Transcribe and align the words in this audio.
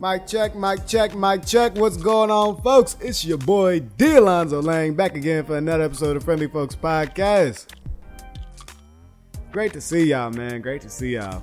Mic 0.00 0.26
check, 0.26 0.54
mic 0.54 0.86
check, 0.86 1.14
mic 1.14 1.44
check. 1.44 1.74
What's 1.74 1.98
going 1.98 2.30
on, 2.30 2.62
folks? 2.62 2.96
It's 3.02 3.22
your 3.22 3.36
boy 3.36 3.80
D 3.80 4.16
Alonzo 4.16 4.62
Lang 4.62 4.94
back 4.94 5.14
again 5.14 5.44
for 5.44 5.58
another 5.58 5.82
episode 5.82 6.16
of 6.16 6.24
Friendly 6.24 6.46
Folks 6.46 6.74
Podcast. 6.74 7.66
Great 9.52 9.74
to 9.74 9.80
see 9.82 10.04
y'all, 10.04 10.30
man. 10.30 10.62
Great 10.62 10.80
to 10.80 10.88
see 10.88 11.16
y'all. 11.16 11.42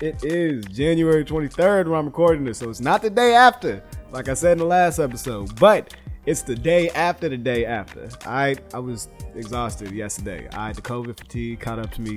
It 0.00 0.22
is 0.22 0.64
January 0.66 1.24
23rd 1.24 1.88
when 1.88 1.98
I'm 1.98 2.06
recording 2.06 2.44
this, 2.44 2.58
so 2.58 2.70
it's 2.70 2.78
not 2.78 3.02
the 3.02 3.10
day 3.10 3.34
after, 3.34 3.82
like 4.12 4.28
I 4.28 4.34
said 4.34 4.52
in 4.52 4.58
the 4.58 4.64
last 4.64 5.00
episode, 5.00 5.58
but 5.58 5.92
it's 6.24 6.42
the 6.42 6.54
day 6.54 6.90
after 6.90 7.28
the 7.28 7.36
day 7.36 7.66
after. 7.66 8.08
I 8.26 8.54
I 8.74 8.78
was 8.78 9.08
exhausted 9.34 9.90
yesterday. 9.90 10.48
I 10.52 10.68
had 10.68 10.76
the 10.76 10.82
COVID 10.82 11.18
fatigue 11.18 11.58
caught 11.58 11.80
up 11.80 11.90
to 11.94 12.00
me. 12.00 12.16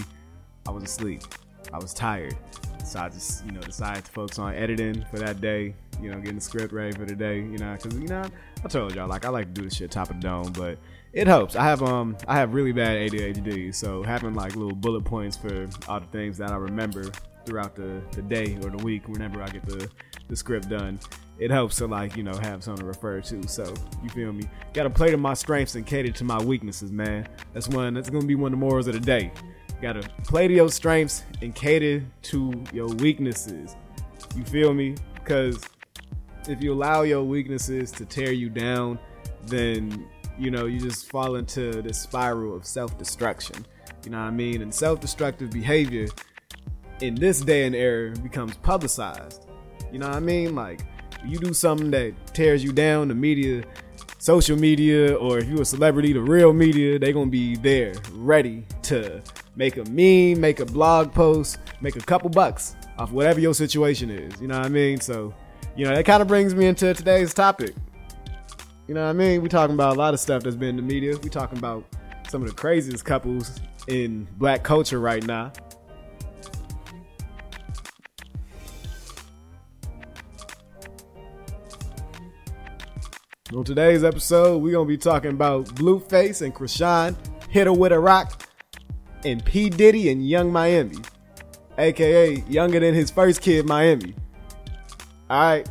I 0.68 0.70
was 0.70 0.84
asleep. 0.84 1.24
I 1.74 1.80
was 1.80 1.92
tired. 1.92 2.38
So 2.90 3.00
I 3.00 3.10
just, 3.10 3.46
you 3.46 3.52
know, 3.52 3.62
decided 3.62 4.04
to 4.06 4.12
focus 4.12 4.40
on 4.40 4.56
editing 4.56 5.06
for 5.12 5.20
that 5.20 5.42
day, 5.42 5.76
you 6.02 6.10
know, 6.10 6.18
getting 6.18 6.36
the 6.36 6.42
script 6.42 6.74
ready 6.74 6.92
for 6.92 7.06
the 7.06 7.14
day, 7.14 7.38
you 7.38 7.60
know, 7.60 7.78
because, 7.80 8.00
you 8.00 8.08
know, 8.08 8.24
I 8.66 8.68
told 8.68 8.96
y'all, 8.96 9.08
like, 9.08 9.26
I 9.26 9.30
like 9.30 9.46
to 9.46 9.52
do 9.52 9.62
this 9.62 9.76
shit 9.76 9.92
top 9.92 10.10
of 10.10 10.16
the 10.16 10.22
dome, 10.28 10.52
but 10.54 10.80
it 11.14 11.28
helps. 11.28 11.56
I 11.56 11.66
have, 11.66 11.84
um, 11.84 12.18
I 12.28 12.38
have 12.38 12.56
really 12.56 12.72
bad 12.72 13.12
ADHD, 13.12 13.76
so 13.76 14.02
having, 14.02 14.34
like, 14.34 14.56
little 14.56 14.74
bullet 14.74 15.06
points 15.06 15.38
for 15.38 15.68
all 15.88 16.00
the 16.00 16.08
things 16.08 16.36
that 16.40 16.50
I 16.50 16.56
remember 16.56 17.12
throughout 17.46 17.76
the, 17.76 18.02
the 18.12 18.24
day 18.24 18.58
or 18.64 18.72
the 18.72 18.84
week 18.84 19.08
whenever 19.08 19.44
I 19.44 19.50
get 19.50 19.68
the, 19.68 19.88
the 20.28 20.36
script 20.36 20.68
done, 20.68 21.00
it 21.38 21.52
helps 21.52 21.76
to, 21.78 21.86
like, 21.86 22.18
you 22.18 22.24
know, 22.24 22.34
have 22.42 22.64
something 22.64 22.82
to 22.82 22.88
refer 22.88 23.22
to. 23.22 23.48
So, 23.48 23.72
you 24.02 24.10
feel 24.10 24.34
me? 24.34 24.50
Got 24.74 24.84
to 24.84 24.90
play 24.90 25.12
to 25.12 25.18
my 25.18 25.36
strengths 25.36 25.76
and 25.76 25.86
cater 25.86 26.12
to 26.12 26.24
my 26.24 26.42
weaknesses, 26.42 26.92
man. 26.92 27.28
That's 27.54 27.68
one, 27.68 27.94
that's 27.94 28.10
to 28.10 28.20
be 28.20 28.34
one 28.34 28.52
of 28.52 28.60
the 28.60 28.66
morals 28.66 28.88
of 28.88 28.96
the 28.96 29.00
day 29.00 29.32
gotta 29.82 30.02
play 30.24 30.48
to 30.48 30.54
your 30.54 30.70
strengths 30.70 31.24
and 31.42 31.56
cater 31.56 32.04
to 32.24 32.64
your 32.74 32.88
weaknesses. 32.88 33.76
You 34.36 34.44
feel 34.44 34.74
me? 34.74 34.96
Because 35.16 35.64
if 36.48 36.62
you 36.62 36.74
allow 36.74 37.04
your 37.04 37.24
weaknesses 37.24 37.92
to 37.92 38.06
tear 38.06 38.32
you 38.32 38.50
down, 38.50 39.00
then 39.46 40.08
you 40.38 40.52
know 40.52 40.66
you 40.66 40.80
just 40.80 41.10
fall 41.10 41.36
into 41.36 41.82
this 41.82 42.00
spiral 42.00 42.56
of 42.56 42.66
self-destruction. 42.66 43.66
You 44.04 44.12
know 44.12 44.20
what 44.20 44.28
I 44.28 44.32
mean? 44.32 44.62
And 44.62 44.74
self-destructive 44.74 45.52
behavior 45.52 46.08
in 47.02 47.16
this 47.16 47.42
day 47.42 47.66
and 47.66 47.76
era 47.76 48.14
becomes 48.18 48.56
publicized. 48.58 49.48
You 49.92 50.00
know 50.00 50.08
what 50.08 50.18
I 50.18 50.22
mean? 50.22 50.56
Like 50.56 50.82
you 51.26 51.38
do 51.38 51.54
something 51.54 51.92
that 51.92 52.14
tears 52.34 52.64
you 52.64 52.72
down, 52.72 53.10
the 53.10 53.16
media, 53.16 53.64
social 54.20 54.58
media, 54.58 55.16
or 55.16 55.40
if 55.40 55.48
you're 55.48 55.62
a 55.62 55.66
celebrity, 55.66 56.14
the 56.14 56.22
real 56.22 56.54
media, 56.54 57.00
they're 57.00 57.14
gonna 57.14 57.30
be 57.30 57.56
there, 57.56 57.94
ready 58.14 58.66
to 58.84 59.22
make 59.56 59.78
a 59.78 59.84
meme, 59.86 60.40
make 60.40 60.60
a 60.60 60.66
blog 60.66 61.14
post, 61.14 61.60
make 61.82 61.96
a 61.96 62.00
couple 62.00 62.30
bucks 62.30 62.76
off 62.98 63.12
whatever 63.12 63.40
your 63.40 63.54
situation 63.54 64.10
is. 64.10 64.40
You 64.42 64.48
know 64.48 64.58
what 64.58 64.66
I 64.66 64.70
mean? 64.70 65.00
So, 65.00 65.34
you 65.76 65.86
know, 65.86 65.96
that 65.96 66.06
kind 66.06 66.22
of 66.22 66.28
brings 66.28 66.54
me 66.54 66.66
into 66.66 66.94
today's 66.94 67.34
topic. 67.34 67.74
You 68.88 68.96
know 68.96 69.04
what 69.04 69.10
I 69.10 69.14
mean? 69.14 69.42
We're 69.42 69.50
talking 69.50 69.76
about 69.76 69.96
a 69.96 70.00
lot 70.00 70.14
of 70.14 70.20
stuff 70.20 70.44
that's 70.44 70.56
been 70.56 70.70
in 70.70 70.76
the 70.78 70.82
media. 70.82 71.16
We're 71.18 71.30
talking 71.30 71.58
about 71.58 71.84
some 72.30 72.42
of 72.42 72.48
the 72.48 72.56
craziest 72.56 73.06
couples 73.06 73.60
in 73.88 74.28
black 74.38 74.64
culture 74.64 75.00
right 75.00 75.24
now. 75.24 75.52
On 83.56 83.64
today's 83.64 84.04
episode, 84.04 84.62
we're 84.62 84.74
gonna 84.74 84.86
be 84.86 84.98
talking 84.98 85.32
about 85.32 85.66
Blueface 85.76 86.44
and 86.44 86.54
Chrisean 86.54 87.16
hit 87.50 87.66
her 87.66 87.74
with 87.74 87.92
a 87.92 88.00
rock 88.00 88.44
and 89.26 89.44
P. 89.44 89.70
Diddy 89.70 90.10
and 90.10 90.28
Yung 90.28 90.52
Miami, 90.52 90.98
aka 91.78 92.44
younger 92.48 92.80
than 92.80 92.94
his 92.94 93.12
first 93.12 93.42
kid, 93.42 93.66
Miami. 93.66 94.16
Alright. 95.30 95.70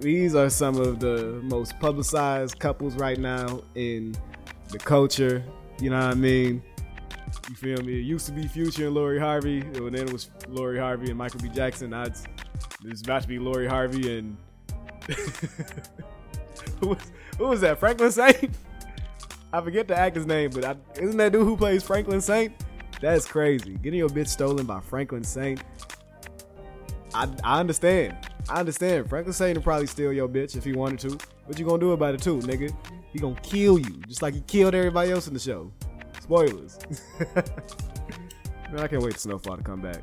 These 0.00 0.34
are 0.34 0.48
some 0.48 0.76
of 0.76 0.98
the 0.98 1.40
most 1.42 1.78
publicized 1.78 2.58
couples 2.58 2.94
right 2.96 3.18
now 3.18 3.62
in 3.74 4.14
the 4.70 4.78
culture. 4.78 5.44
You 5.80 5.90
know 5.90 5.98
what 5.98 6.12
I 6.12 6.14
mean? 6.14 6.62
You 7.48 7.54
feel 7.54 7.82
me? 7.82 7.98
It 7.98 8.04
used 8.04 8.26
to 8.26 8.32
be 8.32 8.48
Future 8.48 8.86
and 8.86 8.94
Lori 8.94 9.18
Harvey. 9.18 9.60
And 9.60 9.94
then 9.94 10.08
it 10.08 10.12
was 10.12 10.30
Lori 10.48 10.78
Harvey 10.78 11.10
and 11.10 11.18
Michael 11.18 11.40
B. 11.40 11.48
Jackson. 11.50 11.90
Now 11.90 12.04
it's, 12.04 12.24
it's 12.84 13.02
about 13.02 13.22
to 13.22 13.28
be 13.28 13.38
Lori 13.38 13.66
Harvey 13.66 14.18
and 14.18 14.36
who, 16.80 16.88
was, 16.88 16.98
who 17.38 17.48
was 17.48 17.60
that? 17.60 17.78
Franklin 17.78 18.10
Saint? 18.10 18.50
I 19.52 19.60
forget 19.60 19.88
the 19.88 19.98
actor's 19.98 20.26
name, 20.26 20.50
but 20.50 20.64
I, 20.64 20.76
isn't 21.00 21.16
that 21.16 21.32
dude 21.32 21.44
who 21.44 21.56
plays 21.56 21.82
Franklin 21.82 22.20
Saint? 22.20 22.54
That's 23.00 23.26
crazy. 23.26 23.74
Getting 23.74 23.98
your 23.98 24.08
bitch 24.08 24.28
stolen 24.28 24.66
by 24.66 24.80
Franklin 24.80 25.24
Saint. 25.24 25.62
I, 27.14 27.28
I 27.42 27.58
understand. 27.58 28.16
I 28.48 28.60
understand. 28.60 29.08
Franklin 29.08 29.32
Saint 29.32 29.56
will 29.56 29.64
probably 29.64 29.86
steal 29.86 30.12
your 30.12 30.28
bitch 30.28 30.56
if 30.56 30.64
he 30.64 30.72
wanted 30.72 31.00
to. 31.10 31.18
What 31.46 31.58
you 31.58 31.64
gonna 31.64 31.80
do 31.80 31.92
about 31.92 32.14
it 32.14 32.22
too, 32.22 32.38
nigga? 32.38 32.74
He 33.12 33.18
gonna 33.18 33.40
kill 33.40 33.78
you, 33.78 34.00
just 34.06 34.22
like 34.22 34.34
he 34.34 34.40
killed 34.42 34.74
everybody 34.74 35.10
else 35.10 35.26
in 35.26 35.34
the 35.34 35.40
show. 35.40 35.72
Spoilers. 36.20 36.78
man, 37.34 38.78
I 38.78 38.86
can't 38.86 39.02
wait 39.02 39.14
for 39.14 39.18
Snowfall 39.18 39.56
to 39.56 39.62
come 39.64 39.80
back. 39.80 40.02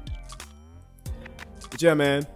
But 1.70 1.82
yeah, 1.82 1.94
man. 1.94 2.28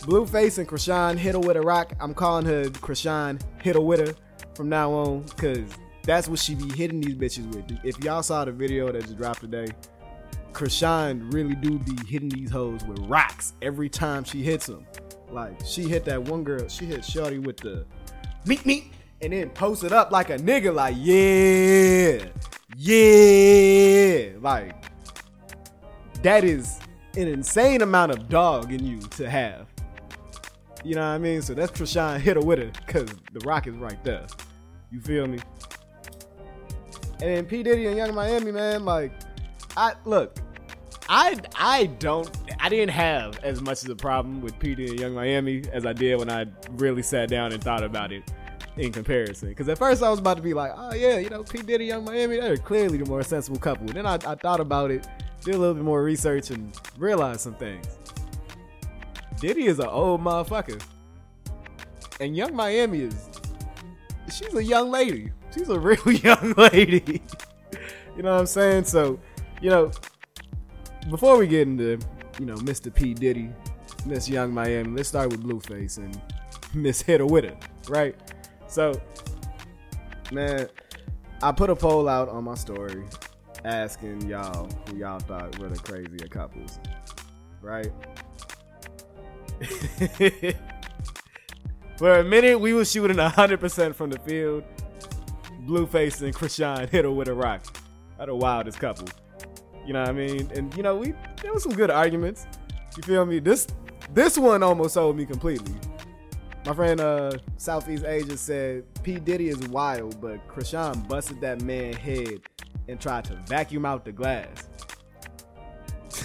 Blueface 0.00 0.58
and 0.58 0.68
Chrisean 0.68 1.16
hit 1.16 1.32
her 1.32 1.40
with 1.40 1.56
a 1.56 1.62
rock. 1.62 1.94
I'm 1.98 2.12
calling 2.12 2.44
her 2.44 2.64
Chrisean 2.64 3.40
hit 3.62 3.74
her 3.74 3.80
with 3.80 4.06
her 4.06 4.14
from 4.54 4.68
now 4.68 4.92
on, 4.92 5.24
cause 5.30 5.64
that's 6.04 6.28
what 6.28 6.38
she 6.38 6.54
be 6.54 6.68
hitting 6.70 7.00
these 7.00 7.14
bitches 7.14 7.54
with. 7.54 7.78
If 7.82 8.02
y'all 8.04 8.22
saw 8.22 8.44
the 8.44 8.52
video 8.52 8.92
that 8.92 9.02
just 9.02 9.16
dropped 9.16 9.40
today, 9.40 9.66
Chrisean 10.52 11.32
really 11.32 11.54
do 11.54 11.78
be 11.78 11.96
hitting 12.06 12.28
these 12.28 12.50
hoes 12.50 12.84
with 12.84 12.98
rocks 13.00 13.54
every 13.62 13.88
time 13.88 14.24
she 14.24 14.42
hits 14.42 14.66
them. 14.66 14.86
Like 15.30 15.60
she 15.66 15.82
hit 15.82 16.04
that 16.04 16.22
one 16.22 16.44
girl, 16.44 16.68
she 16.68 16.84
hit 16.84 17.04
Shorty 17.04 17.38
with 17.38 17.56
the 17.56 17.84
meet 18.46 18.64
meet 18.64 18.92
and 19.20 19.32
then 19.32 19.50
posted 19.50 19.92
up 19.92 20.12
like 20.12 20.30
a 20.30 20.36
nigga, 20.36 20.72
like 20.74 20.94
yeah, 20.98 22.28
yeah, 22.76 24.38
like 24.40 24.74
that 26.22 26.44
is 26.44 26.78
an 27.16 27.28
insane 27.28 27.82
amount 27.82 28.12
of 28.12 28.28
dog 28.28 28.72
in 28.72 28.84
you 28.84 29.00
to 29.00 29.28
have. 29.28 29.66
You 30.84 30.94
know 30.94 31.00
what 31.00 31.14
I 31.14 31.18
mean? 31.18 31.40
So 31.40 31.54
that's 31.54 31.72
Chrisean 31.72 32.20
hit 32.20 32.36
her 32.36 32.42
with 32.42 32.58
it 32.58 32.78
because 32.86 33.08
the 33.32 33.40
rock 33.40 33.66
is 33.66 33.74
right 33.74 34.02
there. 34.04 34.26
You 34.92 35.00
feel 35.00 35.26
me? 35.26 35.38
And 37.24 37.34
then 37.34 37.46
P 37.46 37.62
Diddy 37.62 37.86
and 37.86 37.96
Yung 37.96 38.14
Miami, 38.14 38.52
man, 38.52 38.84
like, 38.84 39.10
I 39.78 39.94
look, 40.04 40.36
I 41.08 41.40
I 41.56 41.86
don't 41.86 42.30
I 42.60 42.68
didn't 42.68 42.90
have 42.90 43.38
as 43.42 43.62
much 43.62 43.82
of 43.82 43.88
a 43.88 43.96
problem 43.96 44.42
with 44.42 44.58
P 44.58 44.74
Diddy 44.74 44.90
and 44.90 45.00
Yung 45.00 45.14
Miami 45.14 45.62
as 45.72 45.86
I 45.86 45.94
did 45.94 46.18
when 46.18 46.28
I 46.28 46.44
really 46.72 47.00
sat 47.00 47.30
down 47.30 47.52
and 47.52 47.64
thought 47.64 47.82
about 47.82 48.12
it 48.12 48.30
in 48.76 48.92
comparison. 48.92 49.48
Because 49.48 49.70
at 49.70 49.78
first 49.78 50.02
I 50.02 50.10
was 50.10 50.18
about 50.18 50.36
to 50.36 50.42
be 50.42 50.52
like, 50.52 50.72
oh 50.76 50.92
yeah, 50.92 51.16
you 51.16 51.30
know, 51.30 51.42
P 51.42 51.62
Diddy, 51.62 51.86
Yung 51.86 52.04
Miami, 52.04 52.40
they're 52.40 52.58
clearly 52.58 52.98
the 52.98 53.06
more 53.06 53.22
sensible 53.22 53.58
couple. 53.58 53.86
Then 53.86 54.04
I, 54.04 54.16
I 54.16 54.34
thought 54.34 54.60
about 54.60 54.90
it, 54.90 55.06
did 55.42 55.54
a 55.54 55.58
little 55.58 55.72
bit 55.72 55.82
more 55.82 56.02
research, 56.02 56.50
and 56.50 56.78
realized 56.98 57.40
some 57.40 57.54
things. 57.54 57.86
Diddy 59.40 59.64
is 59.64 59.78
an 59.78 59.86
old 59.86 60.20
motherfucker, 60.20 60.78
and 62.20 62.36
Yung 62.36 62.54
Miami 62.54 63.04
is 63.04 63.30
she's 64.30 64.54
a 64.54 64.62
young 64.62 64.90
lady 64.90 65.32
she's 65.54 65.68
a 65.68 65.78
real 65.78 66.12
young 66.12 66.54
lady. 66.56 67.22
you 68.16 68.22
know 68.22 68.32
what 68.34 68.40
I'm 68.40 68.46
saying? 68.46 68.84
So, 68.84 69.18
you 69.60 69.70
know, 69.70 69.90
before 71.10 71.36
we 71.38 71.46
get 71.46 71.62
into, 71.62 71.98
you 72.38 72.46
know, 72.46 72.56
Mr. 72.56 72.92
P. 72.92 73.14
Diddy, 73.14 73.50
Miss 74.06 74.28
Yung 74.28 74.52
Miami, 74.52 74.96
let's 74.96 75.08
start 75.08 75.30
with 75.30 75.42
Blueface 75.42 75.98
and 75.98 76.20
Miss 76.74 77.00
Hitter 77.00 77.26
Witter, 77.26 77.56
right? 77.88 78.14
So, 78.66 79.00
man, 80.32 80.68
I 81.42 81.52
put 81.52 81.70
a 81.70 81.76
poll 81.76 82.08
out 82.08 82.28
on 82.28 82.44
my 82.44 82.54
story 82.54 83.04
asking 83.64 84.28
y'all 84.28 84.68
who 84.88 84.96
y'all 84.96 85.20
thought 85.20 85.58
were 85.58 85.68
the 85.68 85.78
crazier 85.78 86.28
couples, 86.28 86.78
right? 87.62 87.90
For 91.96 92.18
a 92.18 92.24
minute, 92.24 92.58
we 92.58 92.74
were 92.74 92.84
shooting 92.84 93.18
100% 93.18 93.94
from 93.94 94.10
the 94.10 94.18
field. 94.20 94.64
Blueface 95.66 96.20
and 96.22 96.34
Chrisean 96.34 96.88
hit 96.88 97.04
her 97.04 97.10
with 97.10 97.28
a 97.28 97.34
rock. 97.34 97.64
That 98.18 98.26
the 98.26 98.34
wildest 98.34 98.78
couple. 98.78 99.08
You 99.86 99.92
know 99.92 100.00
what 100.00 100.10
I 100.10 100.12
mean? 100.12 100.50
And 100.54 100.74
you 100.76 100.82
know, 100.82 100.96
we 100.96 101.14
there 101.42 101.52
was 101.52 101.62
some 101.62 101.74
good 101.74 101.90
arguments. 101.90 102.46
You 102.96 103.02
feel 103.02 103.26
me? 103.26 103.38
This 103.40 103.66
this 104.12 104.38
one 104.38 104.62
almost 104.62 104.94
sold 104.94 105.16
me 105.16 105.26
completely. 105.26 105.74
My 106.64 106.72
friend 106.74 107.00
uh 107.00 107.32
Southeast 107.56 108.04
Asia 108.04 108.36
said 108.36 108.84
P. 109.02 109.18
Diddy 109.18 109.48
is 109.48 109.58
wild, 109.68 110.20
but 110.20 110.46
Chrisean 110.48 111.06
busted 111.08 111.40
that 111.40 111.60
man 111.62 111.92
head 111.92 112.40
and 112.88 113.00
tried 113.00 113.24
to 113.24 113.34
vacuum 113.46 113.84
out 113.84 114.04
the 114.04 114.12
glass. 114.12 114.68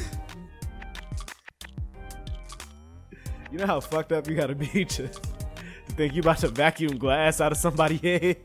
you 3.51 3.57
know 3.57 3.65
how 3.65 3.79
fucked 3.79 4.11
up 4.11 4.27
you 4.27 4.35
gotta 4.35 4.55
be 4.55 4.85
to, 4.85 5.07
to 5.07 5.19
think 5.95 6.13
you 6.13 6.21
about 6.21 6.37
to 6.39 6.47
vacuum 6.49 6.97
glass 6.97 7.41
out 7.41 7.51
of 7.51 7.57
somebody's 7.57 8.01
head? 8.03 8.37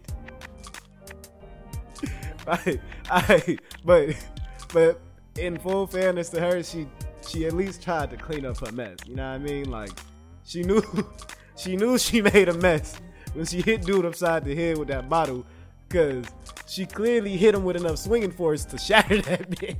I, 2.46 2.80
I, 3.10 3.58
but, 3.84 4.16
but 4.72 5.00
in 5.38 5.58
full 5.58 5.86
fairness 5.86 6.28
to 6.30 6.40
her, 6.40 6.62
she, 6.62 6.86
she 7.26 7.46
at 7.46 7.52
least 7.54 7.82
tried 7.82 8.10
to 8.10 8.16
clean 8.16 8.44
up 8.46 8.58
her 8.66 8.72
mess. 8.72 8.98
You 9.06 9.16
know 9.16 9.28
what 9.28 9.34
I 9.34 9.38
mean? 9.38 9.70
Like, 9.70 9.90
She 10.44 10.62
knew 10.62 10.82
she 11.56 11.76
knew 11.76 11.98
she 11.98 12.20
made 12.20 12.48
a 12.48 12.54
mess 12.54 13.00
when 13.32 13.46
she 13.46 13.62
hit 13.62 13.82
dude 13.82 14.04
upside 14.04 14.44
the 14.44 14.54
head 14.54 14.78
with 14.78 14.88
that 14.88 15.08
bottle, 15.08 15.44
cause 15.88 16.24
she 16.66 16.86
clearly 16.86 17.36
hit 17.36 17.54
him 17.54 17.64
with 17.64 17.76
enough 17.76 17.98
swinging 17.98 18.30
force 18.32 18.64
to 18.66 18.78
shatter 18.88 19.20
that 19.22 19.50
bitch. 19.50 19.76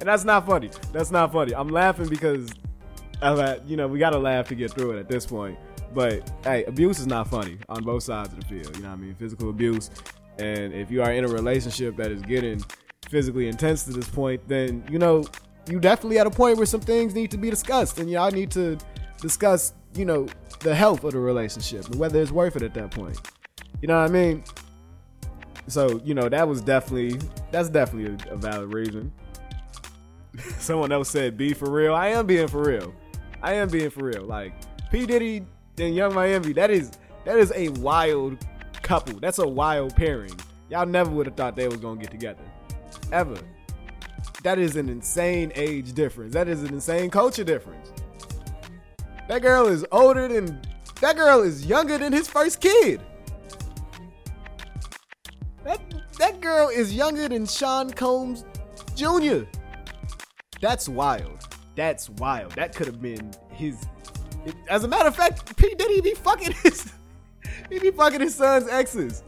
And 0.00 0.08
that's 0.08 0.24
not 0.24 0.46
funny. 0.46 0.70
That's 0.92 1.10
not 1.10 1.32
funny. 1.32 1.54
I'm 1.54 1.68
laughing 1.68 2.08
because, 2.08 2.50
uh, 3.20 3.56
you 3.66 3.76
know, 3.76 3.88
we 3.88 3.98
gotta 3.98 4.18
laugh 4.18 4.48
to 4.48 4.54
get 4.54 4.72
through 4.72 4.92
it 4.92 5.00
at 5.00 5.08
this 5.08 5.26
point. 5.26 5.58
But 5.94 6.30
hey, 6.44 6.64
abuse 6.64 6.98
is 6.98 7.06
not 7.06 7.28
funny 7.28 7.58
on 7.68 7.82
both 7.82 8.02
sides 8.02 8.32
of 8.32 8.40
the 8.40 8.46
field. 8.46 8.76
You 8.76 8.82
know 8.82 8.90
what 8.90 8.98
I 8.98 9.00
mean? 9.02 9.14
Physical 9.14 9.50
abuse, 9.50 9.90
and 10.38 10.72
if 10.72 10.90
you 10.90 11.02
are 11.02 11.12
in 11.12 11.24
a 11.24 11.28
relationship 11.28 11.96
that 11.96 12.10
is 12.10 12.22
getting 12.22 12.62
physically 13.08 13.48
intense 13.48 13.84
to 13.84 13.92
this 13.92 14.08
point, 14.08 14.46
then 14.46 14.84
you 14.90 14.98
know 14.98 15.24
you 15.68 15.80
definitely 15.80 16.18
at 16.18 16.26
a 16.26 16.30
point 16.30 16.56
where 16.56 16.66
some 16.66 16.80
things 16.80 17.14
need 17.14 17.30
to 17.30 17.38
be 17.38 17.50
discussed, 17.50 17.98
and 17.98 18.10
y'all 18.10 18.30
need 18.30 18.50
to 18.52 18.78
discuss, 19.20 19.74
you 19.94 20.04
know, 20.04 20.26
the 20.60 20.74
health 20.74 21.04
of 21.04 21.12
the 21.12 21.18
relationship 21.18 21.86
and 21.86 21.96
whether 21.96 22.20
it's 22.20 22.30
worth 22.30 22.56
it 22.56 22.62
at 22.62 22.74
that 22.74 22.90
point. 22.90 23.18
You 23.80 23.88
know 23.88 24.00
what 24.00 24.10
I 24.10 24.12
mean? 24.12 24.44
So 25.68 26.00
you 26.04 26.14
know 26.14 26.28
that 26.28 26.48
was 26.48 26.62
definitely 26.62 27.20
that's 27.50 27.68
definitely 27.68 28.16
a, 28.30 28.34
a 28.34 28.36
valid 28.36 28.72
reason. 28.72 29.12
Someone 30.58 30.92
else 30.92 31.10
said, 31.10 31.36
"Be 31.36 31.52
for 31.52 31.70
real." 31.70 31.94
I 31.94 32.08
am 32.08 32.26
being 32.26 32.48
for 32.48 32.62
real. 32.62 32.94
I 33.42 33.54
am 33.54 33.68
being 33.68 33.90
for 33.90 34.04
real. 34.04 34.24
Like 34.24 34.54
P 34.90 35.06
Diddy 35.06 35.44
and 35.80 35.94
Yung 35.94 36.14
Miami, 36.14 36.52
that 36.52 36.70
is 36.70 36.92
that 37.24 37.38
is 37.38 37.52
a 37.54 37.68
wild 37.70 38.38
couple. 38.82 39.18
That's 39.20 39.38
a 39.38 39.46
wild 39.46 39.94
pairing. 39.94 40.34
Y'all 40.70 40.86
never 40.86 41.10
would 41.10 41.26
have 41.26 41.36
thought 41.36 41.56
they 41.56 41.68
was 41.68 41.78
gonna 41.78 42.00
get 42.00 42.10
together, 42.10 42.42
ever. 43.12 43.38
That 44.42 44.58
is 44.58 44.76
an 44.76 44.88
insane 44.88 45.52
age 45.54 45.92
difference. 45.92 46.32
That 46.34 46.48
is 46.48 46.62
an 46.62 46.72
insane 46.72 47.10
culture 47.10 47.44
difference. 47.44 47.92
That 49.28 49.42
girl 49.42 49.66
is 49.66 49.84
older 49.92 50.28
than 50.28 50.60
that 51.00 51.16
girl 51.16 51.42
is 51.42 51.66
younger 51.66 51.98
than 51.98 52.12
his 52.12 52.28
first 52.28 52.60
kid. 52.60 53.00
That 55.64 55.80
that 56.18 56.40
girl 56.40 56.68
is 56.68 56.94
younger 56.94 57.28
than 57.28 57.46
Sean 57.46 57.90
Combs 57.90 58.44
Jr. 58.94 59.44
That's 60.60 60.88
wild. 60.88 61.38
That's 61.76 62.10
wild. 62.10 62.52
That 62.52 62.74
could 62.74 62.86
have 62.86 63.00
been 63.00 63.32
his. 63.50 63.86
As 64.68 64.84
a 64.84 64.88
matter 64.88 65.08
of 65.08 65.16
fact, 65.16 65.56
P 65.56 65.74
Diddy 65.74 66.00
be 66.00 66.14
fucking 66.14 66.52
his. 66.62 66.92
he 67.70 67.78
be 67.78 67.90
fucking 67.90 68.20
his 68.20 68.34
son's 68.34 68.68
exes. 68.68 69.22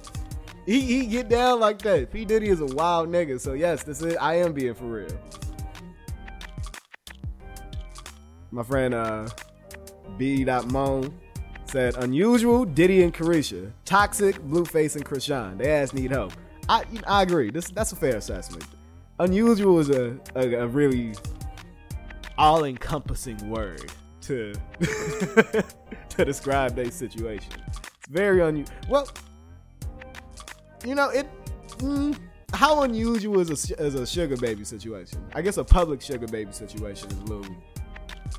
He 0.67 0.81
he 0.81 1.07
get 1.07 1.29
down 1.29 1.61
like 1.61 1.81
that. 1.83 2.13
P 2.13 2.25
Diddy 2.25 2.49
is 2.49 2.61
a 2.61 2.67
wild 2.67 3.09
nigga. 3.09 3.41
So 3.41 3.55
yes, 3.55 3.83
this 3.83 4.03
is 4.03 4.17
I 4.17 4.35
am 4.35 4.53
being 4.53 4.75
for 4.75 4.85
real. 4.85 5.21
My 8.51 8.63
friend 8.63 8.95
uh 8.95 9.29
B. 10.19 10.45
Moan 10.45 11.19
said 11.65 11.97
unusual 11.99 12.65
Diddy 12.65 13.03
and 13.03 13.15
Caresha, 13.15 13.71
toxic 13.85 14.37
Blueface 14.41 14.97
and 14.97 15.05
Chrisean. 15.05 15.59
They 15.59 15.71
ass 15.71 15.93
need 15.93 16.11
help. 16.11 16.33
I 16.69 16.85
I 17.07 17.23
agree. 17.23 17.51
This 17.51 17.71
that's 17.71 17.93
a 17.93 17.97
fair 17.97 18.17
assessment 18.17 18.65
unusual 19.21 19.79
is 19.79 19.91
a, 19.91 20.19
a, 20.35 20.55
a 20.55 20.67
really 20.67 21.15
all 22.39 22.65
encompassing 22.65 23.37
word 23.49 23.93
to 24.31 24.53
to 26.09 26.25
describe 26.25 26.77
their 26.77 26.91
situation. 26.91 27.53
It's 27.67 28.09
very 28.09 28.41
unusual. 28.41 28.77
Well, 28.89 29.09
you 30.85 30.95
know 30.95 31.09
it. 31.11 31.27
Mm, 31.79 32.17
how 32.53 32.83
unusual 32.83 33.41
is 33.41 33.71
a, 33.71 33.83
is 33.83 33.95
a 33.97 34.07
sugar 34.07 34.37
baby 34.37 34.65
situation? 34.65 35.25
I 35.35 35.43
guess 35.43 35.57
a 35.57 35.65
public 35.65 36.01
sugar 36.01 36.29
baby 36.29 36.53
situation 36.53 37.11
is 37.11 37.19
a 37.19 37.25
little, 37.25 37.57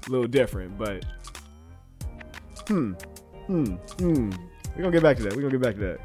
little 0.08 0.28
different, 0.28 0.78
but 0.78 1.04
hmm, 2.68 2.94
hmm, 3.48 3.66
hmm. 4.00 4.32
We're 4.76 4.84
gonna 4.84 4.92
get 4.92 5.04
back 5.04 5.18
to 5.18 5.24
that. 5.24 5.36
We're 5.36 5.42
gonna 5.42 5.58
get 5.58 5.62
back 5.62 5.76
to 5.76 5.82
that. 5.82 6.00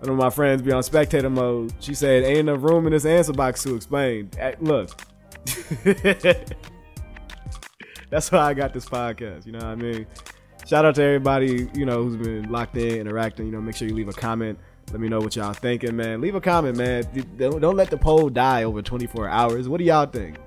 One 0.00 0.10
of 0.10 0.16
my 0.16 0.30
friends 0.30 0.62
be 0.62 0.72
on 0.72 0.82
spectator 0.82 1.28
mode. 1.28 1.74
She 1.80 1.92
said, 1.92 2.24
"Ain't 2.24 2.48
enough 2.48 2.62
room 2.62 2.86
in 2.86 2.92
this 2.92 3.04
answer 3.04 3.34
box 3.34 3.62
to 3.64 3.74
explain." 3.74 4.30
Look, 4.60 4.90
that's 8.10 8.30
why 8.32 8.40
I 8.40 8.54
got 8.54 8.72
this 8.72 8.86
podcast. 8.86 9.46
You 9.46 9.52
know 9.52 9.58
what 9.58 9.66
I 9.66 9.74
mean? 9.76 10.06
Shout 10.66 10.84
out 10.84 10.94
to 10.96 11.02
everybody 11.02 11.70
you 11.74 11.86
know 11.86 12.02
who's 12.02 12.16
been 12.16 12.50
locked 12.50 12.76
in, 12.76 13.00
interacting. 13.00 13.46
You 13.46 13.52
know, 13.52 13.60
make 13.60 13.76
sure 13.76 13.88
you 13.88 13.94
leave 13.94 14.08
a 14.08 14.12
comment. 14.12 14.58
Let 14.90 15.00
me 15.00 15.08
know 15.08 15.20
what 15.20 15.36
y'all 15.36 15.52
thinking, 15.52 15.96
man. 15.96 16.20
Leave 16.20 16.34
a 16.34 16.40
comment, 16.40 16.76
man. 16.76 17.04
Don't, 17.36 17.60
don't 17.60 17.76
let 17.76 17.90
the 17.90 17.98
poll 17.98 18.30
die 18.30 18.64
over 18.64 18.80
24 18.80 19.28
hours. 19.28 19.68
What 19.68 19.78
do 19.78 19.84
y'all 19.84 20.06
think? 20.06 20.38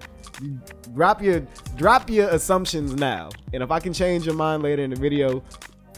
Drop 0.96 1.22
your 1.22 1.46
drop 1.75 2.10
your 2.10 2.30
assumptions 2.30 2.96
now, 2.96 3.30
and 3.54 3.62
if 3.62 3.69
I 3.69 3.80
can 3.80 3.94
change 3.94 4.25
your 4.25 4.34
mind 4.34 4.63
later 4.63 4.81
in 4.81 4.90
the 4.90 4.96
video, 4.96 5.44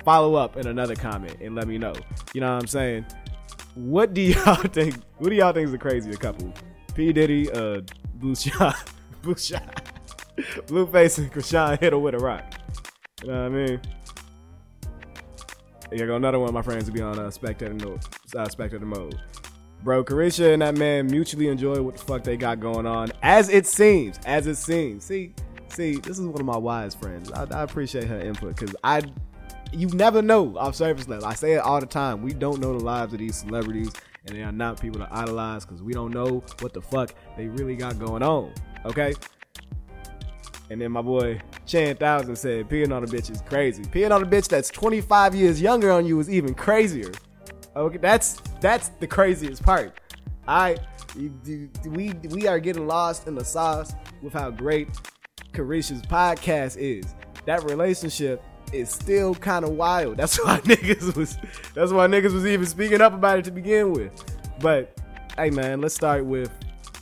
follow 0.04 0.36
up 0.36 0.58
in 0.58 0.68
another 0.68 0.96
comment 0.96 1.38
and 1.40 1.56
let 1.56 1.68
me 1.68 1.78
know. 1.78 1.94
You 2.34 2.42
know 2.42 2.54
what 2.54 2.62
I'm 2.62 2.68
saying? 2.68 3.06
what 3.76 4.14
do 4.14 4.22
y'all 4.22 4.56
think? 4.56 4.96
What 5.18 5.30
do 5.30 5.36
y'all 5.36 5.54
think 5.54 5.66
is 5.66 5.72
the 5.72 5.78
craziest 5.78 6.20
couple? 6.20 6.54
P 6.96 7.12
Diddy, 7.12 7.52
uh, 7.52 7.82
Blue 8.16 8.36
Shot, 8.36 8.92
Blue 9.22 9.36
Shot, 9.36 9.90
Blueface, 10.38 11.18
and 11.18 11.32
Chrisean 11.32 11.80
hit 11.80 11.94
her 11.94 12.00
with 12.00 12.16
a 12.16 12.20
rock. 12.20 12.54
You 13.22 13.30
know 13.30 13.50
what 13.50 13.52
I 13.52 13.66
mean? 13.66 13.82
Here 15.92 16.08
go 16.08 16.16
another 16.16 16.40
one 16.40 16.50
of 16.50 16.54
my 16.54 16.62
friends 16.62 16.86
to 16.86 16.92
be 16.92 17.02
on 17.02 17.20
uh, 17.20 17.30
spectator 17.30 17.74
mode. 17.74 18.04
Uh, 18.36 18.50
spectator 18.50 18.86
mode. 18.86 19.20
Bro, 19.84 20.06
Caresha 20.06 20.54
and 20.54 20.62
that 20.62 20.76
man 20.76 21.08
mutually 21.08 21.50
enjoy 21.50 21.82
what 21.82 21.98
the 21.98 22.04
fuck 22.04 22.24
they 22.24 22.38
got 22.38 22.60
going 22.60 22.88
on, 22.88 23.12
as 23.22 23.50
it 23.50 23.68
seems. 23.68 24.18
As 24.26 24.48
it 24.48 24.56
seems. 24.56 25.04
See, 25.04 25.34
see, 25.68 25.98
this 25.98 26.18
is 26.18 26.26
one 26.26 26.40
of 26.40 26.46
my 26.46 26.58
wise 26.58 26.96
friends. 26.96 27.32
I, 27.32 27.44
I 27.44 27.64
appreciate 27.64 28.06
her 28.06 28.20
input 28.20 28.56
because 28.56 28.76
I 28.84 29.02
you 29.72 29.88
never 29.88 30.22
know 30.22 30.58
off 30.58 30.76
surface 30.76 31.08
level. 31.08 31.26
I 31.26 31.34
say 31.34 31.54
it 31.54 31.60
all 31.60 31.80
the 31.80 31.86
time. 31.86 32.22
We 32.22 32.34
don't 32.34 32.60
know 32.60 32.78
the 32.78 32.84
lives 32.84 33.14
of 33.14 33.20
these 33.20 33.36
celebrities, 33.36 33.92
and 34.26 34.36
they 34.36 34.42
are 34.42 34.52
not 34.52 34.80
people 34.80 35.00
to 35.00 35.08
idolize 35.14 35.66
because 35.66 35.84
we 35.84 35.94
don't 35.94 36.12
know 36.12 36.44
what 36.60 36.74
the 36.74 36.82
fuck 36.82 37.14
they 37.38 37.48
really 37.48 37.76
got 37.76 38.00
going 38.00 38.24
on. 38.24 38.54
Okay. 38.86 39.14
And 40.74 40.82
then 40.82 40.92
my 40.92 41.04
boy 41.04 41.40
Chan 41.68 41.98
Thousand 41.98 42.36
said, 42.36 42.68
peeing 42.68 42.92
on 42.92 43.04
a 43.04 43.08
bitch 43.08 43.30
is 43.30 43.42
crazy. 43.42 43.84
Peeing 43.84 44.10
on 44.10 44.24
a 44.24 44.26
bitch 44.26 44.48
that's 44.48 44.70
25 44.70 45.36
years 45.36 45.62
younger 45.62 45.92
on 45.92 46.04
you 46.04 46.20
is 46.20 46.32
even 46.32 46.56
crazier. 46.56 47.12
Okay, 47.76 47.98
that's 47.98 48.42
that's 48.60 48.90
the 49.00 49.06
craziest 49.06 49.62
part. 49.62 50.00
I 50.48 50.78
we 51.86 52.14
we 52.32 52.48
are 52.48 52.60
getting 52.60 52.88
lost 52.88 53.28
in 53.28 53.36
the 53.36 53.46
sauce 53.46 53.94
with 54.24 54.34
how 54.34 54.50
great 54.50 54.88
Caresha's 55.54 56.02
podcast 56.02 56.78
is. 56.78 57.06
That 57.46 57.64
relationship 57.66 58.42
is 58.72 58.90
still 58.90 59.36
kind 59.36 59.64
of 59.66 59.74
wild. 59.74 60.18
That's 60.18 60.38
why 60.44 60.60
niggas 60.62 61.16
was 61.16 61.38
that's 61.76 61.92
why 61.92 62.08
niggas 62.08 62.34
was 62.34 62.48
even 62.48 62.66
speaking 62.66 63.00
up 63.00 63.14
about 63.14 63.38
it 63.38 63.46
to 63.46 63.52
begin 63.52 63.92
with. 63.92 64.12
But 64.60 65.00
hey 65.38 65.52
man, 65.52 65.82
let's 65.82 65.94
start 65.94 66.26
with 66.26 66.52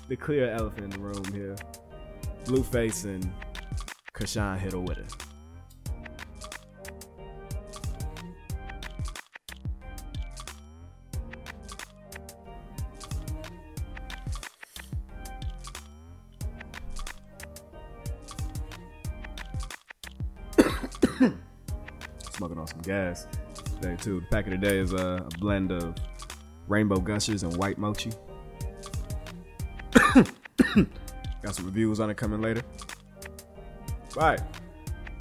the 0.10 0.18
clear 0.18 0.51
elephant 0.51 0.84
in 0.84 0.90
the 0.90 1.00
room 1.00 1.24
here. 1.34 1.56
Blueface 2.44 3.06
and 3.06 3.32
Chrisean 4.13 4.60
hit 4.60 4.74
her 4.74 4.80
with 4.80 4.98
it. 4.98 5.15
smoking 22.32 22.58
on 22.58 22.68
some 22.68 22.82
gas 22.82 23.27
today 23.82 23.96
too. 24.01 24.20
The 24.20 24.25
pack 24.27 24.46
of 24.46 24.51
the 24.51 24.58
day 24.58 24.77
is 24.80 24.94
a, 24.94 25.25
a 25.25 25.38
blend 25.39 25.72
of 25.72 25.96
rainbow 26.68 27.00
gushers 27.00 27.44
and 27.44 27.56
white 27.58 27.77
mochi. 27.77 28.12
Got 31.41 31.56
some 31.56 31.65
reviews 31.65 32.00
on 32.00 32.10
it 32.10 32.18
coming 32.18 32.41
later. 32.41 32.62
Right. 34.15 34.39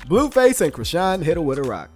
Blueface 0.06 0.60
and 0.60 0.72
Chrisean 0.72 1.22
hit 1.22 1.36
her 1.36 1.42
with 1.42 1.58
a 1.58 1.62
rock. 1.62 1.90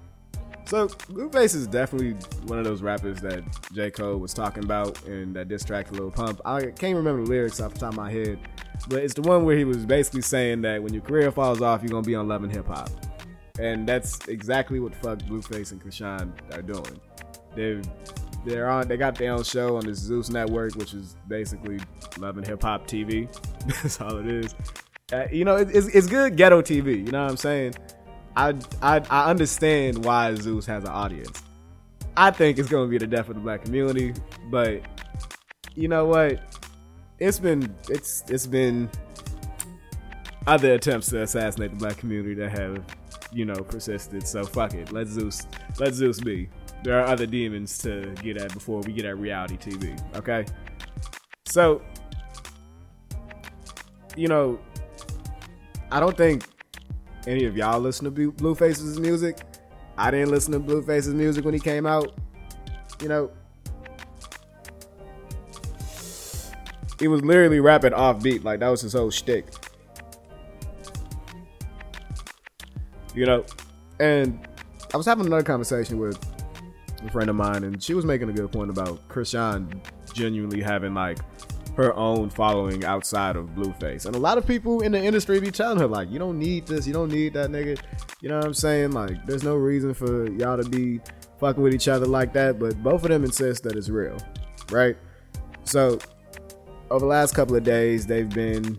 So 0.66 0.88
Blueface 0.88 1.54
is 1.54 1.66
definitely 1.66 2.12
one 2.46 2.58
of 2.58 2.64
those 2.64 2.80
rappers 2.80 3.20
that 3.20 3.44
J. 3.72 3.90
Cole 3.90 4.16
was 4.16 4.32
talking 4.32 4.64
about 4.64 5.04
in 5.04 5.32
that 5.34 5.48
diss 5.48 5.64
track 5.64 5.90
Lil 5.92 6.10
Pump. 6.10 6.40
I 6.44 6.66
can't 6.66 6.96
remember 6.96 7.24
the 7.24 7.30
lyrics 7.30 7.60
off 7.60 7.74
the 7.74 7.80
top 7.80 7.90
of 7.90 7.96
my 7.96 8.10
head, 8.10 8.38
but 8.88 9.02
it's 9.02 9.14
the 9.14 9.22
one 9.22 9.44
where 9.44 9.56
he 9.56 9.64
was 9.64 9.84
basically 9.84 10.22
saying 10.22 10.62
that 10.62 10.82
when 10.82 10.94
your 10.94 11.02
career 11.02 11.30
falls 11.30 11.60
off, 11.60 11.82
you're 11.82 11.90
gonna 11.90 12.02
be 12.02 12.14
on 12.14 12.28
Love 12.28 12.44
and 12.44 12.52
Hip 12.52 12.66
Hop 12.66 12.88
and 13.58 13.88
that's 13.88 14.26
exactly 14.26 14.80
what 14.80 14.94
fuck 14.96 15.18
Blueface 15.20 15.72
and 15.72 15.82
Chrisean 15.82 16.32
are 16.52 16.62
doing. 16.62 17.00
They 17.54 17.80
they're 18.44 18.68
on. 18.68 18.88
They 18.88 18.96
got 18.96 19.14
their 19.14 19.32
own 19.32 19.42
show 19.44 19.76
on 19.76 19.86
the 19.86 19.94
Zeus 19.94 20.28
Network, 20.28 20.74
which 20.74 20.92
is 20.92 21.16
basically 21.28 21.78
Love 22.18 22.36
and 22.36 22.46
Hip 22.46 22.62
Hop 22.62 22.86
TV. 22.86 23.28
that's 23.82 24.00
all 24.00 24.18
it 24.18 24.26
is. 24.26 24.54
Uh, 25.12 25.26
you 25.30 25.44
know, 25.44 25.56
it, 25.56 25.68
it's 25.70 25.86
it's 25.88 26.06
good 26.06 26.36
ghetto 26.36 26.62
TV. 26.62 27.04
You 27.04 27.12
know 27.12 27.22
what 27.22 27.30
I'm 27.30 27.36
saying? 27.36 27.74
I, 28.36 28.54
I 28.80 29.00
I 29.10 29.30
understand 29.30 30.02
why 30.04 30.34
Zeus 30.34 30.64
has 30.66 30.84
an 30.84 30.90
audience. 30.90 31.42
I 32.16 32.30
think 32.30 32.58
it's 32.58 32.70
gonna 32.70 32.88
be 32.88 32.96
the 32.96 33.06
death 33.06 33.28
of 33.28 33.34
the 33.34 33.40
black 33.40 33.64
community, 33.64 34.14
but 34.50 34.80
you 35.74 35.88
know 35.88 36.06
what? 36.06 36.40
It's 37.18 37.38
been 37.38 37.74
it's 37.90 38.24
it's 38.28 38.46
been 38.46 38.88
other 40.46 40.72
attempts 40.72 41.08
to 41.08 41.22
assassinate 41.22 41.72
the 41.72 41.76
black 41.76 41.98
community 41.98 42.34
that 42.34 42.50
have, 42.58 42.82
you 43.30 43.44
know, 43.44 43.56
persisted. 43.56 44.26
So 44.26 44.42
fuck 44.44 44.72
it. 44.72 44.90
Let 44.90 45.08
Zeus 45.08 45.46
let 45.78 45.92
Zeus 45.92 46.18
be. 46.18 46.48
There 46.82 46.98
are 46.98 47.06
other 47.06 47.26
demons 47.26 47.76
to 47.78 48.14
get 48.22 48.38
at 48.38 48.54
before 48.54 48.80
we 48.80 48.92
get 48.92 49.04
at 49.04 49.18
reality 49.18 49.58
TV. 49.58 49.98
Okay? 50.16 50.46
So 51.44 51.82
you 54.16 54.28
know, 54.28 54.58
I 55.90 56.00
don't 56.00 56.16
think 56.16 56.44
any 57.26 57.44
of 57.44 57.56
y'all 57.56 57.80
listen 57.80 58.04
to 58.12 58.32
Blueface's 58.32 58.98
music. 58.98 59.38
I 59.96 60.10
didn't 60.10 60.30
listen 60.30 60.52
to 60.52 60.58
Blueface's 60.58 61.14
music 61.14 61.44
when 61.44 61.54
he 61.54 61.60
came 61.60 61.86
out. 61.86 62.12
You 63.00 63.08
know, 63.08 63.30
he 66.98 67.08
was 67.08 67.22
literally 67.22 67.60
rapping 67.60 67.92
off 67.92 68.22
beat, 68.22 68.44
like 68.44 68.60
that 68.60 68.68
was 68.68 68.80
his 68.80 68.92
whole 68.92 69.10
shtick. 69.10 69.46
You 73.14 73.26
know, 73.26 73.44
and 74.00 74.46
I 74.92 74.96
was 74.96 75.06
having 75.06 75.26
another 75.26 75.44
conversation 75.44 75.98
with 75.98 76.18
a 77.04 77.10
friend 77.10 77.30
of 77.30 77.36
mine, 77.36 77.64
and 77.64 77.82
she 77.82 77.94
was 77.94 78.04
making 78.04 78.28
a 78.28 78.32
good 78.32 78.50
point 78.50 78.70
about 78.70 79.06
Chrisean 79.08 79.80
genuinely 80.12 80.62
having 80.62 80.94
like 80.94 81.18
her 81.76 81.94
own 81.96 82.30
following 82.30 82.84
outside 82.84 83.36
of 83.36 83.46
Blueface. 83.54 84.06
And 84.06 84.14
a 84.14 84.18
lot 84.18 84.38
of 84.38 84.46
people 84.46 84.80
in 84.80 84.92
the 84.92 85.02
industry 85.02 85.40
be 85.40 85.50
telling 85.50 85.78
her, 85.78 85.86
like, 85.86 86.10
you 86.10 86.18
don't 86.18 86.38
need 86.38 86.66
this, 86.66 86.86
you 86.86 86.92
don't 86.92 87.10
need 87.10 87.34
that 87.34 87.50
nigga. 87.50 87.80
You 88.20 88.28
know 88.28 88.36
what 88.36 88.46
I'm 88.46 88.54
saying? 88.54 88.92
Like, 88.92 89.26
there's 89.26 89.42
no 89.42 89.56
reason 89.56 89.92
for 89.94 90.30
y'all 90.32 90.56
to 90.56 90.68
be 90.68 91.00
fucking 91.38 91.62
with 91.62 91.74
each 91.74 91.88
other 91.88 92.06
like 92.06 92.32
that. 92.34 92.58
But 92.58 92.82
both 92.82 93.02
of 93.02 93.10
them 93.10 93.24
insist 93.24 93.64
that 93.64 93.76
it's 93.76 93.88
real, 93.88 94.16
right? 94.70 94.96
So, 95.64 95.98
over 96.90 97.00
the 97.00 97.06
last 97.06 97.34
couple 97.34 97.56
of 97.56 97.64
days, 97.64 98.06
they've 98.06 98.28
been 98.28 98.78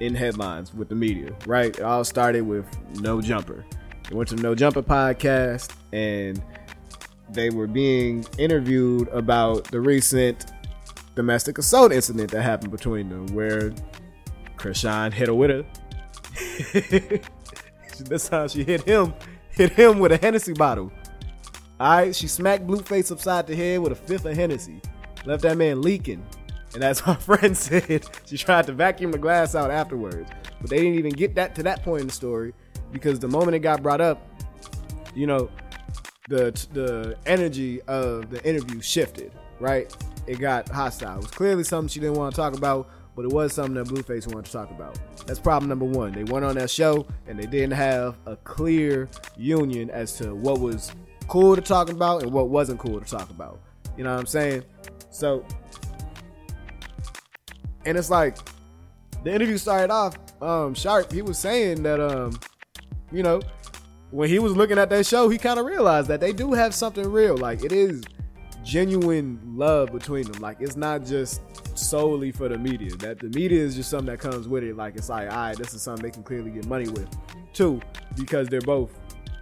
in 0.00 0.14
headlines 0.14 0.74
with 0.74 0.88
the 0.88 0.94
media, 0.94 1.34
right? 1.46 1.76
It 1.78 1.82
all 1.82 2.04
started 2.04 2.42
with 2.42 2.66
No 3.00 3.20
Jumper. 3.20 3.64
They 4.08 4.16
went 4.16 4.28
to 4.30 4.36
No 4.36 4.54
Jumper 4.54 4.82
podcast 4.82 5.72
and 5.92 6.42
they 7.30 7.50
were 7.50 7.66
being 7.66 8.24
interviewed 8.38 9.08
about 9.08 9.64
the 9.64 9.80
recent 9.80 10.49
domestic 11.20 11.58
assault 11.58 11.92
incident 11.92 12.30
that 12.30 12.40
happened 12.40 12.70
between 12.70 13.10
them 13.10 13.26
where 13.34 13.74
Chrisean 14.56 15.12
hit 15.12 15.28
her 15.28 15.34
with 15.34 15.50
her. 15.50 15.64
this 18.04 18.30
time 18.30 18.48
she 18.48 18.64
hit 18.64 18.80
him, 18.84 19.12
hit 19.50 19.70
him 19.72 19.98
with 19.98 20.12
a 20.12 20.16
Hennessy 20.16 20.54
bottle. 20.54 20.90
Alright, 21.78 22.16
she 22.16 22.26
smacked 22.26 22.66
Blueface 22.66 23.12
upside 23.12 23.46
the 23.46 23.54
head 23.54 23.80
with 23.80 23.92
a 23.92 23.96
fifth 23.96 24.24
of 24.24 24.34
Hennessy. 24.34 24.80
Left 25.26 25.42
that 25.42 25.58
man 25.58 25.82
leaking. 25.82 26.24
And 26.72 26.82
as 26.82 27.06
my 27.06 27.14
friend 27.28 27.54
said, 27.54 28.06
she 28.24 28.38
tried 28.38 28.66
to 28.68 28.72
vacuum 28.72 29.12
the 29.12 29.18
glass 29.18 29.54
out 29.54 29.70
afterwards. 29.70 30.30
But 30.58 30.70
they 30.70 30.78
didn't 30.78 30.98
even 30.98 31.12
get 31.12 31.34
that 31.34 31.54
to 31.56 31.62
that 31.64 31.82
point 31.82 32.00
in 32.00 32.06
the 32.06 32.14
story 32.14 32.54
because 32.92 33.18
the 33.18 33.28
moment 33.28 33.56
it 33.56 33.58
got 33.58 33.82
brought 33.82 34.00
up, 34.00 34.26
you 35.14 35.26
know, 35.26 35.50
the 36.30 36.52
the 36.72 37.14
energy 37.26 37.82
of 37.82 38.30
the 38.30 38.42
interview 38.42 38.80
shifted, 38.80 39.32
right? 39.58 39.94
It 40.30 40.38
got 40.38 40.68
hostile. 40.68 41.16
It 41.16 41.22
was 41.22 41.30
clearly 41.32 41.64
something 41.64 41.88
she 41.88 41.98
didn't 41.98 42.14
want 42.14 42.32
to 42.32 42.40
talk 42.40 42.56
about, 42.56 42.88
but 43.16 43.24
it 43.24 43.32
was 43.32 43.52
something 43.52 43.74
that 43.74 43.88
Blueface 43.88 44.28
wanted 44.28 44.44
to 44.44 44.52
talk 44.52 44.70
about. 44.70 44.96
That's 45.26 45.40
problem 45.40 45.68
number 45.68 45.84
one. 45.84 46.12
They 46.12 46.22
went 46.22 46.44
on 46.44 46.54
that 46.54 46.70
show 46.70 47.04
and 47.26 47.36
they 47.36 47.46
didn't 47.46 47.72
have 47.72 48.16
a 48.26 48.36
clear 48.36 49.08
union 49.36 49.90
as 49.90 50.16
to 50.18 50.32
what 50.32 50.60
was 50.60 50.92
cool 51.26 51.56
to 51.56 51.62
talk 51.62 51.90
about 51.90 52.22
and 52.22 52.32
what 52.32 52.48
wasn't 52.48 52.78
cool 52.78 53.00
to 53.00 53.10
talk 53.10 53.28
about. 53.30 53.58
You 53.96 54.04
know 54.04 54.12
what 54.12 54.20
I'm 54.20 54.26
saying? 54.26 54.62
So, 55.10 55.44
and 57.84 57.98
it's 57.98 58.08
like 58.08 58.36
the 59.24 59.34
interview 59.34 59.58
started 59.58 59.90
off. 59.90 60.16
Um, 60.40 60.74
Sharp, 60.74 61.10
he 61.10 61.22
was 61.22 61.38
saying 61.38 61.82
that 61.82 61.98
um, 61.98 62.38
you 63.10 63.24
know, 63.24 63.40
when 64.12 64.28
he 64.28 64.38
was 64.38 64.54
looking 64.54 64.78
at 64.78 64.90
that 64.90 65.06
show, 65.06 65.28
he 65.28 65.38
kind 65.38 65.58
of 65.58 65.66
realized 65.66 66.06
that 66.06 66.20
they 66.20 66.32
do 66.32 66.52
have 66.52 66.72
something 66.72 67.10
real. 67.10 67.36
Like 67.36 67.64
it 67.64 67.72
is 67.72 68.04
genuine 68.64 69.40
love 69.56 69.92
between 69.92 70.30
them. 70.30 70.40
Like 70.40 70.58
it's 70.60 70.76
not 70.76 71.04
just 71.04 71.40
solely 71.78 72.32
for 72.32 72.48
the 72.48 72.58
media. 72.58 72.94
That 72.96 73.18
the 73.18 73.28
media 73.28 73.62
is 73.62 73.74
just 73.74 73.90
something 73.90 74.06
that 74.06 74.18
comes 74.18 74.48
with 74.48 74.64
it. 74.64 74.76
Like 74.76 74.96
it's 74.96 75.08
like, 75.08 75.30
all 75.30 75.36
right, 75.36 75.56
this 75.56 75.74
is 75.74 75.82
something 75.82 76.02
they 76.02 76.10
can 76.10 76.22
clearly 76.22 76.50
get 76.50 76.66
money 76.66 76.88
with. 76.88 77.08
Two, 77.52 77.80
because 78.16 78.48
they're 78.48 78.60
both 78.60 78.90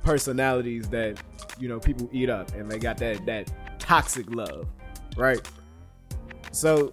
personalities 0.03 0.89
that 0.89 1.21
you 1.59 1.69
know 1.69 1.79
people 1.79 2.09
eat 2.13 2.31
up, 2.31 2.53
and 2.55 2.71
they 2.71 2.79
got 2.79 2.99
that 2.99 3.25
that 3.27 3.51
toxic 3.79 4.31
love, 4.35 4.67
right? 5.17 5.41
So 6.53 6.93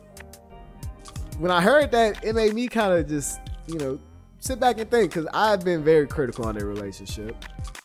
when 1.39 1.51
I 1.51 1.62
heard 1.62 1.91
that, 1.91 2.24
it 2.24 2.34
made 2.34 2.53
me 2.53 2.67
kind 2.67 2.94
of 2.94 3.08
just 3.08 3.39
you 3.67 3.77
know 3.77 4.00
sit 4.39 4.60
back 4.60 4.77
and 4.79 4.89
think 4.89 5.12
because 5.13 5.27
I've 5.34 5.63
been 5.63 5.84
very 5.84 6.08
critical 6.08 6.46
on 6.46 6.55
their 6.55 6.67
relationship. 6.67 7.36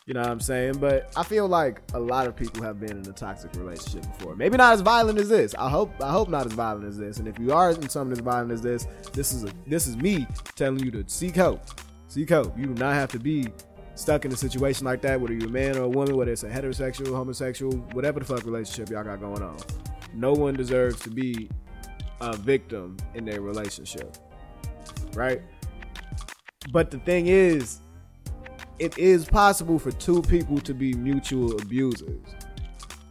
You 0.07 0.15
know 0.15 0.21
what 0.21 0.29
I'm 0.29 0.39
saying? 0.39 0.79
But 0.79 1.11
I 1.15 1.23
feel 1.23 1.47
like 1.47 1.81
a 1.93 1.99
lot 1.99 2.25
of 2.25 2.35
people 2.35 2.63
have 2.63 2.79
been 2.79 2.97
in 2.97 3.07
a 3.07 3.13
toxic 3.13 3.53
relationship 3.55 4.01
before. 4.17 4.35
Maybe 4.35 4.57
not 4.57 4.73
as 4.73 4.81
violent 4.81 5.19
as 5.19 5.29
this. 5.29 5.53
I 5.55 5.69
hope 5.69 5.93
I 6.01 6.11
hope 6.11 6.27
not 6.27 6.47
as 6.47 6.53
violent 6.53 6.85
as 6.85 6.97
this. 6.97 7.17
And 7.17 7.27
if 7.27 7.37
you 7.37 7.53
are 7.53 7.69
in 7.69 7.87
something 7.87 8.13
as 8.13 8.19
violent 8.19 8.51
as 8.51 8.61
this, 8.61 8.87
this 9.13 9.31
is 9.31 9.43
a 9.43 9.51
this 9.67 9.85
is 9.87 9.95
me 9.97 10.27
telling 10.55 10.79
you 10.79 10.89
to 10.91 11.03
seek 11.07 11.35
help. 11.35 11.61
Seek 12.07 12.29
help. 12.29 12.57
You 12.57 12.65
do 12.65 12.73
not 12.73 12.95
have 12.95 13.11
to 13.11 13.19
be 13.19 13.47
stuck 13.93 14.25
in 14.25 14.33
a 14.33 14.37
situation 14.37 14.85
like 14.85 15.01
that, 15.03 15.21
whether 15.21 15.33
you're 15.33 15.47
a 15.47 15.51
man 15.51 15.77
or 15.77 15.83
a 15.83 15.89
woman, 15.89 16.17
whether 16.17 16.31
it's 16.31 16.43
a 16.43 16.49
heterosexual, 16.49 17.15
homosexual, 17.15 17.73
whatever 17.93 18.19
the 18.19 18.25
fuck 18.25 18.43
relationship 18.43 18.89
y'all 18.89 19.03
got 19.03 19.19
going 19.19 19.43
on. 19.43 19.57
No 20.13 20.33
one 20.33 20.55
deserves 20.55 20.99
to 21.01 21.11
be 21.11 21.49
a 22.19 22.35
victim 22.35 22.97
in 23.13 23.23
their 23.23 23.41
relationship. 23.41 24.17
Right? 25.13 25.41
But 26.71 26.89
the 26.89 26.99
thing 26.99 27.27
is, 27.27 27.79
it 28.81 28.97
is 28.97 29.25
possible 29.25 29.77
for 29.77 29.91
two 29.91 30.23
people 30.23 30.59
to 30.59 30.73
be 30.73 30.93
mutual 30.93 31.55
abusers. 31.61 32.19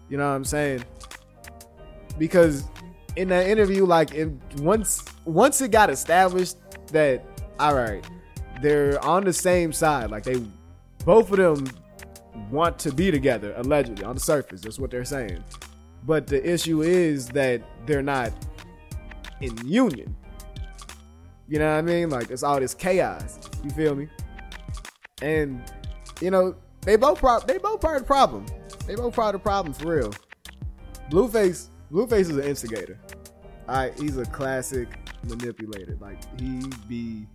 You 0.08 0.16
know 0.18 0.28
what 0.28 0.34
I'm 0.34 0.44
saying? 0.44 0.84
Because 2.18 2.64
in 3.14 3.28
that 3.28 3.46
interview, 3.46 3.86
like 3.86 4.10
once 4.58 5.04
once 5.24 5.60
it 5.60 5.70
got 5.70 5.88
established 5.88 6.56
that 6.88 7.24
all 7.60 7.76
right, 7.76 8.04
they're 8.60 9.02
on 9.04 9.22
the 9.22 9.32
same 9.32 9.72
side, 9.72 10.10
like 10.10 10.24
they 10.24 10.44
both 11.04 11.30
of 11.30 11.36
them 11.36 11.70
want 12.50 12.76
to 12.80 12.92
be 12.92 13.12
together, 13.12 13.54
allegedly, 13.56 14.04
on 14.04 14.16
the 14.16 14.20
surface. 14.20 14.62
That's 14.62 14.80
what 14.80 14.90
they're 14.90 15.04
saying. 15.04 15.44
But 16.04 16.26
the 16.26 16.44
issue 16.44 16.82
is 16.82 17.28
that 17.28 17.62
they're 17.86 18.02
not 18.02 18.32
in 19.40 19.56
union. 19.64 20.16
You 21.46 21.60
know 21.60 21.70
what 21.70 21.78
I 21.78 21.82
mean? 21.82 22.10
Like 22.10 22.32
it's 22.32 22.42
all 22.42 22.58
this 22.58 22.74
chaos. 22.74 23.38
You 23.62 23.70
feel 23.70 23.94
me? 23.94 24.08
And 25.22 25.62
you 26.20 26.30
know 26.30 26.54
they 26.82 26.96
both 26.96 27.18
pro- 27.18 27.40
they 27.40 27.58
both 27.58 27.80
part 27.80 27.96
of 27.96 28.02
the 28.02 28.06
problem. 28.06 28.46
They 28.86 28.94
both 28.94 29.14
part 29.14 29.34
of 29.34 29.40
the 29.40 29.44
problem 29.44 29.72
for 29.72 29.94
real. 29.94 30.14
Blueface 31.10 31.68
Blueface 31.92 32.20
is 32.20 32.36
an 32.36 32.44
instigator. 32.44 32.98
Alright, 33.68 33.98
he's 33.98 34.16
a 34.16 34.24
classic 34.24 34.88
manipulator. 35.24 35.96
Like 36.00 36.18
he 36.40 36.62
be 36.88 37.26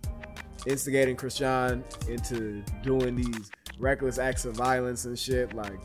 instigating 0.66 1.16
Chrisean 1.16 1.82
into 2.08 2.62
doing 2.82 3.16
these 3.16 3.50
reckless 3.78 4.18
acts 4.18 4.44
of 4.44 4.54
violence 4.54 5.04
and 5.04 5.18
shit. 5.18 5.54
Like 5.54 5.78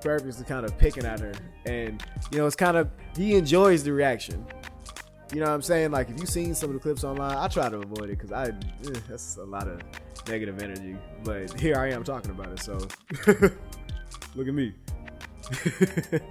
purposely 0.00 0.44
kind 0.44 0.64
of 0.64 0.76
picking 0.78 1.04
at 1.04 1.20
her, 1.20 1.32
and 1.66 2.02
you 2.30 2.38
know 2.38 2.46
it's 2.46 2.56
kind 2.56 2.76
of 2.76 2.90
he 3.16 3.34
enjoys 3.34 3.82
the 3.82 3.92
reaction. 3.92 4.44
You 5.32 5.40
know 5.40 5.46
what 5.46 5.54
I'm 5.54 5.62
saying? 5.62 5.90
Like 5.90 6.08
if 6.10 6.18
you've 6.18 6.28
seen 6.28 6.54
some 6.54 6.70
of 6.70 6.74
the 6.74 6.80
clips 6.80 7.04
online, 7.04 7.36
I 7.36 7.48
try 7.48 7.68
to 7.68 7.78
avoid 7.78 8.10
it 8.10 8.18
because 8.18 8.32
I 8.32 8.46
eh, 8.46 9.00
that's 9.08 9.36
a 9.36 9.44
lot 9.44 9.68
of 9.68 9.80
negative 10.28 10.62
energy. 10.62 10.96
But 11.24 11.58
here 11.60 11.76
I 11.76 11.90
am 11.90 12.04
talking 12.04 12.30
about 12.30 12.52
it, 12.52 12.60
so 12.60 12.78
look 14.34 14.48
at 14.48 14.54
me. 14.54 14.74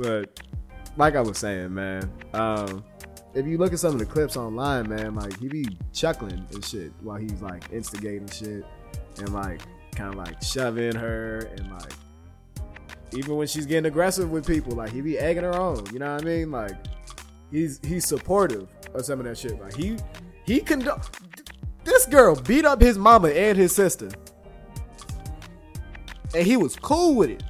but 0.00 0.40
like 0.96 1.16
I 1.16 1.20
was 1.20 1.38
saying, 1.38 1.74
man, 1.74 2.10
um, 2.32 2.84
if 3.34 3.46
you 3.46 3.58
look 3.58 3.72
at 3.72 3.78
some 3.80 3.92
of 3.92 3.98
the 3.98 4.06
clips 4.06 4.36
online, 4.36 4.88
man, 4.88 5.14
like 5.14 5.38
he 5.38 5.48
be 5.48 5.66
chuckling 5.92 6.46
and 6.52 6.64
shit 6.64 6.92
while 7.00 7.18
he's 7.18 7.42
like 7.42 7.64
instigating 7.72 8.28
shit 8.28 8.64
and 9.18 9.34
like 9.34 9.60
kind 9.94 10.12
of 10.12 10.16
like 10.16 10.42
shoving 10.42 10.94
her 10.94 11.38
and 11.56 11.70
like 11.72 11.92
even 13.16 13.36
when 13.36 13.46
she's 13.46 13.66
getting 13.66 13.86
aggressive 13.86 14.30
with 14.30 14.46
people, 14.46 14.74
like 14.74 14.92
he 14.92 15.00
be 15.00 15.18
egging 15.18 15.44
her 15.44 15.54
on. 15.54 15.84
You 15.92 15.98
know 15.98 16.14
what 16.14 16.22
I 16.22 16.24
mean? 16.24 16.50
Like 16.50 16.76
he's 17.50 17.80
he's 17.82 18.04
supportive 18.04 18.68
of 18.94 19.04
some 19.04 19.20
of 19.20 19.26
that 19.26 19.38
shit. 19.38 19.60
Like 19.60 19.74
he 19.74 19.96
he 20.46 20.60
condo- 20.60 21.00
this 21.84 22.06
girl 22.06 22.34
beat 22.36 22.64
up 22.64 22.80
his 22.80 22.98
mama 22.98 23.28
and 23.28 23.56
his 23.56 23.74
sister. 23.74 24.08
And 26.34 26.46
he 26.46 26.56
was 26.56 26.76
cool 26.76 27.14
with 27.14 27.30
it. 27.30 27.42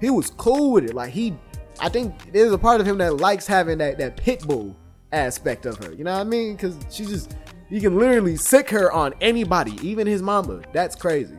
He 0.00 0.10
was 0.10 0.30
cool 0.30 0.72
with 0.72 0.84
it. 0.84 0.94
Like 0.94 1.10
he 1.10 1.34
I 1.80 1.88
think 1.88 2.32
there's 2.32 2.52
a 2.52 2.58
part 2.58 2.80
of 2.80 2.86
him 2.86 2.98
that 2.98 3.16
likes 3.18 3.46
having 3.46 3.78
that 3.78 3.98
that 3.98 4.16
pit 4.16 4.46
bull 4.46 4.76
aspect 5.12 5.66
of 5.66 5.76
her. 5.78 5.92
You 5.92 6.04
know 6.04 6.12
what 6.12 6.20
I 6.20 6.24
mean? 6.24 6.56
Cause 6.56 6.76
she 6.90 7.04
just 7.04 7.36
you 7.70 7.80
can 7.80 7.98
literally 7.98 8.36
sick 8.36 8.70
her 8.70 8.92
on 8.92 9.14
anybody, 9.20 9.78
even 9.82 10.06
his 10.06 10.22
mama. 10.22 10.62
That's 10.72 10.94
crazy. 10.94 11.36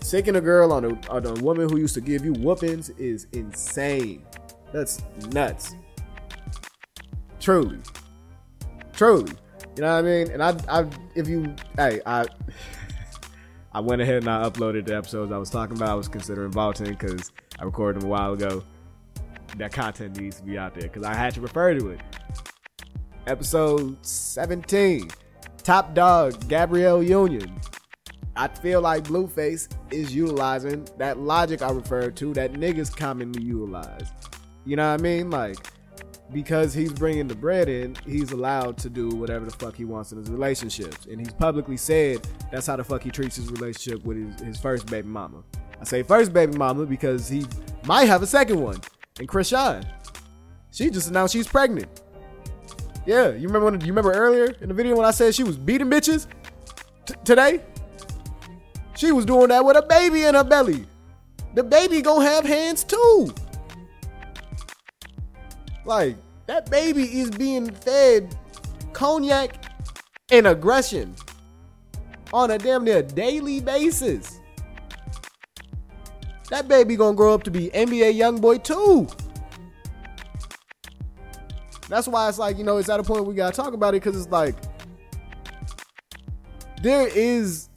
Sicking 0.00 0.36
a 0.36 0.40
girl 0.40 0.70
on 0.70 0.84
a, 0.84 1.10
on 1.10 1.24
a 1.24 1.32
woman 1.42 1.68
who 1.68 1.78
used 1.78 1.94
to 1.94 2.00
give 2.00 2.24
you 2.24 2.34
whoopings 2.34 2.90
is 2.90 3.26
insane. 3.32 4.24
That's 4.72 5.02
nuts. 5.30 5.74
Truly. 7.40 7.78
Truly. 8.92 9.32
You 9.76 9.82
know 9.82 9.94
what 9.94 10.04
I 10.04 10.08
mean? 10.08 10.30
And 10.30 10.42
I, 10.42 10.56
I, 10.68 10.86
if 11.14 11.26
you, 11.26 11.54
hey, 11.76 12.00
I, 12.06 12.26
I 13.72 13.80
went 13.80 14.00
ahead 14.02 14.18
and 14.18 14.28
I 14.28 14.48
uploaded 14.48 14.86
the 14.86 14.96
episodes 14.96 15.32
I 15.32 15.38
was 15.38 15.50
talking 15.50 15.76
about. 15.76 15.88
I 15.88 15.94
was 15.94 16.06
considering 16.06 16.52
vaulting 16.52 16.90
because 16.90 17.32
I 17.58 17.64
recorded 17.64 18.02
them 18.02 18.08
a 18.08 18.10
while 18.10 18.34
ago. 18.34 18.62
That 19.58 19.72
content 19.72 20.20
needs 20.20 20.36
to 20.36 20.44
be 20.44 20.58
out 20.58 20.74
there 20.74 20.84
because 20.84 21.02
I 21.02 21.14
had 21.14 21.34
to 21.34 21.40
refer 21.40 21.74
to 21.74 21.90
it. 21.90 22.00
Episode 23.26 23.96
17, 24.04 25.10
Top 25.62 25.94
Dog 25.94 26.48
Gabrielle 26.48 27.02
Union. 27.02 27.60
I 28.36 28.48
feel 28.48 28.80
like 28.80 29.04
Blueface 29.04 29.68
is 29.90 30.14
utilizing 30.14 30.86
that 30.98 31.18
logic 31.18 31.62
I 31.62 31.70
referred 31.70 32.16
to 32.16 32.32
that 32.34 32.52
niggas 32.52 32.94
commonly 32.94 33.42
utilize. 33.42 34.08
You 34.64 34.76
know 34.76 34.90
what 34.90 35.00
I 35.00 35.02
mean? 35.02 35.30
Like, 35.30 35.56
because 36.34 36.74
he's 36.74 36.92
bringing 36.92 37.28
the 37.28 37.34
bread 37.34 37.68
in, 37.68 37.96
he's 38.04 38.32
allowed 38.32 38.76
to 38.78 38.90
do 38.90 39.08
whatever 39.10 39.44
the 39.46 39.52
fuck 39.52 39.76
he 39.76 39.84
wants 39.84 40.10
in 40.12 40.18
his 40.18 40.28
relationships. 40.28 41.06
And 41.06 41.20
he's 41.20 41.32
publicly 41.32 41.76
said 41.76 42.26
that's 42.50 42.66
how 42.66 42.76
the 42.76 42.84
fuck 42.84 43.02
he 43.02 43.10
treats 43.10 43.36
his 43.36 43.50
relationship 43.50 44.04
with 44.04 44.18
his, 44.18 44.40
his 44.46 44.60
first 44.60 44.86
baby 44.86 45.08
mama. 45.08 45.44
I 45.80 45.84
say 45.84 46.02
first 46.02 46.32
baby 46.32 46.58
mama 46.58 46.84
because 46.84 47.28
he 47.28 47.46
might 47.86 48.08
have 48.08 48.22
a 48.22 48.26
second 48.26 48.60
one. 48.60 48.80
And 49.18 49.28
Chrisean, 49.28 49.88
she 50.72 50.90
just 50.90 51.08
announced 51.08 51.32
she's 51.32 51.46
pregnant. 51.46 52.02
Yeah, 53.06 53.28
you 53.30 53.46
remember 53.46 53.70
when 53.70 53.80
you 53.80 53.86
remember 53.86 54.12
earlier 54.12 54.56
in 54.60 54.68
the 54.68 54.74
video 54.74 54.96
when 54.96 55.06
I 55.06 55.12
said 55.12 55.34
she 55.34 55.44
was 55.44 55.56
beating 55.56 55.88
bitches 55.88 56.26
T- 57.06 57.14
today? 57.24 57.62
She 58.96 59.12
was 59.12 59.24
doing 59.24 59.48
that 59.48 59.64
with 59.64 59.76
a 59.76 59.82
baby 59.82 60.24
in 60.24 60.34
her 60.34 60.44
belly. 60.44 60.84
The 61.54 61.62
baby 61.62 62.02
gonna 62.02 62.24
have 62.24 62.44
hands 62.44 62.82
too. 62.82 63.32
Like, 65.84 66.16
that 66.46 66.70
baby 66.70 67.20
is 67.20 67.30
being 67.30 67.70
fed 67.70 68.36
cognac 68.92 69.64
and 70.30 70.46
aggression 70.46 71.14
on 72.32 72.50
a 72.50 72.58
damn 72.58 72.84
near 72.84 73.02
daily 73.02 73.60
basis. 73.60 74.40
That 76.50 76.68
baby 76.68 76.96
gonna 76.96 77.16
grow 77.16 77.34
up 77.34 77.42
to 77.44 77.50
be 77.50 77.70
NBA 77.70 78.16
YoungBoy 78.16 78.62
too. 78.62 79.08
That's 81.88 82.08
why 82.08 82.28
it's 82.28 82.38
like, 82.38 82.58
you 82.58 82.64
know, 82.64 82.78
it's 82.78 82.88
at 82.88 83.00
a 83.00 83.02
point 83.02 83.26
we 83.26 83.34
gotta 83.34 83.54
talk 83.54 83.74
about 83.74 83.94
it 83.94 84.02
because 84.02 84.20
it's 84.20 84.30
like 84.30 84.56
there 86.82 87.08
is 87.08 87.68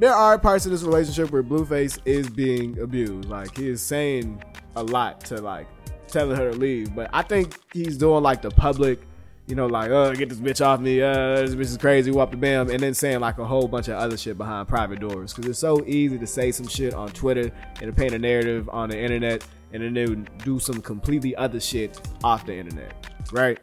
there 0.00 0.12
are 0.12 0.38
parts 0.38 0.64
of 0.64 0.72
this 0.72 0.82
relationship 0.82 1.30
where 1.30 1.42
Blueface 1.42 2.00
is 2.04 2.28
being 2.28 2.78
abused. 2.80 3.28
Like 3.28 3.56
he 3.56 3.68
is 3.68 3.82
saying 3.82 4.42
a 4.74 4.82
lot 4.82 5.20
to 5.26 5.40
like 5.40 5.66
telling 6.12 6.36
her 6.36 6.52
to 6.52 6.56
leave. 6.56 6.94
But 6.94 7.10
I 7.12 7.22
think 7.22 7.58
he's 7.72 7.96
doing 7.96 8.22
like 8.22 8.42
the 8.42 8.50
public, 8.50 9.00
you 9.46 9.54
know, 9.54 9.66
like, 9.66 9.90
uh, 9.90 10.12
get 10.12 10.28
this 10.28 10.38
bitch 10.38 10.64
off 10.64 10.80
me, 10.80 11.02
uh, 11.02 11.40
this 11.40 11.54
bitch 11.54 11.60
is 11.60 11.76
crazy, 11.76 12.10
whoop 12.10 12.30
the 12.30 12.36
bam, 12.36 12.70
and 12.70 12.80
then 12.80 12.94
saying 12.94 13.20
like 13.20 13.38
a 13.38 13.44
whole 13.44 13.66
bunch 13.66 13.88
of 13.88 13.94
other 13.94 14.16
shit 14.16 14.38
behind 14.38 14.68
private 14.68 15.00
doors. 15.00 15.32
Cause 15.32 15.46
it's 15.46 15.58
so 15.58 15.84
easy 15.86 16.18
to 16.18 16.26
say 16.26 16.52
some 16.52 16.68
shit 16.68 16.94
on 16.94 17.08
Twitter 17.08 17.50
and 17.80 17.80
to 17.80 17.92
paint 17.92 18.14
a 18.14 18.18
narrative 18.18 18.68
on 18.70 18.90
the 18.90 18.98
internet 18.98 19.44
and 19.72 19.96
then 19.96 20.28
do 20.44 20.58
some 20.58 20.80
completely 20.82 21.34
other 21.36 21.58
shit 21.58 22.00
off 22.22 22.46
the 22.46 22.54
internet. 22.54 22.94
Right? 23.32 23.58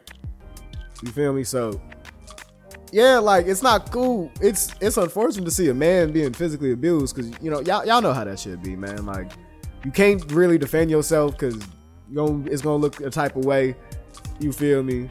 You 1.02 1.10
feel 1.12 1.32
me? 1.32 1.44
So 1.44 1.80
yeah, 2.92 3.18
like 3.18 3.46
it's 3.46 3.62
not 3.62 3.90
cool. 3.90 4.30
It's 4.40 4.74
it's 4.80 4.96
unfortunate 4.96 5.44
to 5.44 5.50
see 5.50 5.68
a 5.68 5.74
man 5.74 6.12
being 6.12 6.32
physically 6.32 6.72
abused 6.72 7.14
because 7.14 7.30
you 7.40 7.50
know 7.50 7.60
y'all 7.60 7.84
y'all 7.86 8.02
know 8.02 8.12
how 8.12 8.24
that 8.24 8.38
should 8.38 8.62
be, 8.62 8.76
man. 8.76 9.06
Like 9.06 9.30
you 9.84 9.90
can't 9.90 10.30
really 10.32 10.58
defend 10.58 10.90
yourself 10.90 11.32
because 11.32 11.58
it's 12.12 12.62
gonna 12.62 12.76
look 12.76 13.00
a 13.00 13.10
type 13.10 13.36
of 13.36 13.44
way. 13.44 13.76
You 14.38 14.52
feel 14.52 14.82
me? 14.82 15.08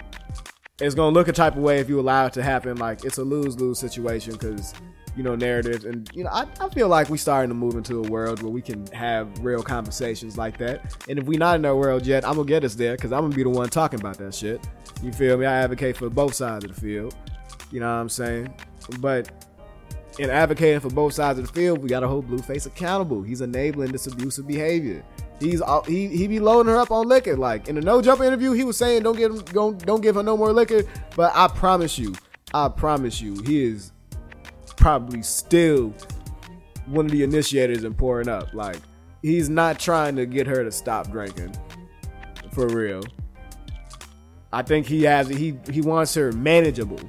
It's 0.79 0.95
gonna 0.95 1.13
look 1.13 1.27
a 1.27 1.33
type 1.33 1.55
of 1.55 1.61
way 1.61 1.79
if 1.79 1.89
you 1.89 1.99
allow 1.99 2.25
it 2.25 2.33
to 2.33 2.43
happen. 2.43 2.77
Like 2.77 3.03
it's 3.03 3.17
a 3.17 3.23
lose 3.23 3.59
lose 3.59 3.79
situation 3.79 4.33
because 4.33 4.73
you 5.15 5.23
know 5.23 5.35
narratives 5.35 5.85
and 5.85 6.09
you 6.13 6.23
know 6.23 6.29
I, 6.29 6.45
I 6.61 6.69
feel 6.69 6.87
like 6.87 7.09
we 7.09 7.17
starting 7.17 7.49
to 7.49 7.55
move 7.55 7.75
into 7.75 7.97
a 7.97 8.07
world 8.07 8.41
where 8.41 8.51
we 8.51 8.61
can 8.61 8.87
have 8.87 9.27
real 9.39 9.63
conversations 9.63 10.37
like 10.37 10.57
that. 10.59 10.95
And 11.09 11.19
if 11.19 11.25
we 11.25 11.37
not 11.37 11.55
in 11.55 11.61
that 11.63 11.75
world 11.75 12.05
yet, 12.05 12.25
I'm 12.25 12.35
gonna 12.35 12.47
get 12.47 12.63
us 12.63 12.75
there 12.75 12.95
because 12.95 13.11
I'm 13.11 13.23
gonna 13.23 13.35
be 13.35 13.43
the 13.43 13.49
one 13.49 13.69
talking 13.69 13.99
about 13.99 14.17
that 14.19 14.33
shit. 14.33 14.65
You 15.01 15.11
feel 15.11 15.37
me? 15.37 15.45
I 15.45 15.63
advocate 15.63 15.97
for 15.97 16.09
both 16.09 16.33
sides 16.33 16.65
of 16.65 16.75
the 16.75 16.79
field. 16.79 17.15
You 17.71 17.79
know 17.79 17.87
what 17.87 18.01
I'm 18.01 18.09
saying? 18.09 18.53
But 18.99 19.31
in 20.17 20.29
advocating 20.29 20.79
for 20.79 20.89
both 20.89 21.13
sides 21.13 21.39
of 21.39 21.47
the 21.47 21.53
field, 21.53 21.79
we 21.79 21.87
got 21.87 22.01
to 22.01 22.07
hold 22.07 22.27
Blueface 22.27 22.65
accountable. 22.65 23.21
He's 23.21 23.41
enabling 23.41 23.91
this 23.91 24.07
abusive 24.07 24.47
behavior. 24.47 25.03
He's 25.39 25.61
he 25.87 26.07
he 26.07 26.27
be 26.27 26.39
loading 26.39 26.71
her 26.71 26.77
up 26.77 26.91
on 26.91 27.07
liquor. 27.07 27.37
Like 27.37 27.67
in 27.67 27.75
the 27.75 27.81
no 27.81 28.01
jump 28.01 28.21
interview, 28.21 28.51
he 28.51 28.63
was 28.63 28.77
saying 28.77 29.03
don't 29.03 29.17
give 29.17 29.31
him 29.31 29.39
don't, 29.45 29.85
don't 29.85 30.01
give 30.01 30.15
her 30.15 30.23
no 30.23 30.35
more 30.35 30.51
liquor. 30.51 30.83
But 31.15 31.31
I 31.35 31.47
promise 31.47 31.97
you, 31.97 32.13
I 32.53 32.67
promise 32.67 33.21
you, 33.21 33.41
he 33.43 33.63
is 33.63 33.91
probably 34.75 35.21
still 35.21 35.93
one 36.87 37.05
of 37.05 37.11
the 37.11 37.23
initiators 37.23 37.83
in 37.83 37.93
pouring 37.93 38.27
up. 38.27 38.53
Like 38.53 38.77
he's 39.21 39.49
not 39.49 39.79
trying 39.79 40.15
to 40.17 40.25
get 40.25 40.47
her 40.47 40.63
to 40.63 40.71
stop 40.71 41.09
drinking. 41.09 41.55
For 42.51 42.67
real. 42.67 43.03
I 44.51 44.63
think 44.63 44.87
he 44.87 45.03
has 45.03 45.29
he 45.29 45.57
he 45.71 45.81
wants 45.81 46.13
her 46.15 46.31
manageable. 46.31 46.99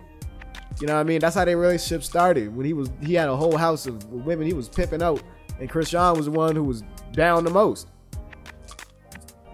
You 0.81 0.87
know 0.87 0.95
what 0.95 1.01
I 1.01 1.05
mean? 1.05 1.21
That's 1.21 1.35
how 1.35 1.45
their 1.45 1.57
relationship 1.59 2.05
started. 2.05 2.55
When 2.55 2.65
he 2.65 2.75
was 2.75 2.91
he 3.03 3.15
had 3.15 3.29
a 3.29 3.37
whole 3.37 3.57
house 3.57 3.87
of 3.87 4.05
women 4.11 4.47
he 4.47 4.53
was 4.53 4.69
pimping 4.69 5.03
out, 5.03 5.23
and 5.59 5.69
Chrisean 5.69 6.17
was 6.17 6.27
the 6.27 6.33
one 6.33 6.55
who 6.55 6.65
was 6.65 6.85
down 7.13 7.45
the 7.45 7.51
most. 7.51 7.89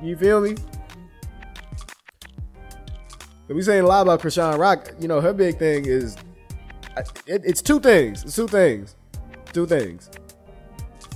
You 0.03 0.17
feel 0.17 0.41
me? 0.41 0.57
we 3.49 3.63
saying 3.63 3.85
a 3.85 3.87
lot 3.87 4.03
about 4.03 4.21
Chrisean 4.21 4.59
Rock. 4.59 4.93
You 4.99 5.09
know, 5.09 5.21
her 5.21 5.33
big 5.33 5.59
thing 5.59 5.87
is 5.87 6.17
it, 7.27 7.43
it's 7.45 7.63
two 7.63 7.81
things. 7.81 8.25
It's 8.25 8.35
two 8.35 8.49
things. 8.49 8.97
Two 9.53 9.67
things. 9.67 10.11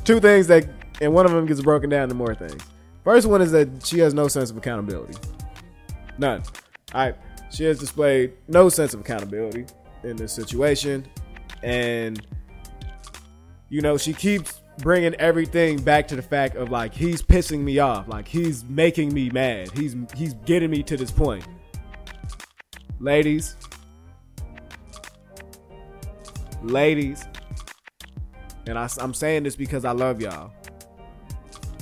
Two 0.05 0.21
things 0.21 0.47
that, 0.47 0.67
and 1.01 1.13
one 1.13 1.27
of 1.27 1.33
them 1.33 1.47
gets 1.47 1.61
broken 1.61 1.91
down 1.91 2.09
to 2.09 2.15
more 2.15 2.35
things. 2.35 2.63
First 3.05 3.27
one 3.27 3.43
is 3.43 3.53
that 3.53 3.85
she 3.85 3.99
has 3.99 4.15
no 4.15 4.29
sense 4.29 4.51
of 4.51 4.57
accountability. 4.57 5.15
None. 6.19 6.43
All 6.95 7.07
right. 7.07 7.17
She 7.51 7.65
has 7.65 7.79
displayed 7.79 8.33
no 8.47 8.69
sense 8.69 8.95
of 8.95 9.01
accountability 9.01 9.67
in 10.05 10.17
this 10.17 10.33
situation. 10.33 11.07
And, 11.63 12.25
you 13.69 13.81
know, 13.81 13.97
she 13.97 14.13
keeps 14.13 14.60
bringing 14.83 15.15
everything 15.15 15.81
back 15.83 16.09
to 16.09 16.17
the 16.17 16.23
fact 16.23 16.57
of 16.57 16.71
like 16.71 16.95
he's 16.95 17.23
pissing 17.23 17.61
me 17.61 17.79
off, 17.79 18.09
like 18.09 18.27
he's 18.27 18.65
making 18.65 19.13
me 19.13 19.31
mad. 19.31 19.71
He's 19.73 19.97
he's 20.17 20.35
getting 20.45 20.71
me 20.71 20.83
to 20.85 20.97
this 20.97 21.11
point. 21.11 21.47
Ladies, 22.99 23.57
ladies, 26.63 27.25
and 28.67 28.79
I, 28.79 28.89
I'm 28.99 29.15
saying 29.15 29.45
this 29.45 29.57
because 29.57 29.85
I 29.85 29.93
love 29.93 30.21
y'all. 30.21 30.53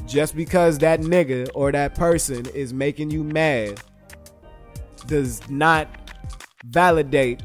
Just 0.07 0.35
because 0.35 0.79
that 0.79 1.01
nigga 1.01 1.51
or 1.55 1.71
that 1.73 1.95
person 1.95 2.47
is 2.55 2.73
making 2.73 3.11
you 3.11 3.23
mad 3.23 3.81
does 5.07 5.47
not 5.51 5.89
validate 6.65 7.43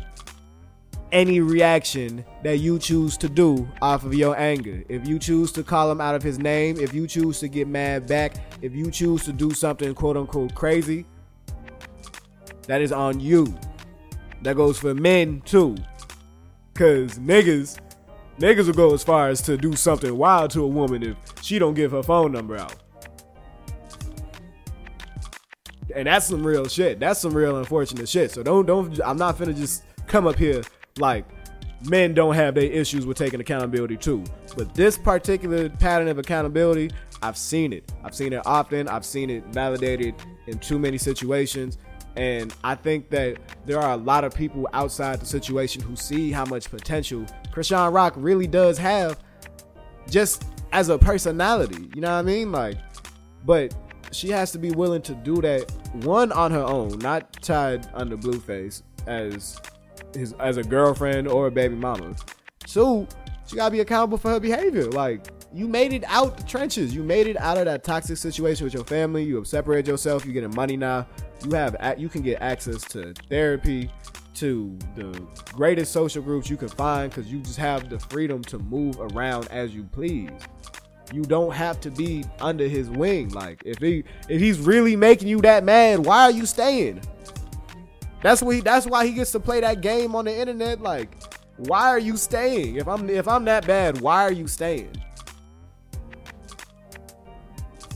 any 1.14 1.40
reaction 1.40 2.26
that 2.42 2.58
you 2.58 2.80
choose 2.80 3.16
to 3.18 3.30
do 3.30 3.68
off 3.82 4.04
of 4.04 4.16
your 4.16 4.38
anger. 4.38 4.84
If 4.90 5.08
you 5.08 5.20
choose 5.20 5.52
to 5.54 5.64
call 5.64 5.90
him 5.90 6.02
out 6.02 6.16
of 6.16 6.24
his 6.24 6.40
name, 6.40 6.78
if 6.80 6.94
you 6.94 7.08
choose 7.08 7.40
to 7.40 7.48
get 7.48 7.68
mad 7.68 8.08
back, 8.08 8.34
if 8.62 8.74
you 8.74 8.90
choose 8.90 9.24
to 9.26 9.32
do 9.32 9.52
something 9.52 9.94
quote 9.94 10.18
unquote 10.18 10.56
crazy, 10.56 11.06
that 12.68 12.82
is 12.82 12.92
on 12.92 13.20
you. 13.20 13.56
That 14.42 14.56
goes 14.56 14.80
for 14.80 14.94
men 14.96 15.42
too. 15.42 15.78
Cause 16.74 17.20
niggas, 17.20 17.78
niggas 18.40 18.66
will 18.66 18.74
go 18.74 18.94
as 18.94 19.04
far 19.04 19.30
as 19.30 19.42
to 19.44 19.56
do 19.56 19.76
something 19.76 20.18
wild 20.18 20.50
to 20.52 20.64
a 20.64 20.68
woman 20.68 21.04
if 21.04 21.16
she 21.44 21.60
don't 21.60 21.76
give 21.76 21.92
her 21.92 22.02
phone 22.02 22.32
number 22.32 22.58
out. 22.58 22.76
And 25.96 26.08
that's 26.08 26.26
some 26.26 26.44
real 26.46 26.68
shit. 26.68 27.00
That's 27.00 27.20
some 27.20 27.36
real 27.36 27.58
unfortunate 27.58 28.10
shit. 28.10 28.32
So 28.32 28.42
don't 28.42 28.66
don't 28.66 29.00
I'm 29.06 29.18
not 29.18 29.38
finna 29.38 29.56
just 29.56 29.84
come 30.08 30.26
up 30.26 30.38
here 30.38 30.64
like 30.98 31.26
men 31.90 32.14
don't 32.14 32.36
have 32.36 32.56
their 32.56 32.64
issues 32.64 33.06
with 33.06 33.18
taking 33.18 33.40
accountability 33.40 33.98
too. 33.98 34.24
But 34.56 34.74
this 34.74 34.98
particular 34.98 35.70
pattern 35.70 36.08
of 36.08 36.18
accountability, 36.18 36.92
I've 37.22 37.38
seen 37.38 37.74
it. 37.74 37.92
I've 38.04 38.16
seen 38.16 38.34
it 38.34 38.42
often. 38.46 38.88
I've 38.88 39.06
seen 39.06 39.30
it 39.30 39.46
validated 39.48 40.16
in 40.48 40.60
too 40.60 40.80
many 40.80 40.98
situations. 40.98 41.78
And 42.16 42.54
I 42.64 42.76
think 42.76 43.10
that 43.10 43.38
there 43.66 43.80
are 43.80 43.94
a 43.94 43.98
lot 43.98 44.24
of 44.24 44.36
people 44.36 44.70
outside 44.74 45.20
the 45.20 45.26
situation 45.26 45.82
who 45.82 45.96
see 45.96 46.32
how 46.32 46.46
much 46.46 46.70
potential 46.70 47.26
Chrisean 47.52 47.92
Rock 47.94 48.14
really 48.16 48.46
does 48.46 48.78
have 48.78 49.20
just 50.10 50.46
as 50.72 50.90
a 50.90 50.98
personality. 50.98 51.90
You 51.96 52.02
know 52.02 52.14
what 52.14 52.20
I 52.20 52.22
mean? 52.22 52.52
Like, 52.52 52.78
but 53.46 53.74
she 54.12 54.30
has 54.30 54.52
to 54.52 54.60
be 54.60 54.72
willing 54.72 55.02
to 55.04 55.16
do 55.16 55.38
that 55.38 55.72
one 56.04 56.32
on 56.32 56.52
her 56.52 56.64
own, 56.64 57.00
not 57.00 57.34
tied 57.42 57.90
under 57.96 58.16
Blueface 58.16 58.84
as 59.08 59.60
his 60.14 60.34
as 60.34 60.58
a 60.58 60.64
girlfriend 60.64 61.28
or 61.28 61.48
a 61.48 61.52
baby 61.52 61.76
mama. 61.76 62.16
Two, 62.66 63.08
she 63.48 63.56
gotta 63.56 63.72
be 63.72 63.80
accountable 63.82 64.18
for 64.18 64.32
her 64.32 64.40
behavior. 64.40 64.86
Like 64.90 65.28
you 65.54 65.68
made 65.68 65.94
it 65.94 66.04
out 66.08 66.38
the 66.38 66.44
trenches. 66.44 66.96
You 66.96 67.04
made 67.04 67.28
it 67.28 67.38
out 67.38 67.58
of 67.58 67.66
that 67.66 67.84
toxic 67.84 68.18
situation 68.18 68.64
with 68.64 68.74
your 68.74 68.86
family. 68.86 69.24
You 69.24 69.36
have 69.36 69.48
separated 69.48 69.88
yourself. 69.88 70.26
You're 70.26 70.34
getting 70.34 70.56
money 70.56 70.78
now. 70.78 71.08
You 71.44 71.52
have 71.52 71.76
you 71.98 72.10
can 72.10 72.22
get 72.22 72.42
access 72.42 72.82
to 72.86 73.14
therapy. 73.30 73.92
to 74.36 74.76
the 74.96 75.12
greatest 75.52 75.92
social 75.92 76.24
groups 76.24 76.50
you 76.50 76.58
can 76.58 76.68
find 76.68 77.12
because 77.12 77.32
you 77.32 77.40
just 77.42 77.58
have 77.58 77.88
the 77.90 78.00
freedom 78.00 78.42
to 78.44 78.58
move 78.58 79.00
around 79.00 79.48
as 79.52 79.76
you 79.76 79.84
please. 79.84 80.32
You 81.14 81.22
don't 81.22 81.54
have 81.54 81.80
to 81.82 81.92
be 81.92 82.24
under 82.42 82.68
his 82.68 82.90
wing. 82.90 83.30
Like 83.30 83.62
if 83.64 83.78
he 83.78 84.04
if 84.30 84.42
he's 84.42 84.60
really 84.60 84.96
making 84.96 85.28
you 85.28 85.40
that 85.42 85.64
mad, 85.64 86.00
why 86.00 86.24
are 86.24 86.32
you 86.32 86.48
staying? 86.48 87.02
That's 88.24 88.42
what 88.42 88.56
he, 88.56 88.62
that's 88.62 88.88
why 88.88 89.06
he 89.06 89.12
gets 89.12 89.34
to 89.34 89.40
play 89.40 89.60
that 89.60 89.82
game 89.82 90.16
on 90.16 90.26
the 90.26 90.36
internet. 90.36 90.82
Like, 90.82 91.22
why 91.58 91.90
are 91.90 92.00
you 92.00 92.16
staying? 92.18 92.78
If 92.78 92.88
I'm 92.88 93.10
if 93.10 93.28
I'm 93.28 93.46
that 93.46 93.68
bad, 93.68 94.00
why 94.02 94.24
are 94.24 94.32
you 94.32 94.48
staying? 94.48 94.96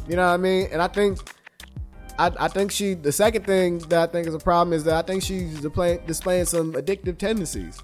You 0.07 0.17
know 0.17 0.27
what 0.27 0.33
I 0.33 0.37
mean? 0.37 0.67
And 0.71 0.81
I 0.81 0.87
think 0.87 1.19
I, 2.19 2.31
I 2.39 2.47
think 2.49 2.71
she 2.71 2.93
the 2.93 3.11
second 3.11 3.45
thing 3.45 3.79
that 3.89 4.09
I 4.09 4.11
think 4.11 4.27
is 4.27 4.33
a 4.33 4.39
problem 4.39 4.73
is 4.73 4.83
that 4.83 4.95
I 4.95 5.01
think 5.01 5.23
she's 5.23 5.61
displaying, 5.61 6.05
displaying 6.05 6.45
some 6.45 6.73
addictive 6.73 7.17
tendencies. 7.17 7.81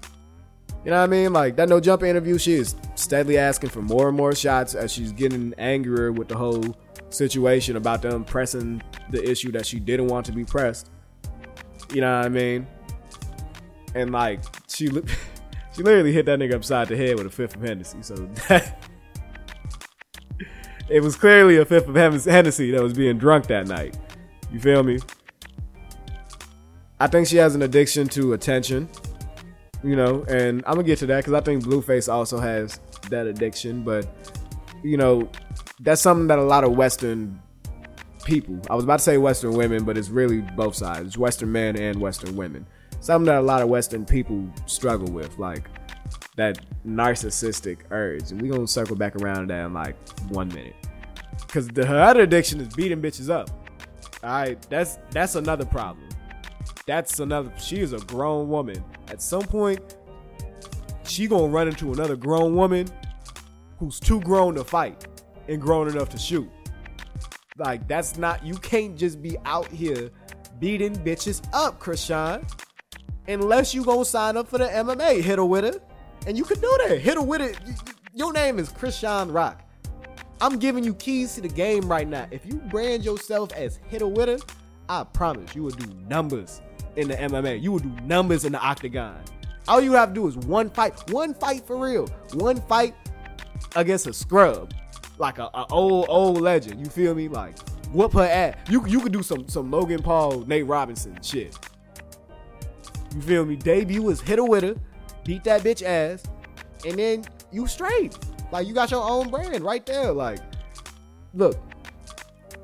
You 0.84 0.90
know 0.90 0.98
what 0.98 1.04
I 1.04 1.06
mean? 1.06 1.32
Like 1.32 1.56
that 1.56 1.70
no 1.70 1.80
jump 1.80 2.02
interview, 2.02 2.36
she 2.36 2.54
is 2.54 2.76
steadily 2.94 3.38
asking 3.38 3.70
for 3.70 3.80
more 3.80 4.08
and 4.08 4.16
more 4.16 4.34
shots 4.34 4.74
as 4.74 4.92
she's 4.92 5.12
getting 5.12 5.54
angrier 5.56 6.12
with 6.12 6.28
the 6.28 6.36
whole 6.36 6.76
situation 7.08 7.76
about 7.76 8.02
them 8.02 8.22
pressing 8.22 8.82
the 9.10 9.30
issue 9.30 9.50
that 9.52 9.64
she 9.64 9.80
didn't 9.80 10.08
want 10.08 10.26
to 10.26 10.32
be 10.32 10.44
pressed. 10.44 10.90
You 11.94 12.00
know 12.00 12.16
what 12.16 12.26
I 12.26 12.28
mean? 12.28 12.66
And 13.94 14.10
like 14.10 14.40
she 14.68 14.86
she 15.72 15.82
literally 15.82 16.12
hit 16.12 16.26
that 16.26 16.40
nigga 16.40 16.54
upside 16.54 16.88
the 16.88 16.96
head 16.96 17.16
with 17.16 17.26
a 17.26 17.30
fifth 17.30 17.54
of 17.54 17.62
Hennessy. 17.62 18.02
So 18.02 18.16
that, 18.48 18.82
it 20.90 21.00
was 21.00 21.14
clearly 21.14 21.58
a 21.58 21.64
fifth 21.64 21.88
of 21.88 21.94
Hennessy 21.94 22.72
that 22.72 22.82
was 22.82 22.94
being 22.94 23.16
drunk 23.16 23.46
that 23.46 23.68
night. 23.68 23.96
You 24.52 24.58
feel 24.58 24.82
me? 24.82 24.98
I 26.98 27.06
think 27.06 27.28
she 27.28 27.36
has 27.36 27.54
an 27.54 27.62
addiction 27.62 28.08
to 28.08 28.32
attention. 28.32 28.88
You 29.84 29.94
know, 29.94 30.24
and 30.24 30.64
I'm 30.66 30.74
gonna 30.74 30.82
get 30.82 30.98
to 31.00 31.06
that 31.06 31.18
because 31.18 31.34
I 31.34 31.42
think 31.42 31.64
Blueface 31.64 32.12
also 32.12 32.40
has 32.40 32.80
that 33.08 33.28
addiction. 33.28 33.84
But 33.84 34.08
you 34.82 34.96
know, 34.96 35.30
that's 35.78 36.02
something 36.02 36.26
that 36.26 36.40
a 36.40 36.42
lot 36.42 36.64
of 36.64 36.72
Western 36.72 37.40
people. 38.24 38.60
I 38.68 38.74
was 38.74 38.84
about 38.84 38.98
to 38.98 39.04
say 39.04 39.18
Western 39.18 39.52
women, 39.52 39.84
but 39.84 39.96
it's 39.96 40.08
really 40.08 40.40
both 40.40 40.74
sides. 40.74 41.06
It's 41.06 41.18
Western 41.18 41.52
men 41.52 41.76
and 41.76 42.00
Western 42.00 42.36
women. 42.36 42.66
Something 43.00 43.26
that 43.26 43.38
a 43.38 43.42
lot 43.42 43.62
of 43.62 43.68
Western 43.68 44.04
people 44.04 44.48
struggle 44.66 45.12
with, 45.12 45.38
like 45.38 45.68
that 46.36 46.58
narcissistic 46.86 47.78
urge. 47.90 48.30
And 48.30 48.40
we're 48.40 48.52
gonna 48.52 48.66
circle 48.66 48.96
back 48.96 49.16
around 49.16 49.50
that 49.50 49.66
in 49.66 49.74
like 49.74 49.96
one 50.30 50.48
minute. 50.48 50.74
Cause 51.48 51.68
the 51.68 51.86
her 51.86 52.00
other 52.00 52.22
addiction 52.22 52.60
is 52.60 52.74
beating 52.74 53.00
bitches 53.00 53.30
up. 53.30 53.50
Alright, 54.22 54.66
that's 54.70 54.98
that's 55.10 55.34
another 55.34 55.64
problem. 55.64 56.08
That's 56.86 57.20
another 57.20 57.52
she 57.58 57.80
is 57.80 57.92
a 57.92 57.98
grown 58.00 58.48
woman. 58.48 58.82
At 59.08 59.22
some 59.22 59.42
point, 59.42 59.96
she 61.04 61.26
gonna 61.26 61.48
run 61.48 61.68
into 61.68 61.92
another 61.92 62.16
grown 62.16 62.54
woman 62.56 62.88
who's 63.78 64.00
too 64.00 64.20
grown 64.20 64.54
to 64.54 64.64
fight 64.64 65.06
and 65.48 65.60
grown 65.60 65.88
enough 65.88 66.08
to 66.10 66.18
shoot. 66.18 66.48
Like 67.56 67.86
that's 67.86 68.18
not 68.18 68.44
you 68.44 68.56
can't 68.56 68.96
just 68.96 69.22
be 69.22 69.36
out 69.44 69.68
here 69.68 70.10
beating 70.58 70.92
bitches 70.92 71.40
up, 71.52 71.78
Chrisean. 71.78 72.44
Unless 73.28 73.72
you 73.72 73.84
gonna 73.84 74.04
sign 74.04 74.36
up 74.36 74.48
for 74.48 74.58
the 74.58 74.64
MMA, 74.64 75.20
hit 75.22 75.38
her 75.38 75.44
with 75.44 75.64
it. 75.64 75.80
And 76.26 76.36
you 76.36 76.42
can 76.42 76.58
do 76.58 76.78
that. 76.88 76.98
Hit 76.98 77.14
her 77.14 77.22
with 77.22 77.40
it. 77.40 77.56
Your 78.12 78.32
name 78.32 78.58
is 78.58 78.70
Chrisean 78.70 79.32
Rock. 79.32 79.62
I'm 80.40 80.58
giving 80.58 80.82
you 80.82 80.94
keys 80.94 81.36
to 81.36 81.42
the 81.42 81.48
game 81.48 81.86
right 81.88 82.08
now. 82.08 82.26
If 82.32 82.44
you 82.44 82.54
brand 82.54 83.04
yourself 83.04 83.52
as 83.52 83.76
hit 83.76 83.86
hitter 83.88 84.08
witter, 84.08 84.38
I 84.88 85.04
promise 85.04 85.54
you 85.54 85.62
will 85.62 85.70
do 85.70 85.94
numbers 86.08 86.60
in 86.96 87.06
the 87.06 87.14
MMA. 87.14 87.62
You 87.62 87.70
will 87.70 87.78
do 87.78 87.92
numbers 88.02 88.44
in 88.44 88.50
the 88.50 88.60
octagon. 88.60 89.22
All 89.68 89.80
you 89.80 89.92
have 89.92 90.08
to 90.08 90.14
do 90.16 90.26
is 90.26 90.36
one 90.36 90.70
fight, 90.70 91.08
one 91.12 91.34
fight 91.34 91.64
for 91.64 91.76
real, 91.76 92.08
one 92.32 92.60
fight 92.62 92.96
against 93.76 94.08
a 94.08 94.12
scrub 94.12 94.74
like 95.18 95.38
a, 95.38 95.50
a, 95.54 95.66
old 95.70 96.06
old 96.08 96.40
legend. 96.40 96.80
You 96.80 96.86
feel 96.86 97.14
me? 97.14 97.28
Like 97.28 97.56
whoop 97.92 98.12
her 98.14 98.22
ass. 98.22 98.56
You 98.68 98.86
you 98.86 99.00
could 99.00 99.12
do 99.12 99.22
some 99.22 99.48
some 99.48 99.70
Logan 99.70 100.02
Paul, 100.02 100.40
Nate 100.46 100.66
Robinson 100.66 101.18
shit. 101.22 101.56
You 103.14 103.22
feel 103.22 103.44
me? 103.44 103.56
Debut 103.56 104.08
is 104.10 104.20
hit 104.20 104.38
her 104.38 104.44
with 104.44 104.64
her, 104.64 104.74
beat 105.24 105.44
that 105.44 105.62
bitch 105.62 105.82
ass, 105.82 106.24
and 106.86 106.98
then 106.98 107.24
you 107.52 107.66
straight. 107.66 108.18
Like 108.50 108.66
you 108.66 108.74
got 108.74 108.90
your 108.90 109.08
own 109.08 109.30
brand 109.30 109.62
right 109.64 109.84
there. 109.86 110.12
Like, 110.12 110.40
look, 111.32 111.56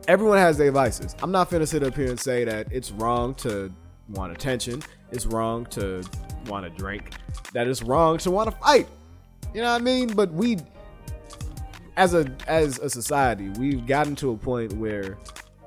everyone 0.09 0.39
has 0.39 0.59
their 0.59 0.73
vices. 0.73 1.15
I'm 1.23 1.31
not 1.31 1.51
finna 1.51 1.67
sit 1.67 1.83
up 1.83 1.95
here 1.95 2.09
and 2.09 2.19
say 2.19 2.45
that 2.45 2.67
it's 2.73 2.91
wrong 2.91 3.35
to 3.37 3.73
want 4.11 4.33
attention. 4.33 4.83
It's 5.13 5.27
wrong 5.27 5.67
to 5.67 6.03
want 6.47 6.65
to 6.65 6.71
drink. 6.71 7.13
That 7.53 7.67
it's 7.69 7.83
wrong 7.83 8.19
to 8.19 8.31
want 8.31 8.51
to 8.51 8.57
fight. 8.57 8.89
You 9.55 9.63
know 9.63 9.73
what 9.73 9.81
I 9.81 9.85
mean? 9.85 10.09
But 10.15 10.33
we 10.33 10.59
as 11.97 12.15
a 12.15 12.31
as 12.47 12.79
a 12.79 12.91
society, 12.91 13.49
we've 13.59 13.87
gotten 13.87 14.17
to 14.17 14.31
a 14.31 14.37
point 14.37 14.73
where 14.75 15.19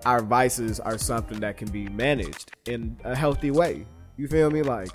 our 0.06 0.22
vices 0.22 0.80
are 0.80 0.98
something 0.98 1.40
that 1.40 1.58
can 1.58 1.70
be 1.70 1.88
managed 1.90 2.52
in 2.66 2.98
a 3.04 3.16
healthy 3.16 3.52
way. 3.52 3.86
You 4.18 4.28
feel 4.28 4.52
me? 4.52 4.62
Like 4.62 4.90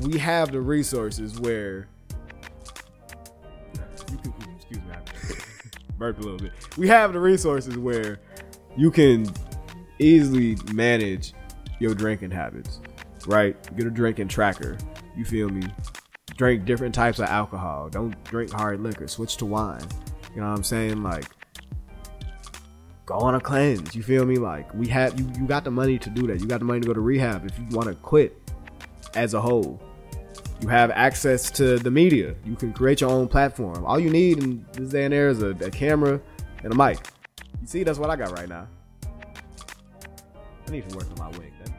we 0.00 0.18
have 0.18 0.52
the 0.52 0.60
resources 0.60 1.38
where 1.40 1.88
you 4.10 4.18
can 4.22 4.34
excuse 4.56 4.78
me, 4.78 4.92
I 4.92 5.34
burp 5.98 6.18
a 6.18 6.22
little 6.22 6.38
bit. 6.38 6.52
We 6.76 6.88
have 6.88 7.12
the 7.12 7.20
resources 7.20 7.76
where 7.76 8.20
you 8.76 8.90
can 8.90 9.26
easily 9.98 10.56
manage 10.72 11.34
your 11.78 11.94
drinking 11.94 12.30
habits, 12.30 12.80
right? 13.26 13.56
Get 13.76 13.86
a 13.86 13.90
drinking 13.90 14.28
tracker. 14.28 14.78
You 15.16 15.24
feel 15.24 15.48
me? 15.48 15.62
Drink 16.42 16.64
different 16.64 16.92
types 16.92 17.20
of 17.20 17.26
alcohol. 17.26 17.88
Don't 17.88 18.20
drink 18.24 18.50
hard 18.50 18.80
liquor. 18.80 19.06
Switch 19.06 19.36
to 19.36 19.46
wine. 19.46 19.86
You 20.34 20.40
know 20.40 20.48
what 20.48 20.56
I'm 20.56 20.64
saying? 20.64 21.00
Like, 21.00 21.26
go 23.06 23.14
on 23.14 23.36
a 23.36 23.40
cleanse. 23.40 23.94
You 23.94 24.02
feel 24.02 24.26
me? 24.26 24.38
Like, 24.38 24.74
we 24.74 24.88
have 24.88 25.16
you. 25.20 25.30
You 25.38 25.46
got 25.46 25.62
the 25.62 25.70
money 25.70 26.00
to 26.00 26.10
do 26.10 26.26
that. 26.26 26.40
You 26.40 26.48
got 26.48 26.58
the 26.58 26.64
money 26.64 26.80
to 26.80 26.86
go 26.88 26.94
to 26.94 27.00
rehab 27.00 27.46
if 27.46 27.56
you 27.56 27.66
want 27.70 27.86
to 27.90 27.94
quit. 27.94 28.36
As 29.14 29.34
a 29.34 29.40
whole, 29.40 29.80
you 30.60 30.66
have 30.66 30.90
access 30.90 31.48
to 31.52 31.78
the 31.78 31.92
media. 31.92 32.34
You 32.44 32.56
can 32.56 32.72
create 32.72 33.02
your 33.02 33.10
own 33.10 33.28
platform. 33.28 33.84
All 33.84 34.00
you 34.00 34.10
need 34.10 34.42
in 34.42 34.66
this 34.72 34.88
day 34.88 35.04
and 35.04 35.14
is 35.14 35.42
a, 35.42 35.50
a 35.50 35.70
camera 35.70 36.20
and 36.64 36.72
a 36.72 36.76
mic. 36.76 36.98
You 37.60 37.68
see, 37.68 37.84
that's 37.84 38.00
what 38.00 38.10
I 38.10 38.16
got 38.16 38.36
right 38.36 38.48
now. 38.48 38.66
I 40.66 40.70
need 40.72 40.88
to 40.88 40.96
work 40.96 41.06
on 41.08 41.18
my 41.18 41.38
wing. 41.38 41.52
Then. 41.64 41.74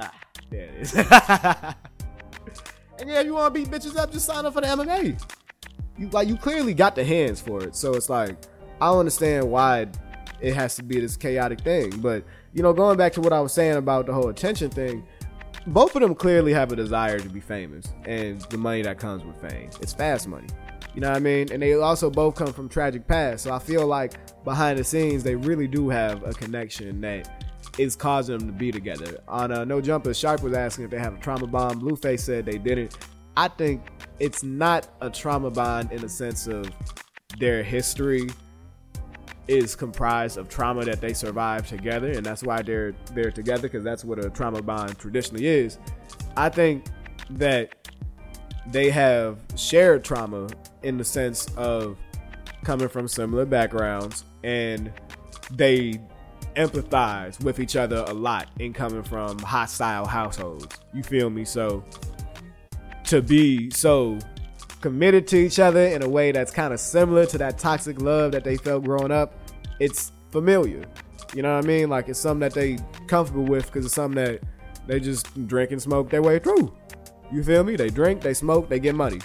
Ah, 0.00 0.14
there 0.50 0.64
it 0.64 0.80
is. 0.82 1.84
And 2.98 3.08
yeah, 3.08 3.20
if 3.20 3.26
you 3.26 3.34
want 3.34 3.54
to 3.54 3.60
beat 3.60 3.70
bitches 3.70 3.96
up, 3.96 4.12
just 4.12 4.26
sign 4.26 4.44
up 4.44 4.54
for 4.54 4.60
the 4.60 4.66
MMA. 4.66 5.20
You 5.98 6.08
like 6.10 6.28
you 6.28 6.36
clearly 6.36 6.74
got 6.74 6.94
the 6.94 7.04
hands 7.04 7.40
for 7.40 7.62
it. 7.62 7.76
So 7.76 7.94
it's 7.94 8.08
like 8.08 8.36
I 8.80 8.86
don't 8.86 9.00
understand 9.00 9.50
why 9.50 9.88
it 10.40 10.54
has 10.54 10.76
to 10.76 10.82
be 10.82 11.00
this 11.00 11.16
chaotic 11.16 11.60
thing. 11.60 12.00
But 12.00 12.24
you 12.52 12.62
know, 12.62 12.72
going 12.72 12.96
back 12.96 13.12
to 13.14 13.20
what 13.20 13.32
I 13.32 13.40
was 13.40 13.52
saying 13.52 13.76
about 13.76 14.06
the 14.06 14.12
whole 14.12 14.28
attention 14.28 14.70
thing, 14.70 15.06
both 15.66 15.94
of 15.94 16.02
them 16.02 16.14
clearly 16.14 16.52
have 16.52 16.72
a 16.72 16.76
desire 16.76 17.18
to 17.18 17.28
be 17.28 17.40
famous 17.40 17.86
and 18.04 18.40
the 18.42 18.58
money 18.58 18.82
that 18.82 18.98
comes 18.98 19.24
with 19.24 19.36
fame. 19.40 19.70
It's 19.80 19.92
fast 19.92 20.26
money. 20.28 20.48
You 20.94 21.00
know 21.00 21.08
what 21.08 21.16
I 21.16 21.20
mean? 21.20 21.50
And 21.52 21.62
they 21.62 21.74
also 21.74 22.10
both 22.10 22.34
come 22.34 22.52
from 22.52 22.68
tragic 22.68 23.06
past. 23.06 23.44
So 23.44 23.54
I 23.54 23.58
feel 23.58 23.86
like 23.86 24.44
behind 24.44 24.78
the 24.78 24.84
scenes 24.84 25.22
they 25.22 25.36
really 25.36 25.66
do 25.66 25.88
have 25.88 26.22
a 26.24 26.32
connection 26.32 27.00
that 27.02 27.51
is 27.78 27.96
causing 27.96 28.38
them 28.38 28.46
to 28.48 28.52
be 28.52 28.70
together. 28.70 29.18
On 29.28 29.50
uh, 29.52 29.64
No 29.64 29.80
Jumper, 29.80 30.14
Sharp 30.14 30.42
was 30.42 30.52
asking 30.52 30.84
if 30.84 30.90
they 30.90 30.98
have 30.98 31.14
a 31.14 31.18
trauma 31.18 31.46
bond. 31.46 31.80
Blueface 31.80 32.20
said 32.20 32.44
they 32.44 32.58
didn't. 32.58 32.96
I 33.36 33.48
think 33.48 33.82
it's 34.18 34.42
not 34.42 34.88
a 35.00 35.08
trauma 35.08 35.50
bond 35.50 35.90
in 35.92 36.00
the 36.00 36.08
sense 36.08 36.46
of 36.46 36.70
their 37.38 37.62
history 37.62 38.28
is 39.48 39.74
comprised 39.74 40.36
of 40.36 40.48
trauma 40.48 40.84
that 40.84 41.00
they 41.00 41.12
survived 41.12 41.68
together, 41.68 42.12
and 42.12 42.24
that's 42.24 42.42
why 42.42 42.62
they're 42.62 42.94
they're 43.12 43.32
together 43.32 43.62
because 43.62 43.82
that's 43.82 44.04
what 44.04 44.24
a 44.24 44.30
trauma 44.30 44.62
bond 44.62 44.98
traditionally 44.98 45.46
is. 45.46 45.78
I 46.36 46.48
think 46.48 46.84
that 47.30 47.88
they 48.66 48.90
have 48.90 49.38
shared 49.56 50.04
trauma 50.04 50.48
in 50.82 50.98
the 50.98 51.04
sense 51.04 51.48
of 51.56 51.98
coming 52.64 52.88
from 52.88 53.08
similar 53.08 53.44
backgrounds 53.44 54.24
and 54.44 54.92
they 55.50 56.00
empathize 56.54 57.42
with 57.42 57.60
each 57.60 57.76
other 57.76 58.04
a 58.06 58.12
lot 58.12 58.48
in 58.58 58.72
coming 58.72 59.02
from 59.02 59.38
hostile 59.38 60.06
households. 60.06 60.66
You 60.92 61.02
feel 61.02 61.30
me? 61.30 61.44
So 61.44 61.84
to 63.04 63.22
be 63.22 63.70
so 63.70 64.18
committed 64.80 65.26
to 65.28 65.36
each 65.36 65.58
other 65.58 65.84
in 65.86 66.02
a 66.02 66.08
way 66.08 66.32
that's 66.32 66.50
kind 66.50 66.72
of 66.72 66.80
similar 66.80 67.26
to 67.26 67.38
that 67.38 67.58
toxic 67.58 68.00
love 68.00 68.32
that 68.32 68.44
they 68.44 68.56
felt 68.56 68.84
growing 68.84 69.12
up, 69.12 69.34
it's 69.80 70.12
familiar. 70.30 70.84
You 71.34 71.42
know 71.42 71.54
what 71.54 71.64
I 71.64 71.66
mean? 71.66 71.88
Like 71.88 72.08
it's 72.08 72.18
something 72.18 72.40
that 72.40 72.54
they 72.54 72.78
comfortable 73.06 73.44
with 73.44 73.66
because 73.66 73.84
it's 73.84 73.94
something 73.94 74.22
that 74.22 74.40
they 74.86 75.00
just 75.00 75.46
drink 75.46 75.70
and 75.70 75.80
smoke 75.80 76.10
their 76.10 76.22
way 76.22 76.38
through. 76.38 76.74
You 77.32 77.42
feel 77.42 77.64
me? 77.64 77.76
They 77.76 77.88
drink, 77.88 78.20
they 78.20 78.34
smoke, 78.34 78.68
they 78.68 78.80
get 78.80 78.94
money. 78.94 79.20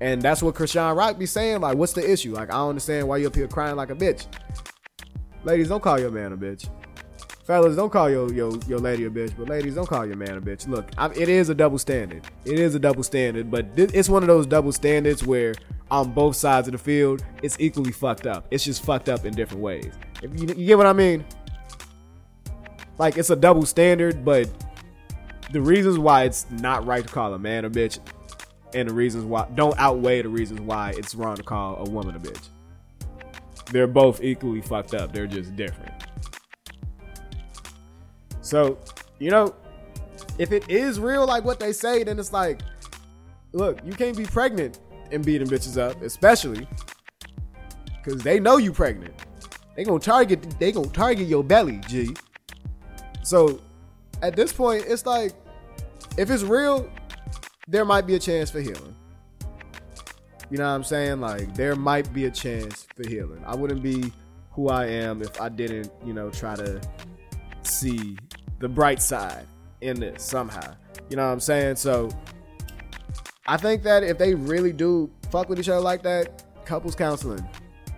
And 0.00 0.22
that's 0.22 0.42
what 0.42 0.54
Chrisean 0.54 0.96
Rock 0.96 1.18
be 1.18 1.26
saying. 1.26 1.60
Like, 1.60 1.76
what's 1.76 1.92
the 1.92 2.08
issue? 2.08 2.32
Like, 2.32 2.50
I 2.50 2.56
don't 2.56 2.70
understand 2.70 3.06
why 3.06 3.18
you 3.18 3.26
up 3.26 3.34
here 3.34 3.48
crying 3.48 3.76
like 3.76 3.90
a 3.90 3.94
bitch. 3.94 4.26
Ladies, 5.44 5.68
don't 5.68 5.82
call 5.82 5.98
your 5.98 6.10
man 6.10 6.32
a 6.32 6.36
bitch. 6.36 6.68
fellas, 7.44 7.74
don't 7.74 7.90
call 7.90 8.10
your 8.10 8.32
your 8.32 8.56
your 8.68 8.78
lady 8.78 9.06
a 9.06 9.10
bitch, 9.10 9.32
but 9.36 9.48
ladies, 9.48 9.74
don't 9.74 9.86
call 9.88 10.06
your 10.06 10.16
man 10.16 10.36
a 10.36 10.40
bitch. 10.40 10.68
Look, 10.68 10.90
I, 10.98 11.06
it 11.10 11.28
is 11.28 11.48
a 11.48 11.54
double 11.54 11.78
standard. 11.78 12.22
It 12.44 12.58
is 12.58 12.74
a 12.74 12.78
double 12.78 13.02
standard, 13.02 13.50
but 13.50 13.74
th- 13.76 13.90
it's 13.94 14.08
one 14.08 14.22
of 14.22 14.28
those 14.28 14.46
double 14.46 14.72
standards 14.72 15.24
where 15.24 15.54
on 15.90 16.12
both 16.12 16.36
sides 16.36 16.68
of 16.68 16.72
the 16.72 16.78
field, 16.78 17.24
it's 17.42 17.56
equally 17.58 17.90
fucked 17.90 18.26
up. 18.26 18.46
It's 18.50 18.64
just 18.64 18.84
fucked 18.84 19.08
up 19.08 19.24
in 19.24 19.34
different 19.34 19.62
ways. 19.62 19.92
If 20.22 20.38
you, 20.38 20.46
you 20.48 20.66
get 20.66 20.78
what 20.78 20.86
I 20.86 20.92
mean? 20.92 21.24
Like 22.98 23.16
it's 23.16 23.30
a 23.30 23.36
double 23.36 23.64
standard, 23.64 24.24
but 24.24 24.48
the 25.52 25.60
reasons 25.60 25.98
why 25.98 26.24
it's 26.24 26.46
not 26.50 26.86
right 26.86 27.04
to 27.04 27.12
call 27.12 27.34
a 27.34 27.38
man 27.38 27.64
a 27.64 27.70
bitch 27.70 27.98
and 28.74 28.88
the 28.88 28.94
reasons 28.94 29.24
why 29.24 29.48
don't 29.54 29.76
outweigh 29.78 30.22
the 30.22 30.28
reasons 30.28 30.60
why 30.60 30.90
it's 30.96 31.14
wrong 31.14 31.34
to 31.36 31.42
call 31.42 31.84
a 31.84 31.90
woman 31.90 32.14
a 32.14 32.20
bitch. 32.20 32.48
They're 33.70 33.86
both 33.86 34.22
equally 34.22 34.60
fucked 34.60 34.94
up. 34.94 35.12
They're 35.12 35.26
just 35.26 35.54
different. 35.56 35.92
So, 38.40 38.78
you 39.18 39.30
know, 39.30 39.54
if 40.38 40.52
it 40.52 40.68
is 40.68 40.98
real 40.98 41.26
like 41.26 41.44
what 41.44 41.60
they 41.60 41.72
say, 41.72 42.02
then 42.02 42.18
it's 42.18 42.32
like, 42.32 42.62
look, 43.52 43.78
you 43.84 43.92
can't 43.92 44.16
be 44.16 44.24
pregnant 44.24 44.80
and 45.12 45.24
beating 45.24 45.46
bitches 45.46 45.80
up, 45.80 46.02
especially 46.02 46.66
because 48.02 48.22
they 48.22 48.40
know 48.40 48.56
you 48.56 48.72
pregnant. 48.72 49.14
They 49.76 49.84
gonna 49.84 50.00
target. 50.00 50.58
They 50.58 50.72
gonna 50.72 50.88
target 50.88 51.28
your 51.28 51.44
belly, 51.44 51.80
G. 51.88 52.14
So, 53.22 53.60
at 54.22 54.34
this 54.34 54.52
point, 54.52 54.84
it's 54.86 55.06
like, 55.06 55.32
if 56.16 56.30
it's 56.30 56.42
real, 56.42 56.90
there 57.68 57.84
might 57.84 58.06
be 58.06 58.14
a 58.16 58.18
chance 58.18 58.50
for 58.50 58.60
healing. 58.60 58.94
You 60.50 60.58
know 60.58 60.64
what 60.64 60.74
I'm 60.74 60.84
saying? 60.84 61.20
Like 61.20 61.54
there 61.54 61.76
might 61.76 62.12
be 62.12 62.26
a 62.26 62.30
chance 62.30 62.86
for 62.94 63.08
healing. 63.08 63.42
I 63.46 63.54
wouldn't 63.54 63.82
be 63.82 64.12
who 64.50 64.68
I 64.68 64.86
am 64.86 65.22
if 65.22 65.40
I 65.40 65.48
didn't, 65.48 65.90
you 66.04 66.12
know, 66.12 66.30
try 66.30 66.56
to 66.56 66.80
see 67.62 68.18
the 68.58 68.68
bright 68.68 69.00
side 69.00 69.46
in 69.80 70.00
this 70.00 70.24
somehow. 70.24 70.74
You 71.08 71.16
know 71.16 71.26
what 71.26 71.32
I'm 71.32 71.40
saying? 71.40 71.76
So 71.76 72.10
I 73.46 73.56
think 73.56 73.82
that 73.84 74.02
if 74.02 74.18
they 74.18 74.34
really 74.34 74.72
do 74.72 75.10
fuck 75.30 75.48
with 75.48 75.58
each 75.58 75.68
other 75.68 75.80
like 75.80 76.02
that, 76.02 76.44
couples 76.64 76.94
counseling. 76.94 77.46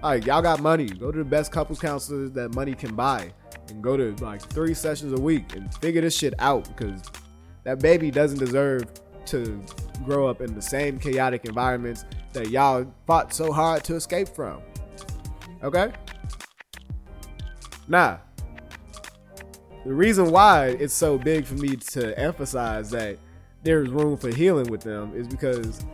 Like 0.02 0.26
y'all 0.26 0.42
got 0.42 0.60
money, 0.60 0.86
go 0.86 1.10
to 1.10 1.18
the 1.18 1.24
best 1.24 1.52
couples 1.52 1.80
counselors 1.80 2.32
that 2.32 2.54
money 2.54 2.74
can 2.74 2.94
buy, 2.94 3.32
and 3.68 3.82
go 3.82 3.96
to 3.96 4.14
like 4.24 4.42
three 4.42 4.74
sessions 4.74 5.18
a 5.18 5.22
week 5.22 5.54
and 5.54 5.72
figure 5.76 6.00
this 6.00 6.16
shit 6.16 6.34
out 6.38 6.68
because 6.68 7.02
that 7.64 7.78
baby 7.78 8.10
doesn't 8.10 8.38
deserve 8.38 8.84
to 9.26 9.62
grow 10.04 10.26
up 10.28 10.40
in 10.40 10.54
the 10.54 10.62
same 10.62 10.98
chaotic 10.98 11.44
environments 11.44 12.04
that 12.32 12.50
y'all 12.50 12.86
fought 13.06 13.32
so 13.32 13.52
hard 13.52 13.84
to 13.84 13.94
escape 13.94 14.28
from. 14.28 14.60
Okay? 15.62 15.92
Now, 17.88 18.20
the 19.84 19.92
reason 19.92 20.30
why 20.30 20.68
it's 20.68 20.94
so 20.94 21.18
big 21.18 21.44
for 21.44 21.54
me 21.54 21.76
to 21.76 22.18
emphasize 22.18 22.90
that 22.90 23.18
there's 23.62 23.88
room 23.88 24.16
for 24.16 24.30
healing 24.30 24.68
with 24.68 24.80
them 24.80 25.12
is 25.14 25.26
because 25.26 25.84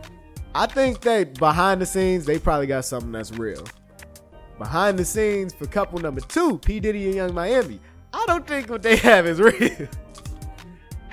I 0.55 0.65
think 0.65 1.01
that 1.01 1.35
behind 1.35 1.81
the 1.81 1.85
scenes, 1.85 2.25
they 2.25 2.39
probably 2.39 2.67
got 2.67 2.85
something 2.85 3.11
that's 3.11 3.31
real. 3.31 3.63
Behind 4.57 4.97
the 4.97 5.05
scenes 5.05 5.53
for 5.53 5.65
couple 5.67 5.99
number 5.99 6.21
two, 6.21 6.57
P. 6.59 6.79
Diddy 6.79 7.07
and 7.07 7.15
Yung 7.15 7.33
Miami, 7.33 7.79
I 8.13 8.25
don't 8.27 8.45
think 8.45 8.69
what 8.69 8.81
they 8.81 8.97
have 8.97 9.25
is 9.25 9.39
real. 9.39 9.87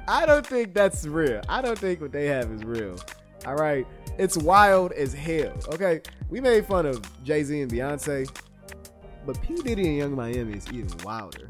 I 0.09 0.25
don't 0.25 0.47
think 0.47 0.73
that's 0.73 1.07
real. 1.07 1.41
I 1.49 1.61
don't 1.61 1.79
think 1.79 2.01
what 2.01 2.13
they 2.13 2.27
have 2.27 2.51
is 2.53 2.65
real. 2.65 2.97
All 3.45 3.57
right. 3.57 3.87
It's 4.19 4.37
wild 4.37 4.93
as 4.93 5.13
hell. 5.13 5.53
Okay. 5.69 6.01
We 6.29 6.41
made 6.41 6.67
fun 6.67 6.87
of 6.87 7.03
Jay 7.25 7.43
Z 7.43 7.61
and 7.61 7.71
Beyonce, 7.71 8.29
but 9.25 9.41
P. 9.43 9.57
Diddy 9.57 9.89
and 9.89 9.97
Yung 9.99 10.15
Miami 10.15 10.55
is 10.55 10.67
even 10.73 10.91
wilder. 11.05 11.49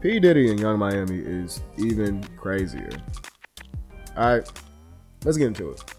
P. 0.00 0.20
Diddy 0.20 0.50
and 0.50 0.60
Yung 0.60 0.78
Miami 0.78 1.18
is 1.18 1.62
even 1.78 2.22
crazier. 2.36 2.90
All 4.16 4.36
right, 4.36 4.52
let's 5.24 5.36
get 5.36 5.48
into 5.48 5.70
it. 5.70 5.95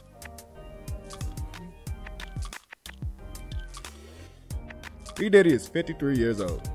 P. 5.18 5.30
Diddy 5.30 5.52
is 5.52 5.68
53 5.68 6.16
years 6.16 6.40
old. 6.40 6.70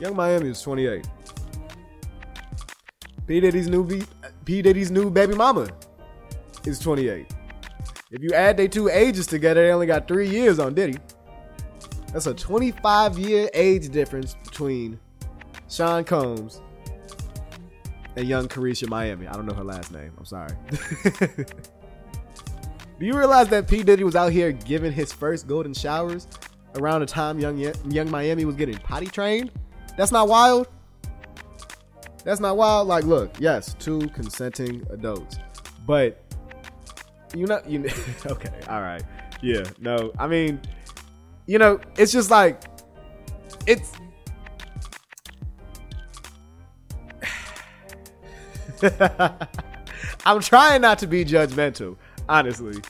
Yung 0.00 0.14
Miami 0.14 0.50
is 0.50 0.62
28. 0.62 1.04
P. 3.26 3.40
Diddy's 3.40 3.68
new 3.68 3.84
P. 4.44 4.62
Diddy's 4.62 4.92
new 4.92 5.10
baby 5.10 5.34
mama 5.34 5.68
is 6.64 6.78
28. 6.78 7.26
If 8.12 8.22
you 8.22 8.32
add 8.32 8.56
their 8.56 8.68
two 8.68 8.88
ages 8.88 9.26
together, 9.26 9.66
they 9.66 9.72
only 9.72 9.86
got 9.86 10.06
three 10.06 10.28
years 10.28 10.60
on 10.60 10.74
Diddy. 10.74 10.98
That's 12.12 12.26
a 12.26 12.34
25 12.34 13.18
year 13.18 13.50
age 13.54 13.88
difference 13.90 14.34
between 14.44 15.00
Sean 15.68 16.04
Combs 16.04 16.62
and 18.14 18.28
young 18.28 18.46
Caresha 18.46 18.88
Miami. 18.88 19.26
I 19.26 19.32
don't 19.32 19.44
know 19.44 19.54
her 19.54 19.64
last 19.64 19.90
name. 19.90 20.12
I'm 20.16 20.24
sorry. 20.24 20.54
Do 22.98 23.06
you 23.06 23.16
realize 23.16 23.48
that 23.50 23.68
P 23.68 23.84
Diddy 23.84 24.02
was 24.02 24.16
out 24.16 24.32
here 24.32 24.50
giving 24.50 24.92
his 24.92 25.12
first 25.12 25.46
golden 25.46 25.72
showers 25.72 26.26
around 26.74 27.00
the 27.00 27.06
time 27.06 27.38
young 27.38 27.56
Yung 27.56 28.10
Miami 28.10 28.44
was 28.44 28.56
getting 28.56 28.76
potty 28.76 29.06
trained? 29.06 29.52
That's 29.96 30.10
not 30.10 30.26
wild. 30.26 30.66
That's 32.24 32.40
not 32.40 32.56
wild. 32.56 32.88
Like, 32.88 33.04
look, 33.04 33.38
yes, 33.38 33.76
two 33.78 34.08
consenting 34.08 34.84
adults, 34.90 35.38
but 35.86 36.24
you 37.36 37.46
know, 37.46 37.60
you 37.68 37.88
okay, 38.26 38.60
all 38.68 38.80
right, 38.80 39.04
yeah, 39.42 39.62
no, 39.78 40.10
I 40.18 40.26
mean, 40.26 40.60
you 41.46 41.58
know, 41.58 41.78
it's 41.96 42.10
just 42.10 42.32
like 42.32 42.64
it's. 43.64 43.92
I'm 50.26 50.40
trying 50.40 50.82
not 50.82 50.98
to 50.98 51.06
be 51.06 51.24
judgmental 51.24 51.96
honestly. 52.28 52.80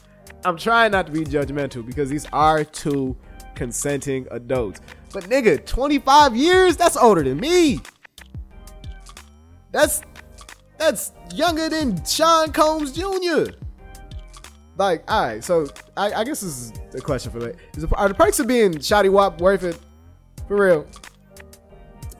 I'm 0.45 0.57
trying 0.57 0.93
not 0.93 1.07
to 1.07 1.13
be 1.13 1.21
judgmental 1.21 1.85
because 1.85 2.09
these 2.09 2.27
are 2.33 2.65
two 2.65 3.17
consenting 3.55 4.27
adults. 4.31 4.81
But 5.13 5.25
nigga, 5.25 5.65
25 5.65 6.37
years? 6.37 6.77
That's 6.77 6.97
older 6.97 7.23
than 7.23 7.39
me. 7.39 7.81
That's 9.73 10.03
that's 10.79 11.13
younger 11.35 11.69
than 11.69 12.05
Sean 12.05 12.53
Combs 12.53 12.93
Jr. 12.93 13.53
Like, 14.77 15.03
all 15.11 15.25
right, 15.25 15.43
so 15.43 15.67
I, 15.97 16.13
I 16.13 16.25
guess 16.25 16.41
this 16.41 16.45
is 16.45 16.73
a 16.95 17.01
question 17.01 17.33
for 17.33 17.41
me. 17.41 17.53
Are 17.95 18.09
the 18.09 18.15
perks 18.15 18.39
of 18.39 18.47
being 18.47 18.75
Shotty 18.75 19.11
Wop 19.11 19.41
worth 19.41 19.65
it? 19.65 19.79
For 20.47 20.65
real? 20.65 20.87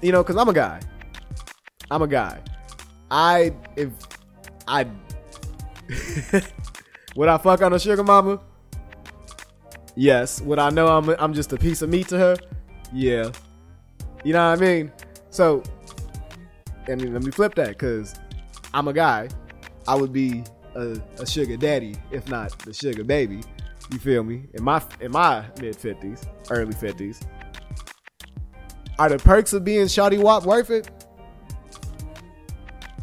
You 0.03 0.11
know, 0.11 0.25
because 0.25 0.37
I'm 0.37 0.49
a 0.49 0.53
guy. 0.53 0.81
I'm 1.91 2.03
a 2.03 2.09
guy. 2.09 2.43
I 3.11 3.55
if 3.77 3.91
I 4.67 4.87
Would 7.19 7.29
I 7.29 7.37
fuck 7.37 7.63
on 7.63 7.73
a 7.73 7.81
sugar 7.81 8.05
mama? 8.05 8.39
Yes. 9.97 10.41
Would 10.41 10.61
I 10.61 10.71
know 10.71 10.87
I'm 10.87 11.09
I'm 11.19 11.35
just 11.35 11.53
a 11.53 11.57
piece 11.57 11.83
of 11.83 11.91
meat 11.91 12.07
to 12.11 12.17
her? 12.17 12.37
Yeah. 12.93 13.33
You 14.23 14.35
know 14.35 14.51
what 14.51 14.57
I 14.57 14.61
mean? 14.61 14.93
So, 15.31 15.65
I 16.87 16.95
mean, 16.95 17.13
let 17.13 17.25
me 17.25 17.33
flip 17.33 17.57
that 17.57 17.71
because 17.71 18.15
I'm 18.73 18.87
a 18.87 18.93
guy. 18.93 19.31
I 19.89 19.97
would 19.97 20.13
be 20.13 20.45
a, 20.77 20.97
a, 21.19 21.27
sugar 21.27 21.57
daddy, 21.57 21.97
if 22.13 22.29
not 22.29 22.57
the 22.61 22.73
sugar 22.73 23.03
baby. 23.03 23.41
You 23.91 23.99
feel 23.99 24.23
me? 24.23 24.45
In 24.55 24.63
my 24.63 24.81
in 25.01 25.11
my 25.11 25.45
mid 25.61 25.75
fifties, 25.75 26.25
early 26.51 26.73
fifties. 26.73 27.21
Are 29.01 29.09
the 29.09 29.19
perks 29.19 29.53
of 29.53 29.65
being 29.65 29.87
Shotty 29.87 30.23
Wop 30.23 30.47
worth 30.47 30.71
it? 30.71 30.89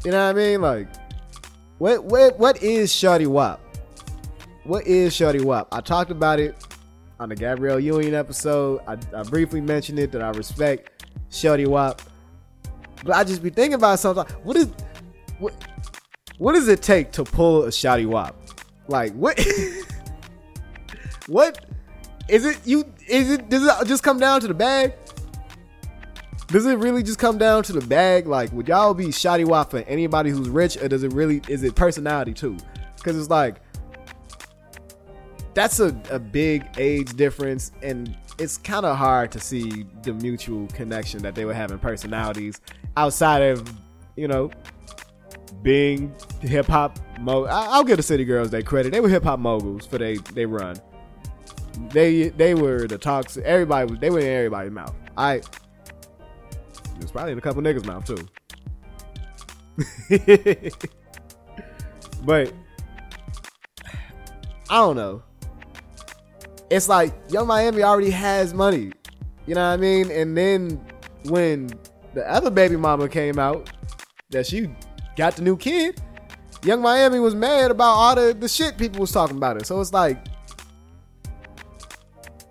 You 0.05 0.11
know 0.11 0.25
what 0.25 0.37
I 0.37 0.39
mean? 0.39 0.61
Like, 0.61 0.87
what 1.79 2.05
what 2.05 2.39
what 2.39 2.63
is 2.63 2.93
Shotty 2.93 3.27
Wop? 3.27 3.59
What 4.65 4.85
is 4.87 5.15
Shorty 5.15 5.41
Wop? 5.41 5.67
I 5.71 5.79
talked 5.79 6.11
about 6.11 6.39
it 6.39 6.55
on 7.19 7.29
the 7.29 7.35
Gabrielle 7.35 7.79
Union 7.79 8.13
episode. 8.13 8.81
I, 8.87 8.97
I 9.15 9.23
briefly 9.23 9.61
mentioned 9.61 9.99
it 9.99 10.11
that 10.11 10.21
I 10.21 10.29
respect 10.29 11.05
Shorty 11.29 11.65
Wop, 11.65 12.01
but 13.03 13.15
I 13.15 13.23
just 13.23 13.43
be 13.43 13.49
thinking 13.49 13.75
about 13.75 13.99
something. 13.99 14.25
What 14.43 14.57
is 14.57 14.69
what? 15.39 15.53
What 16.37 16.53
does 16.53 16.67
it 16.67 16.81
take 16.81 17.11
to 17.13 17.23
pull 17.23 17.63
a 17.63 17.69
Shotty 17.69 18.05
Wop? 18.05 18.35
Like 18.87 19.13
what? 19.13 19.39
what 21.27 21.65
is 22.27 22.45
it? 22.45 22.57
You 22.65 22.85
is 23.07 23.31
it? 23.31 23.49
Does 23.49 23.63
it 23.63 23.87
just 23.87 24.03
come 24.03 24.19
down 24.19 24.41
to 24.41 24.47
the 24.47 24.53
bag? 24.53 24.93
Does 26.47 26.65
it 26.65 26.77
really 26.77 27.03
just 27.03 27.19
come 27.19 27.37
down 27.37 27.63
to 27.63 27.73
the 27.73 27.85
bag? 27.85 28.27
Like, 28.27 28.51
would 28.51 28.67
y'all 28.67 28.93
be 28.93 29.07
Shotty 29.07 29.45
Wop 29.45 29.71
for 29.71 29.79
anybody 29.79 30.29
who's 30.29 30.49
rich, 30.49 30.77
or 30.77 30.87
does 30.87 31.03
it 31.03 31.13
really 31.13 31.41
is 31.47 31.63
it 31.63 31.75
personality 31.75 32.33
too? 32.33 32.57
Because 32.97 33.17
it's 33.17 33.29
like 33.29 33.61
that's 35.55 35.79
a, 35.79 35.99
a 36.11 36.19
big 36.19 36.63
age 36.77 37.15
difference 37.15 37.71
and 37.81 38.15
it's 38.37 38.57
kind 38.57 38.85
of 38.85 38.97
hard 38.97 39.31
to 39.31 39.39
see 39.39 39.85
the 40.03 40.13
mutual 40.13 40.67
connection 40.67 41.21
that 41.23 41.33
they 41.33 41.41
have 41.41 41.71
in 41.71 41.79
personalities 41.79 42.61
outside 42.97 43.41
of 43.41 43.67
you 44.15 44.27
know, 44.27 44.51
being 45.61 46.13
hip 46.41 46.67
hop 46.67 46.99
mo 47.19 47.45
I'll 47.45 47.83
give 47.83 47.97
the 47.97 48.03
City 48.03 48.25
Girls 48.25 48.49
their 48.49 48.61
credit. 48.61 48.91
They 48.91 48.99
were 48.99 49.09
hip 49.09 49.23
hop 49.23 49.39
moguls 49.39 49.85
for 49.85 49.97
they 49.97 50.15
they 50.33 50.45
run. 50.45 50.77
They 51.89 52.29
they 52.29 52.53
were 52.53 52.87
the 52.87 52.97
talks. 52.97 53.37
Everybody 53.37 53.91
was 53.91 53.99
they 53.99 54.09
were 54.09 54.19
in 54.19 54.27
everybody's 54.27 54.71
mouth. 54.71 54.95
I 55.17 55.35
it 55.35 55.47
was 57.01 57.11
probably 57.11 57.33
in 57.33 57.37
a 57.37 57.41
couple 57.41 57.61
niggas' 57.61 57.85
mouth 57.85 58.05
too. 58.05 58.27
but 62.25 62.53
I 64.69 64.77
don't 64.77 64.95
know. 64.95 65.21
It's 66.69 66.89
like 66.89 67.13
Yung 67.29 67.47
Miami 67.47 67.83
already 67.83 68.09
has 68.09 68.53
money. 68.53 68.91
You 69.45 69.55
know 69.55 69.67
what 69.67 69.73
I 69.73 69.77
mean? 69.77 70.11
And 70.11 70.35
then 70.35 70.81
when 71.25 71.69
the 72.13 72.29
other 72.29 72.49
baby 72.49 72.75
mama 72.75 73.07
came 73.07 73.37
out, 73.37 73.69
that 74.31 74.47
she 74.47 74.69
got 75.15 75.35
the 75.35 75.41
new 75.41 75.57
kid, 75.57 76.01
Yung 76.63 76.81
Miami 76.81 77.19
was 77.19 77.35
mad 77.35 77.71
about 77.71 77.91
all 77.91 78.15
the, 78.15 78.33
the 78.33 78.49
shit 78.49 78.77
people 78.77 79.01
was 79.01 79.11
talking 79.11 79.37
about 79.37 79.57
it. 79.57 79.67
So 79.67 79.79
it's 79.79 79.93
like 79.93 80.25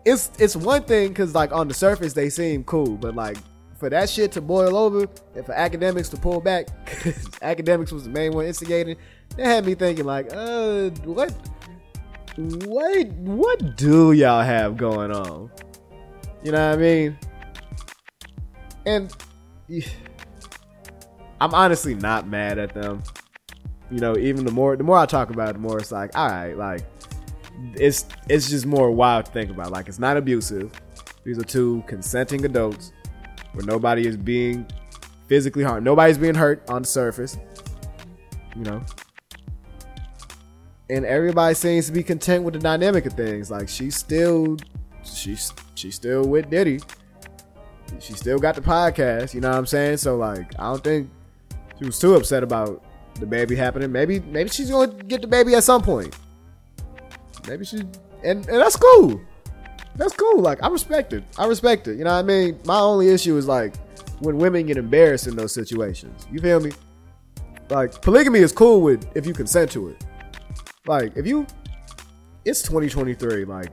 it's 0.05 0.31
it's 0.38 0.55
one 0.55 0.85
thing 0.85 1.09
because 1.09 1.35
like 1.35 1.53
on 1.53 1.66
the 1.66 1.74
surface 1.74 2.12
they 2.12 2.31
seem 2.31 2.62
cool, 2.64 2.96
but 2.96 3.14
like 3.14 3.37
for 3.77 3.90
that 3.90 4.09
shit 4.09 4.31
to 4.33 4.40
boil 4.40 4.77
over 4.77 5.07
and 5.35 5.44
for 5.44 5.53
academics 5.53 6.09
to 6.11 6.16
pull 6.16 6.40
back, 6.40 6.68
academics 7.42 7.90
was 7.90 8.05
the 8.05 8.11
main 8.11 8.33
one 8.33 8.46
instigating. 8.46 8.96
That 9.37 9.46
had 9.46 9.66
me 9.66 9.74
thinking 9.74 10.05
like, 10.05 10.33
uh, 10.33 10.90
what, 11.05 11.35
what, 12.37 13.07
what 13.12 13.77
do 13.77 14.12
y'all 14.12 14.42
have 14.42 14.77
going 14.77 15.12
on? 15.12 15.51
You 16.42 16.53
know 16.53 16.70
what 16.70 16.79
I 16.79 16.83
mean? 16.83 17.18
And 18.87 19.14
I'm 21.40 21.55
honestly 21.55 21.94
not 21.94 22.29
mad 22.29 22.59
at 22.59 22.75
them. 22.75 23.03
You 23.90 23.99
know, 23.99 24.16
even 24.16 24.44
the 24.44 24.51
more 24.51 24.77
the 24.77 24.85
more 24.85 24.97
I 24.97 25.07
talk 25.07 25.31
about 25.31 25.51
it, 25.51 25.53
the 25.55 25.59
more 25.59 25.79
it's 25.79 25.92
like, 25.92 26.16
all 26.16 26.29
right, 26.29 26.57
like 26.57 26.83
it's 27.75 28.07
it's 28.29 28.51
just 28.51 28.66
more 28.66 28.90
wild 28.90 29.27
to 29.27 29.33
think 29.33 29.51
about. 29.51 29.70
Like 29.70 29.88
it's 29.88 29.99
not 29.99 30.16
abusive. 30.16 30.73
These 31.25 31.38
are 31.38 31.44
two 31.44 31.85
consenting 31.87 32.44
adults 32.44 32.92
where 33.53 33.64
nobody 33.64 34.07
is 34.07 34.16
being 34.16 34.66
physically 35.29 35.62
harmed. 35.62 35.85
Nobody's 35.85 36.18
being 36.18 36.35
hurt 36.35 36.68
on 36.68 36.83
the 36.83 36.88
surface. 36.88 37.38
You 38.57 38.62
know. 38.62 38.83
And 40.90 41.05
everybody 41.05 41.55
seems 41.55 41.87
to 41.87 41.92
be 41.92 42.03
content 42.03 42.44
with 42.44 42.55
the 42.55 42.61
dynamic 42.61 43.07
of 43.07 43.14
things. 43.14 43.51
Like 43.51 43.68
she's 43.68 43.97
still 43.97 44.57
she's 45.03 45.53
she's 45.75 45.94
still 45.94 46.25
with 46.25 46.51
Diddy. 46.51 46.81
She 48.01 48.12
still 48.14 48.38
got 48.38 48.55
the 48.55 48.61
podcast, 48.61 49.35
you 49.35 49.40
know 49.40 49.51
what 49.51 49.59
I'm 49.59 49.66
saying? 49.66 49.99
So 49.99 50.16
like 50.16 50.59
I 50.59 50.64
don't 50.64 50.85
think 50.85 51.11
she 51.79 51.87
was 51.87 51.99
too 51.99 52.14
upset 52.14 52.42
about 52.42 52.85
the 53.18 53.27
baby 53.27 53.57
happening. 53.57 53.92
Maybe 53.92 54.20
maybe 54.20 54.51
she's 54.51 54.70
gonna 54.70 54.92
get 55.05 55.23
the 55.23 55.29
baby 55.29 55.55
at 55.55 55.64
some 55.64 55.83
point. 55.83 56.16
Maybe 57.49 57.64
she 57.64 57.79
and, 58.23 58.47
and 58.49 58.61
that's 58.61 58.77
cool. 58.77 59.20
That's 59.97 60.14
cool. 60.14 60.40
Like 60.40 60.62
I 60.62 60.68
respect 60.68 61.12
it. 61.12 61.25
I 61.38 61.47
respect 61.47 61.88
it. 61.88 61.97
You 61.97 62.05
know 62.05 62.12
what 62.12 62.18
I 62.18 62.23
mean? 62.23 62.59
My 62.64 62.79
only 62.79 63.09
issue 63.09 63.37
is 63.37 63.47
like 63.47 63.75
when 64.20 64.38
women 64.38 64.66
get 64.66 64.77
embarrassed 64.77 65.27
in 65.27 65.37
those 65.37 65.53
situations. 65.53 66.27
You 66.31 66.40
feel 66.40 66.61
me? 66.61 66.73
Like 67.70 68.01
polygamy 68.03 68.40
is 68.40 68.53
cool 68.53 68.81
with 68.81 69.07
if 69.14 69.27
you 69.27 69.33
consent 69.33 69.70
to 69.73 69.88
it. 69.88 70.05
Like 70.87 71.16
if 71.16 71.27
you 71.27 71.47
it's 72.44 72.62
2023, 72.62 73.44
like 73.44 73.70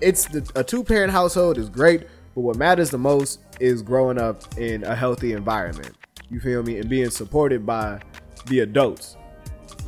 it's 0.00 0.26
the, 0.26 0.50
a 0.54 0.64
two 0.64 0.82
parent 0.82 1.12
household 1.12 1.56
is 1.58 1.68
great, 1.68 2.06
but 2.34 2.40
what 2.40 2.56
matters 2.56 2.90
the 2.90 2.98
most 2.98 3.40
is 3.60 3.82
growing 3.82 4.18
up 4.18 4.42
in 4.58 4.84
a 4.84 4.94
healthy 4.94 5.32
environment. 5.32 5.94
You 6.28 6.40
feel 6.40 6.62
me? 6.62 6.78
And 6.78 6.88
being 6.88 7.10
supported 7.10 7.64
by 7.64 8.00
the 8.46 8.60
adults 8.60 9.16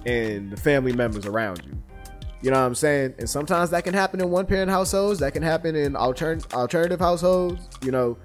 and 0.07 0.51
the 0.51 0.57
family 0.57 0.93
members 0.93 1.27
around 1.27 1.63
you. 1.67 1.77
You 2.41 2.53
know 2.53 2.61
what 2.61 2.67
I'm 2.67 2.75
saying? 2.77 3.15
And 3.19 3.29
sometimes 3.29 3.71
that 3.71 3.83
can 3.83 3.95
happen 3.95 4.21
in 4.21 4.31
one 4.31 4.47
parent 4.47 4.71
households. 4.71 5.19
That 5.19 5.33
can 5.33 5.43
happen 5.43 5.75
in 5.75 5.95
altern- 5.95 6.53
alternative 6.55 7.01
households. 7.01 7.69
You 7.83 7.91
know, 7.91 8.17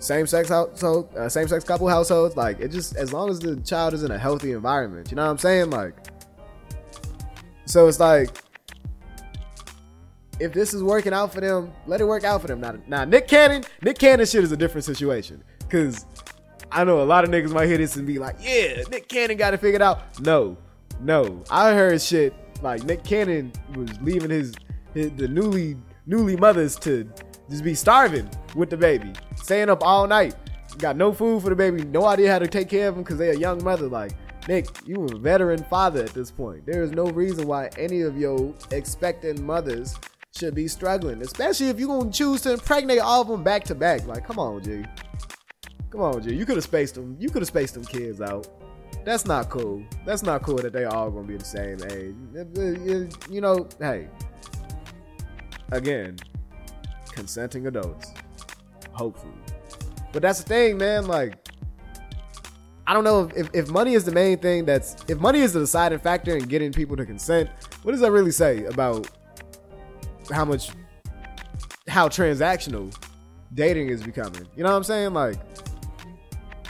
same 0.00 0.26
sex 0.26 0.48
household, 0.48 1.14
uh, 1.14 1.28
same 1.28 1.48
sex 1.48 1.64
couple 1.64 1.86
households. 1.86 2.34
Like 2.34 2.60
it 2.60 2.68
just 2.70 2.96
as 2.96 3.12
long 3.12 3.28
as 3.28 3.40
the 3.40 3.56
child 3.56 3.92
is 3.92 4.04
in 4.04 4.10
a 4.10 4.18
healthy 4.18 4.52
environment. 4.52 5.10
You 5.10 5.16
know 5.16 5.24
what 5.24 5.32
I'm 5.32 5.38
saying? 5.38 5.68
Like, 5.68 5.94
so 7.68 7.86
it's 7.86 8.00
like 8.00 8.30
if 10.40 10.52
this 10.52 10.72
is 10.72 10.82
working 10.82 11.12
out 11.12 11.32
for 11.32 11.40
them, 11.40 11.70
let 11.86 12.00
it 12.00 12.04
work 12.04 12.24
out 12.24 12.40
for 12.40 12.46
them. 12.46 12.60
Now, 12.60 12.76
now 12.86 13.04
Nick 13.04 13.28
Cannon, 13.28 13.64
Nick 13.82 13.98
Cannon 13.98 14.24
shit 14.24 14.42
is 14.42 14.52
a 14.52 14.56
different 14.56 14.84
situation 14.84 15.42
because 15.58 16.06
I 16.72 16.84
know 16.84 17.02
a 17.02 17.04
lot 17.04 17.24
of 17.24 17.30
niggas 17.30 17.52
might 17.52 17.66
hear 17.66 17.76
this 17.76 17.96
and 17.96 18.06
be 18.06 18.18
like, 18.18 18.36
yeah, 18.40 18.82
Nick 18.90 19.08
Cannon 19.08 19.36
got 19.36 19.52
it 19.52 19.58
figured 19.58 19.82
out. 19.82 20.18
No, 20.20 20.56
no, 21.00 21.42
I 21.50 21.72
heard 21.72 22.00
shit 22.00 22.34
like 22.62 22.84
Nick 22.84 23.04
Cannon 23.04 23.52
was 23.74 23.90
leaving 24.00 24.30
his, 24.30 24.54
his 24.94 25.10
the 25.12 25.28
newly 25.28 25.76
newly 26.06 26.36
mothers 26.36 26.76
to 26.76 27.10
just 27.50 27.64
be 27.64 27.74
starving 27.74 28.30
with 28.54 28.70
the 28.70 28.76
baby, 28.76 29.12
staying 29.36 29.68
up 29.68 29.82
all 29.82 30.06
night, 30.06 30.34
got 30.78 30.96
no 30.96 31.12
food 31.12 31.42
for 31.42 31.50
the 31.50 31.56
baby, 31.56 31.84
no 31.84 32.06
idea 32.06 32.32
how 32.32 32.38
to 32.38 32.48
take 32.48 32.68
care 32.68 32.88
of 32.88 32.96
him 32.96 33.02
because 33.02 33.18
they're 33.18 33.32
a 33.32 33.38
young 33.38 33.62
mother. 33.62 33.88
Like 33.88 34.12
Nick, 34.48 34.66
you 34.86 35.04
a 35.04 35.14
veteran 35.18 35.62
father 35.64 36.02
at 36.02 36.14
this 36.14 36.30
point. 36.30 36.64
There 36.64 36.82
is 36.82 36.90
no 36.90 37.04
reason 37.04 37.46
why 37.46 37.68
any 37.76 38.00
of 38.00 38.16
your 38.16 38.54
expectant 38.70 39.40
mothers 39.40 39.94
should 40.34 40.54
be 40.54 40.66
struggling, 40.66 41.20
especially 41.20 41.68
if 41.68 41.78
you're 41.78 41.88
gonna 41.88 42.10
choose 42.10 42.40
to 42.42 42.54
impregnate 42.54 43.00
all 43.00 43.20
of 43.20 43.28
them 43.28 43.42
back 43.44 43.64
to 43.64 43.74
back. 43.74 44.06
Like, 44.06 44.26
come 44.26 44.38
on, 44.38 44.64
G. 44.64 44.86
Come 45.90 46.00
on, 46.00 46.22
G. 46.22 46.34
You 46.34 46.46
could 46.46 46.56
have 46.56 46.64
spaced 46.64 46.94
them. 46.94 47.14
You 47.20 47.28
could 47.28 47.42
have 47.42 47.48
spaced 47.48 47.74
them 47.74 47.84
kids 47.84 48.22
out. 48.22 48.48
That's 49.04 49.26
not 49.26 49.50
cool. 49.50 49.84
That's 50.06 50.22
not 50.22 50.42
cool 50.42 50.56
that 50.56 50.72
they 50.72 50.86
all 50.86 51.10
gonna 51.10 51.28
be 51.28 51.36
the 51.36 51.44
same 51.44 51.78
age. 51.90 52.16
You 53.30 53.42
know, 53.42 53.68
hey. 53.78 54.08
Again, 55.72 56.16
consenting 57.12 57.66
adults. 57.66 58.14
Hopefully. 58.92 59.34
But 60.10 60.22
that's 60.22 60.42
the 60.42 60.48
thing, 60.48 60.78
man. 60.78 61.06
Like, 61.06 61.34
I 62.88 62.94
don't 62.94 63.04
know 63.04 63.30
if, 63.36 63.50
if 63.52 63.68
money 63.68 63.92
is 63.92 64.04
the 64.04 64.12
main 64.12 64.38
thing 64.38 64.64
that's 64.64 64.96
if 65.08 65.20
money 65.20 65.40
is 65.40 65.52
the 65.52 65.60
deciding 65.60 65.98
factor 65.98 66.34
in 66.34 66.44
getting 66.44 66.72
people 66.72 66.96
to 66.96 67.04
consent, 67.04 67.50
what 67.82 67.92
does 67.92 68.00
that 68.00 68.10
really 68.10 68.30
say 68.30 68.64
about 68.64 69.10
how 70.32 70.46
much 70.46 70.70
how 71.86 72.08
transactional 72.08 72.96
dating 73.52 73.90
is 73.90 74.02
becoming? 74.02 74.48
You 74.56 74.62
know 74.62 74.70
what 74.70 74.76
I'm 74.78 74.84
saying? 74.84 75.12
Like 75.12 75.36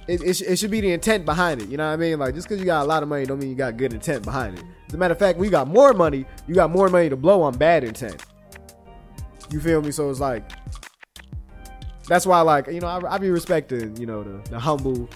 it, 0.08 0.20
it, 0.22 0.40
it, 0.40 0.58
should 0.58 0.72
be 0.72 0.80
the 0.80 0.90
intent 0.90 1.24
behind 1.24 1.62
it. 1.62 1.68
You 1.68 1.76
know 1.76 1.86
what 1.86 1.92
I 1.92 1.96
mean? 1.96 2.18
Like 2.18 2.34
just 2.34 2.48
because 2.48 2.58
you 2.58 2.66
got 2.66 2.82
a 2.82 2.88
lot 2.88 3.04
of 3.04 3.08
money 3.08 3.24
don't 3.24 3.38
mean 3.38 3.50
you 3.50 3.54
got 3.54 3.76
good 3.76 3.92
intent 3.92 4.24
behind 4.24 4.58
it. 4.58 4.64
As 4.88 4.94
a 4.94 4.98
matter 4.98 5.12
of 5.12 5.20
fact, 5.20 5.38
when 5.38 5.44
you 5.44 5.52
got 5.52 5.68
more 5.68 5.92
money, 5.92 6.26
you 6.48 6.54
got 6.56 6.70
more 6.70 6.88
money 6.88 7.08
to 7.08 7.16
blow 7.16 7.42
on 7.42 7.56
bad 7.56 7.84
intent. 7.84 8.24
You 9.52 9.60
feel 9.60 9.80
me? 9.82 9.92
So 9.92 10.10
it's 10.10 10.18
like 10.18 10.50
that's 12.08 12.26
why, 12.26 12.40
like 12.40 12.66
you 12.66 12.80
know, 12.80 12.88
I, 12.88 13.14
I 13.14 13.18
be 13.18 13.30
respecting 13.30 13.96
you 13.98 14.06
know 14.06 14.24
the, 14.24 14.50
the 14.50 14.58
humble, 14.58 15.08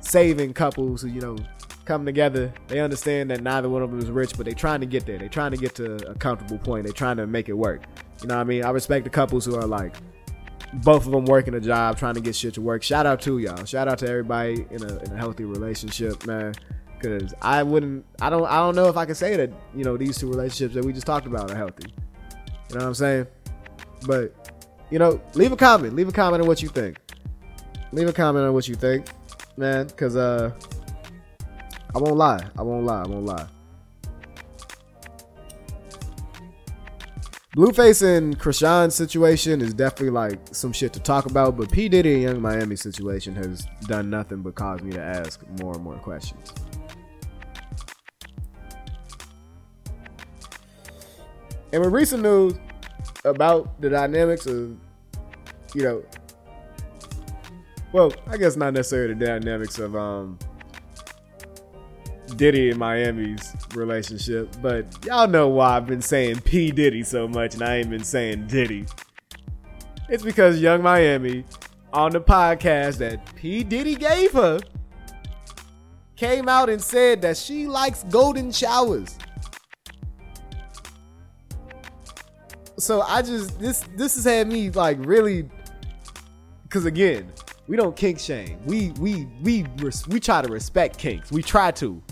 saving 0.00 0.54
couples 0.54 1.02
who 1.02 1.08
you 1.08 1.20
know 1.20 1.36
come 1.84 2.04
together. 2.04 2.52
They 2.68 2.80
understand 2.80 3.30
that 3.30 3.42
neither 3.42 3.68
one 3.68 3.82
of 3.82 3.90
them 3.90 4.00
is 4.00 4.10
rich, 4.10 4.36
but 4.36 4.44
they're 4.44 4.54
trying 4.54 4.80
to 4.80 4.86
get 4.86 5.06
there. 5.06 5.18
They're 5.18 5.28
trying 5.28 5.52
to 5.52 5.56
get 5.56 5.74
to 5.76 6.10
a 6.10 6.14
comfortable 6.14 6.58
point. 6.58 6.84
They're 6.84 6.92
trying 6.92 7.16
to 7.18 7.26
make 7.26 7.48
it 7.48 7.54
work. 7.54 7.82
You 8.22 8.28
know 8.28 8.34
what 8.36 8.40
I 8.40 8.44
mean? 8.44 8.64
I 8.64 8.70
respect 8.70 9.04
the 9.04 9.10
couples 9.10 9.44
who 9.44 9.56
are 9.56 9.66
like 9.66 9.94
both 10.72 11.06
of 11.06 11.12
them 11.12 11.24
working 11.24 11.54
a 11.54 11.60
job, 11.60 11.96
trying 11.96 12.14
to 12.14 12.20
get 12.20 12.34
shit 12.34 12.54
to 12.54 12.60
work. 12.60 12.82
Shout 12.82 13.06
out 13.06 13.20
to 13.22 13.38
y'all. 13.38 13.64
Shout 13.64 13.88
out 13.88 13.98
to 14.00 14.08
everybody 14.08 14.66
in 14.70 14.82
a 14.82 14.98
in 14.98 15.12
a 15.12 15.16
healthy 15.16 15.44
relationship, 15.44 16.26
man. 16.26 16.54
Cause 17.00 17.34
I 17.42 17.62
wouldn't, 17.62 18.06
I 18.22 18.30
don't, 18.30 18.46
I 18.46 18.56
don't 18.56 18.74
know 18.74 18.88
if 18.88 18.96
I 18.96 19.04
can 19.04 19.14
say 19.14 19.36
that 19.36 19.52
you 19.74 19.84
know 19.84 19.98
these 19.98 20.16
two 20.18 20.28
relationships 20.28 20.74
that 20.74 20.84
we 20.84 20.92
just 20.94 21.06
talked 21.06 21.26
about 21.26 21.50
are 21.50 21.56
healthy. 21.56 21.92
You 22.70 22.74
know 22.74 22.80
what 22.80 22.88
I'm 22.88 22.94
saying? 22.94 23.26
But 24.06 24.34
you 24.90 24.98
know, 24.98 25.20
leave 25.34 25.52
a 25.52 25.56
comment. 25.56 25.94
Leave 25.94 26.08
a 26.08 26.12
comment 26.12 26.40
on 26.42 26.48
what 26.48 26.62
you 26.62 26.68
think. 26.68 26.98
Leave 27.92 28.08
a 28.08 28.12
comment 28.12 28.46
on 28.46 28.54
what 28.54 28.66
you 28.66 28.74
think, 28.74 29.06
man. 29.56 29.88
Cause 29.90 30.16
uh, 30.16 30.52
I 31.94 31.98
won't 31.98 32.16
lie. 32.16 32.44
I 32.58 32.62
won't 32.62 32.84
lie. 32.84 33.02
I 33.02 33.06
won't 33.06 33.24
lie. 33.24 33.46
Blueface 37.56 38.02
and 38.02 38.38
Chrisean's 38.38 38.94
situation 38.94 39.62
is 39.62 39.72
definitely 39.72 40.10
like 40.10 40.38
some 40.52 40.74
shit 40.74 40.92
to 40.92 41.00
talk 41.00 41.24
about, 41.24 41.56
but 41.56 41.72
P 41.72 41.88
Diddy 41.88 42.12
and 42.12 42.22
Yung 42.22 42.42
Miami 42.42 42.76
situation 42.76 43.34
has 43.34 43.66
done 43.86 44.10
nothing 44.10 44.42
but 44.42 44.54
cause 44.54 44.82
me 44.82 44.92
to 44.92 45.00
ask 45.00 45.40
more 45.62 45.72
and 45.72 45.82
more 45.82 45.96
questions. 45.96 46.52
And 51.72 51.82
with 51.82 51.94
recent 51.94 52.22
news 52.22 52.54
about 53.24 53.80
the 53.80 53.88
dynamics 53.88 54.44
of, 54.44 54.76
you 55.74 55.82
know, 55.82 56.04
well, 57.96 58.12
I 58.26 58.36
guess 58.36 58.56
not 58.56 58.74
necessarily 58.74 59.14
the 59.14 59.24
dynamics 59.24 59.78
of 59.78 59.96
um 59.96 60.38
Diddy 62.36 62.68
and 62.68 62.78
Miami's 62.78 63.56
relationship, 63.74 64.54
but 64.60 64.84
y'all 65.06 65.26
know 65.26 65.48
why 65.48 65.78
I've 65.78 65.86
been 65.86 66.02
saying 66.02 66.40
P. 66.40 66.70
Diddy 66.70 67.02
so 67.02 67.26
much 67.26 67.54
and 67.54 67.62
I 67.62 67.76
ain't 67.76 67.88
been 67.88 68.04
saying 68.04 68.48
Diddy. 68.48 68.84
It's 70.10 70.22
because 70.22 70.60
Yung 70.60 70.82
Miami 70.82 71.46
on 71.90 72.12
the 72.12 72.20
podcast 72.20 72.98
that 72.98 73.34
P. 73.34 73.64
Diddy 73.64 73.94
gave 73.94 74.32
her 74.32 74.60
came 76.16 76.50
out 76.50 76.68
and 76.68 76.82
said 76.82 77.22
that 77.22 77.38
she 77.38 77.66
likes 77.66 78.04
golden 78.10 78.52
showers. 78.52 79.16
So 82.76 83.00
I 83.00 83.22
just 83.22 83.58
this 83.58 83.80
this 83.96 84.16
has 84.16 84.24
had 84.26 84.48
me 84.48 84.68
like 84.68 84.98
really 85.00 85.48
because 86.64 86.84
again 86.84 87.32
we 87.68 87.76
don't 87.76 87.96
kink 87.96 88.18
shame. 88.18 88.58
We 88.64 88.90
we 88.92 89.26
we 89.42 89.66
we 90.08 90.20
try 90.20 90.42
to 90.42 90.48
respect 90.48 90.98
kinks. 90.98 91.32
We 91.32 91.42
try 91.42 91.70
to. 91.72 92.02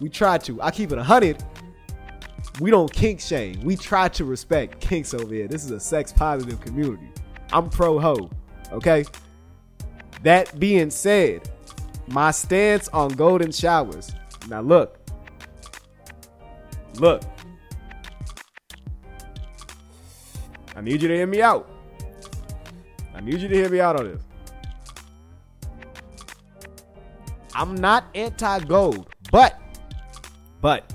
We 0.00 0.08
try 0.08 0.38
to. 0.38 0.60
I 0.60 0.70
keep 0.70 0.90
it 0.92 0.98
a 0.98 1.04
hundred. 1.04 1.42
We 2.60 2.70
don't 2.70 2.92
kink 2.92 3.20
shame. 3.20 3.60
We 3.62 3.76
try 3.76 4.08
to 4.08 4.24
respect 4.24 4.80
kinks 4.80 5.14
over 5.14 5.32
here. 5.32 5.46
This 5.46 5.64
is 5.64 5.70
a 5.70 5.80
sex 5.80 6.12
positive 6.12 6.60
community. 6.60 7.08
I'm 7.52 7.70
pro 7.70 7.98
ho. 7.98 8.30
Okay. 8.72 9.04
That 10.22 10.58
being 10.58 10.90
said, 10.90 11.48
my 12.08 12.30
stance 12.30 12.88
on 12.88 13.10
golden 13.10 13.52
showers. 13.52 14.12
Now 14.48 14.60
look. 14.60 14.98
Look. 16.96 17.22
I 20.74 20.80
need 20.80 21.02
you 21.02 21.08
to 21.08 21.14
hear 21.14 21.26
me 21.26 21.42
out. 21.42 21.70
I 23.14 23.20
need 23.20 23.40
you 23.40 23.48
to 23.48 23.54
hear 23.54 23.68
me 23.68 23.80
out 23.80 23.98
on 23.98 24.06
this. 24.06 24.22
I'm 27.54 27.74
not 27.74 28.04
anti 28.14 28.60
gold, 28.60 29.08
but, 29.30 29.60
but, 30.60 30.92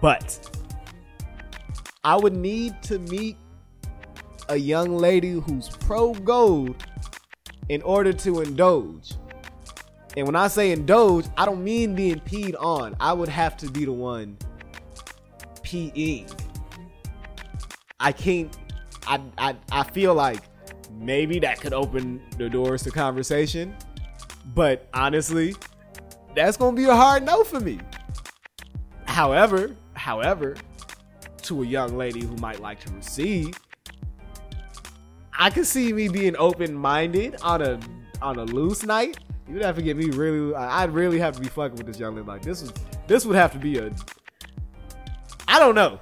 but, 0.00 0.58
I 2.04 2.16
would 2.16 2.36
need 2.36 2.82
to 2.84 2.98
meet 2.98 3.36
a 4.48 4.56
young 4.56 4.96
lady 4.96 5.32
who's 5.32 5.68
pro 5.68 6.14
gold 6.14 6.84
in 7.68 7.82
order 7.82 8.12
to 8.12 8.40
indulge. 8.40 9.12
And 10.16 10.26
when 10.26 10.36
I 10.36 10.48
say 10.48 10.72
indulge, 10.72 11.26
I 11.36 11.44
don't 11.44 11.62
mean 11.62 11.94
being 11.94 12.20
peed 12.20 12.54
on. 12.58 12.96
I 12.98 13.12
would 13.12 13.28
have 13.28 13.56
to 13.58 13.70
be 13.70 13.84
the 13.84 13.92
one 13.92 14.38
peeing. 15.62 16.32
I 18.00 18.12
can't. 18.12 18.56
I 19.06 19.20
I 19.36 19.56
I 19.70 19.82
feel 19.84 20.14
like 20.14 20.42
maybe 20.92 21.38
that 21.40 21.60
could 21.60 21.72
open 21.72 22.22
the 22.36 22.48
doors 22.48 22.82
to 22.84 22.90
conversation. 22.90 23.76
But 24.54 24.88
honestly, 24.94 25.54
that's 26.34 26.56
gonna 26.56 26.76
be 26.76 26.84
a 26.84 26.94
hard 26.94 27.24
no 27.24 27.44
for 27.44 27.60
me. 27.60 27.80
However, 29.04 29.74
however, 29.94 30.56
to 31.42 31.62
a 31.62 31.66
young 31.66 31.96
lady 31.96 32.24
who 32.24 32.36
might 32.36 32.60
like 32.60 32.80
to 32.84 32.92
receive, 32.92 33.58
I 35.38 35.50
could 35.50 35.66
see 35.66 35.92
me 35.92 36.08
being 36.08 36.36
open-minded 36.36 37.36
on 37.42 37.62
a 37.62 37.80
on 38.20 38.38
a 38.38 38.44
loose 38.44 38.82
night. 38.82 39.18
You'd 39.48 39.62
have 39.62 39.76
to 39.76 39.82
get 39.82 39.96
me 39.96 40.06
really. 40.06 40.54
I'd 40.54 40.90
really 40.90 41.18
have 41.18 41.34
to 41.36 41.40
be 41.40 41.48
fucking 41.48 41.76
with 41.76 41.86
this 41.86 41.98
young 41.98 42.16
lady. 42.16 42.26
Like 42.26 42.42
this 42.42 42.62
was. 42.62 42.72
This 43.06 43.24
would 43.24 43.36
have 43.36 43.52
to 43.52 43.58
be 43.58 43.78
a. 43.78 43.90
I 45.48 45.58
don't 45.58 45.74
know. 45.74 45.98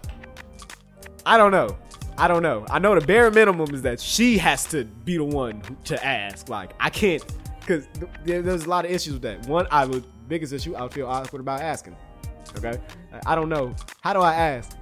I 1.25 1.39
don't 1.39 1.53
know. 1.53 1.77
I 2.19 2.27
don't 2.27 2.43
know. 2.43 2.67
I 2.69 2.79
know 2.79 2.99
the 2.99 3.07
bare 3.07 3.31
minimum 3.31 3.73
is 3.75 3.83
that 3.83 4.01
she 4.01 4.39
has 4.39 4.65
to 4.67 4.85
be 4.85 5.17
the 5.17 5.25
one 5.25 5.63
to 5.85 6.05
ask. 6.05 6.49
Like 6.49 6.73
I 6.81 6.91
can't 6.91 7.25
because 7.67 7.89
th- 8.25 8.45
there's 8.45 8.65
a 8.65 8.69
lot 8.69 8.85
of 8.85 8.91
issues 8.91 9.15
with 9.15 9.23
that. 9.23 9.47
One, 9.47 9.67
I 9.71 9.85
would 9.85 10.05
biggest 10.29 10.53
issue 10.53 10.75
I 10.75 10.83
would 10.83 10.93
feel 10.93 11.07
awkward 11.07 11.41
about 11.41 11.61
asking. 11.61 11.97
Okay, 12.57 12.79
I 13.27 13.35
don't 13.35 13.49
know. 13.49 13.75
How 14.01 14.13
do 14.13 14.21
I 14.21 14.35
ask? 14.35 14.77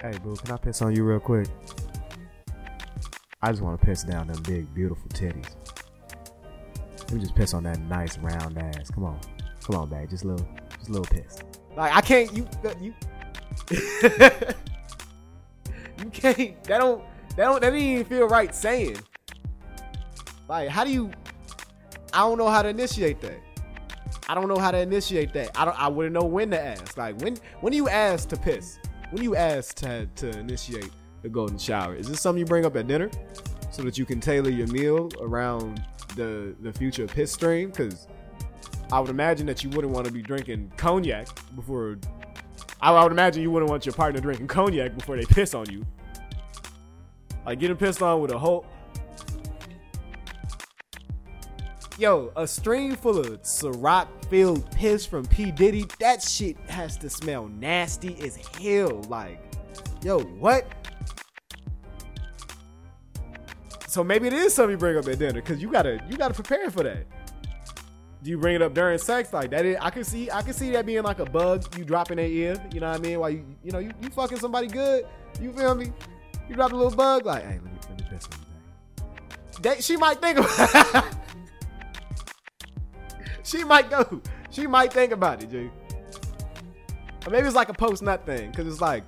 Hey, 0.00 0.16
boo, 0.22 0.34
can 0.36 0.52
I 0.52 0.56
piss 0.56 0.80
on 0.80 0.96
you 0.96 1.04
real 1.04 1.20
quick? 1.20 1.48
I 3.42 3.50
just 3.50 3.62
want 3.62 3.78
to 3.78 3.86
piss 3.86 4.02
down 4.02 4.28
them 4.28 4.42
big, 4.42 4.72
beautiful 4.74 5.08
titties. 5.10 5.54
Let 6.98 7.12
me 7.12 7.20
just 7.20 7.34
piss 7.34 7.54
on 7.54 7.62
that 7.64 7.78
nice 7.80 8.16
round 8.18 8.58
ass. 8.58 8.90
Come 8.90 9.04
on, 9.04 9.20
come 9.62 9.76
on, 9.76 9.90
babe. 9.90 10.08
Just 10.08 10.24
a 10.24 10.28
little, 10.28 10.46
just 10.76 10.88
a 10.88 10.92
little 10.92 11.06
piss. 11.06 11.38
Like 11.76 11.94
I 11.94 12.00
can't. 12.00 12.32
You, 12.32 12.48
you. 12.80 12.94
you 15.98 16.10
can't. 16.10 16.64
That 16.64 16.78
don't. 16.78 17.02
That 17.36 17.44
don't. 17.44 17.60
That 17.60 17.70
didn't 17.70 17.80
even 17.80 18.04
feel 18.06 18.28
right 18.28 18.54
saying. 18.54 18.96
Like, 20.48 20.68
how 20.68 20.84
do 20.84 20.90
you? 20.90 21.10
I 22.12 22.20
don't 22.20 22.38
know 22.38 22.48
how 22.48 22.62
to 22.62 22.68
initiate 22.68 23.20
that. 23.20 23.40
I 24.28 24.34
don't 24.34 24.48
know 24.48 24.58
how 24.58 24.70
to 24.70 24.78
initiate 24.78 25.32
that. 25.34 25.50
I 25.58 25.64
don't. 25.64 25.80
I 25.80 25.88
wouldn't 25.88 26.14
know 26.14 26.24
when 26.24 26.50
to 26.50 26.60
ask. 26.60 26.96
Like 26.96 27.20
when 27.20 27.36
when 27.60 27.70
do 27.72 27.76
you 27.76 27.88
ask 27.88 28.28
to 28.30 28.36
piss? 28.36 28.78
When 29.10 29.18
do 29.18 29.22
you 29.24 29.36
ask 29.36 29.76
to 29.76 30.06
to 30.06 30.38
initiate 30.38 30.90
the 31.22 31.28
golden 31.28 31.58
shower? 31.58 31.94
Is 31.94 32.08
this 32.08 32.20
something 32.20 32.38
you 32.38 32.46
bring 32.46 32.64
up 32.64 32.76
at 32.76 32.86
dinner 32.86 33.10
so 33.70 33.82
that 33.82 33.98
you 33.98 34.04
can 34.04 34.20
tailor 34.20 34.50
your 34.50 34.66
meal 34.68 35.08
around 35.20 35.82
the 36.16 36.54
the 36.60 36.72
future 36.72 37.06
piss 37.06 37.32
stream? 37.32 37.70
Because 37.70 38.06
I 38.92 39.00
would 39.00 39.10
imagine 39.10 39.46
that 39.46 39.62
you 39.62 39.70
wouldn't 39.70 39.92
want 39.92 40.06
to 40.06 40.12
be 40.12 40.22
drinking 40.22 40.72
cognac 40.76 41.28
before. 41.54 41.98
I 42.82 43.02
would 43.02 43.12
imagine 43.12 43.42
you 43.42 43.50
wouldn't 43.50 43.70
want 43.70 43.84
your 43.84 43.94
partner 43.94 44.20
drinking 44.20 44.48
cognac 44.48 44.96
before 44.96 45.16
they 45.16 45.24
piss 45.24 45.54
on 45.54 45.68
you. 45.70 45.84
Like 47.44 47.58
getting 47.58 47.76
pissed 47.76 48.02
on 48.02 48.20
with 48.20 48.32
a 48.32 48.38
whole 48.38 48.66
Yo, 52.00 52.32
a 52.34 52.48
stream 52.48 52.96
full 52.96 53.18
of 53.18 53.42
Ciroc 53.42 54.08
filled 54.30 54.70
piss 54.70 55.04
from 55.04 55.26
P. 55.26 55.50
Diddy, 55.50 55.84
that 55.98 56.22
shit 56.22 56.56
has 56.60 56.96
to 56.96 57.10
smell 57.10 57.48
nasty 57.48 58.18
as 58.22 58.36
hell. 58.56 59.02
Like, 59.10 59.38
yo, 60.02 60.20
what? 60.20 60.66
So 63.86 64.02
maybe 64.02 64.28
it 64.28 64.32
is 64.32 64.54
something 64.54 64.70
you 64.70 64.78
bring 64.78 64.96
up 64.96 65.06
at 65.08 65.18
dinner, 65.18 65.42
cause 65.42 65.60
you 65.60 65.70
gotta 65.70 66.02
you 66.08 66.16
gotta 66.16 66.32
prepare 66.32 66.70
for 66.70 66.82
that. 66.84 67.06
Do 68.22 68.30
you 68.30 68.38
bring 68.38 68.54
it 68.54 68.62
up 68.62 68.72
during 68.72 68.96
sex 68.96 69.34
like 69.34 69.50
that? 69.50 69.66
Is, 69.66 69.76
I 69.78 69.90
can 69.90 70.04
see 70.04 70.30
I 70.30 70.40
can 70.40 70.54
see 70.54 70.70
that 70.70 70.86
being 70.86 71.02
like 71.02 71.18
a 71.18 71.26
bug 71.26 71.76
you 71.76 71.84
drop 71.84 72.10
in 72.10 72.16
their 72.16 72.26
ear. 72.26 72.56
You 72.72 72.80
know 72.80 72.88
what 72.88 72.98
I 72.98 73.02
mean? 73.02 73.20
While 73.20 73.28
you 73.28 73.44
you 73.62 73.72
know 73.72 73.78
you, 73.78 73.92
you 74.00 74.08
fucking 74.08 74.38
somebody 74.38 74.68
good. 74.68 75.04
You 75.38 75.52
feel 75.52 75.74
me? 75.74 75.92
You 76.48 76.54
drop 76.54 76.72
a 76.72 76.76
little 76.76 76.96
bug 76.96 77.26
like, 77.26 77.44
hey, 77.44 77.60
let 77.62 77.64
me 77.64 77.70
let 77.90 77.98
me 77.98 78.06
piss 78.08 78.24
on 78.24 78.38
you. 78.38 79.60
That 79.60 79.84
she 79.84 79.98
might 79.98 80.18
think 80.22 80.38
about. 80.38 81.04
she 83.42 83.64
might 83.64 83.90
go. 83.90 84.20
She 84.50 84.66
might 84.66 84.92
think 84.92 85.12
about 85.12 85.42
it, 85.42 85.50
G. 85.50 85.70
Or 87.26 87.30
maybe 87.30 87.46
it's 87.46 87.56
like 87.56 87.68
a 87.68 87.74
post 87.74 88.02
nut 88.02 88.24
thing, 88.26 88.50
because 88.50 88.66
it's 88.66 88.80
like, 88.80 89.04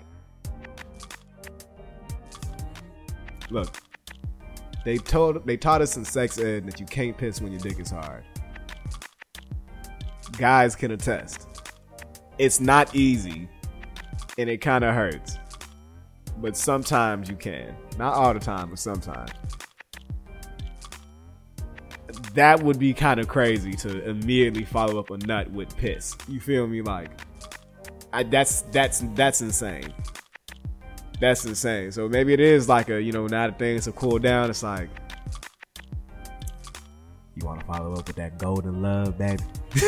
look, 3.50 3.74
they 4.84 4.98
told 4.98 5.46
they 5.46 5.56
taught 5.56 5.80
us 5.80 5.96
in 5.96 6.04
sex 6.04 6.38
ed 6.38 6.66
that 6.66 6.78
you 6.78 6.86
can't 6.86 7.16
piss 7.16 7.40
when 7.40 7.52
your 7.52 7.60
dick 7.60 7.80
is 7.80 7.90
hard. 7.90 8.24
Guys 10.38 10.74
can 10.74 10.90
attest. 10.92 11.48
It's 12.38 12.60
not 12.60 12.94
easy, 12.94 13.48
and 14.38 14.48
it 14.48 14.58
kind 14.58 14.84
of 14.84 14.94
hurts. 14.94 15.38
But 16.38 16.56
sometimes 16.56 17.28
you 17.28 17.36
can. 17.36 17.76
Not 17.98 18.14
all 18.14 18.34
the 18.34 18.40
time, 18.40 18.70
but 18.70 18.78
sometimes 18.78 19.30
that 22.34 22.62
would 22.62 22.78
be 22.78 22.94
kind 22.94 23.20
of 23.20 23.28
crazy 23.28 23.72
to 23.72 24.08
immediately 24.08 24.64
follow 24.64 24.98
up 24.98 25.10
a 25.10 25.18
nut 25.18 25.50
with 25.50 25.76
piss. 25.76 26.16
You 26.28 26.40
feel 26.40 26.66
me? 26.66 26.82
Like, 26.82 27.10
I, 28.12 28.22
that's 28.22 28.62
that's 28.62 29.00
that's 29.14 29.42
insane. 29.42 29.92
That's 31.20 31.44
insane. 31.44 31.92
So 31.92 32.08
maybe 32.08 32.32
it 32.32 32.40
is 32.40 32.68
like 32.68 32.88
a 32.88 33.00
you 33.00 33.12
know 33.12 33.26
now 33.26 33.48
that 33.48 33.58
things 33.58 33.84
have 33.84 33.96
cooled 33.96 34.22
down, 34.22 34.50
it's 34.50 34.62
like 34.62 34.88
you 37.34 37.46
want 37.46 37.60
to 37.60 37.66
follow 37.66 37.94
up 37.94 38.06
with 38.06 38.16
that 38.16 38.38
golden 38.38 38.82
love, 38.82 39.18
baby. 39.18 39.42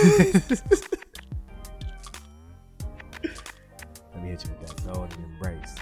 Let 4.15 4.23
me 4.23 4.29
hit 4.31 4.45
you 4.45 4.51
with 4.51 4.67
that 4.67 4.85
golden 4.93 5.25
embrace. 5.25 5.75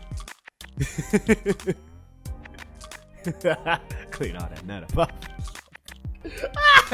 Clean 4.10 4.36
all 4.36 4.48
that 4.48 4.66
nut 4.66 4.98
up. 4.98 5.12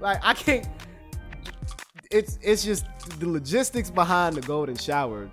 like 0.00 0.18
I 0.22 0.34
can't. 0.34 0.66
It's 2.10 2.38
it's 2.42 2.64
just 2.64 2.86
the 3.18 3.28
logistics 3.28 3.90
behind 3.90 4.36
the 4.36 4.40
golden 4.42 4.76
shower. 4.76 5.30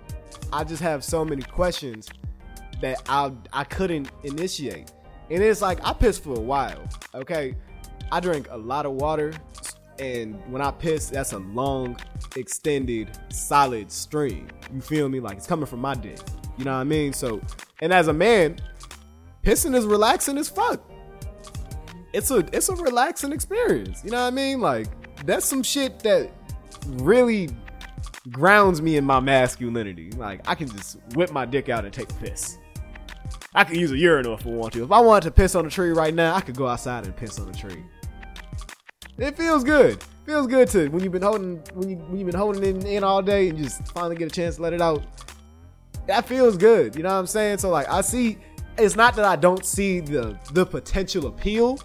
I 0.52 0.64
just 0.64 0.82
have 0.82 1.02
so 1.04 1.24
many 1.24 1.42
questions 1.42 2.08
that 2.80 3.02
I 3.08 3.32
I 3.52 3.64
couldn't 3.64 4.10
initiate, 4.24 4.92
and 5.30 5.42
it's 5.42 5.62
like 5.62 5.78
I 5.84 5.92
pissed 5.92 6.24
for 6.24 6.36
a 6.36 6.40
while. 6.40 6.82
Okay, 7.14 7.54
I 8.10 8.20
drink 8.20 8.48
a 8.50 8.58
lot 8.58 8.84
of 8.84 8.92
water, 8.92 9.32
and 9.98 10.40
when 10.50 10.60
I 10.62 10.70
piss, 10.72 11.08
that's 11.10 11.32
a 11.32 11.38
long, 11.38 11.96
extended, 12.34 13.16
solid 13.30 13.90
stream. 13.90 14.48
You 14.74 14.80
feel 14.80 15.08
me? 15.08 15.20
Like 15.20 15.38
it's 15.38 15.46
coming 15.46 15.66
from 15.66 15.80
my 15.80 15.94
dick. 15.94 16.18
You 16.58 16.64
know 16.64 16.72
what 16.72 16.80
I 16.80 16.84
mean? 16.84 17.12
So, 17.12 17.40
and 17.80 17.92
as 17.92 18.08
a 18.08 18.12
man, 18.12 18.56
pissing 19.42 19.74
is 19.76 19.84
relaxing 19.84 20.38
as 20.38 20.48
fuck 20.48 20.82
it's 22.16 22.30
a 22.30 22.38
it's 22.52 22.70
a 22.70 22.74
relaxing 22.74 23.30
experience. 23.30 24.02
You 24.02 24.10
know 24.10 24.22
what 24.22 24.28
I 24.28 24.30
mean? 24.30 24.60
Like 24.60 24.86
that's 25.26 25.44
some 25.44 25.62
shit 25.62 25.98
that 26.00 26.30
really 26.86 27.50
grounds 28.30 28.80
me 28.80 28.96
in 28.96 29.04
my 29.04 29.20
masculinity. 29.20 30.10
Like 30.12 30.40
I 30.48 30.54
can 30.54 30.68
just 30.68 30.96
whip 31.14 31.30
my 31.30 31.44
dick 31.44 31.68
out 31.68 31.84
and 31.84 31.92
take 31.92 32.10
a 32.10 32.14
piss. 32.14 32.56
I 33.54 33.64
could 33.64 33.76
use 33.76 33.92
a 33.92 33.98
urinal 33.98 34.34
if 34.34 34.46
I 34.46 34.50
want 34.50 34.72
to. 34.74 34.84
If 34.84 34.92
I 34.92 35.00
wanted 35.00 35.24
to 35.24 35.30
piss 35.30 35.54
on 35.54 35.66
a 35.66 35.70
tree 35.70 35.90
right 35.90 36.14
now, 36.14 36.34
I 36.34 36.40
could 36.40 36.56
go 36.56 36.66
outside 36.66 37.04
and 37.04 37.14
piss 37.14 37.38
on 37.38 37.50
a 37.50 37.52
tree. 37.52 37.84
It 39.18 39.36
feels 39.36 39.62
good. 39.62 40.02
Feels 40.24 40.46
good 40.46 40.68
to 40.70 40.88
when 40.88 41.02
you've 41.02 41.12
been 41.12 41.22
holding 41.22 41.58
when 41.74 41.90
you 41.90 41.96
when 41.96 42.18
you've 42.18 42.30
been 42.30 42.38
holding 42.38 42.62
it 42.64 42.84
in 42.86 43.04
all 43.04 43.20
day 43.20 43.50
and 43.50 43.58
just 43.58 43.86
finally 43.88 44.16
get 44.16 44.32
a 44.32 44.34
chance 44.34 44.56
to 44.56 44.62
let 44.62 44.72
it 44.72 44.80
out. 44.80 45.04
That 46.06 46.26
feels 46.26 46.56
good. 46.56 46.96
You 46.96 47.02
know 47.02 47.10
what 47.10 47.16
I'm 47.16 47.26
saying? 47.26 47.58
So 47.58 47.68
like 47.68 47.90
I 47.90 48.00
see 48.00 48.38
it's 48.78 48.96
not 48.96 49.16
that 49.16 49.26
I 49.26 49.36
don't 49.36 49.66
see 49.66 50.00
the 50.00 50.38
the 50.52 50.64
potential 50.64 51.26
appeal. 51.26 51.78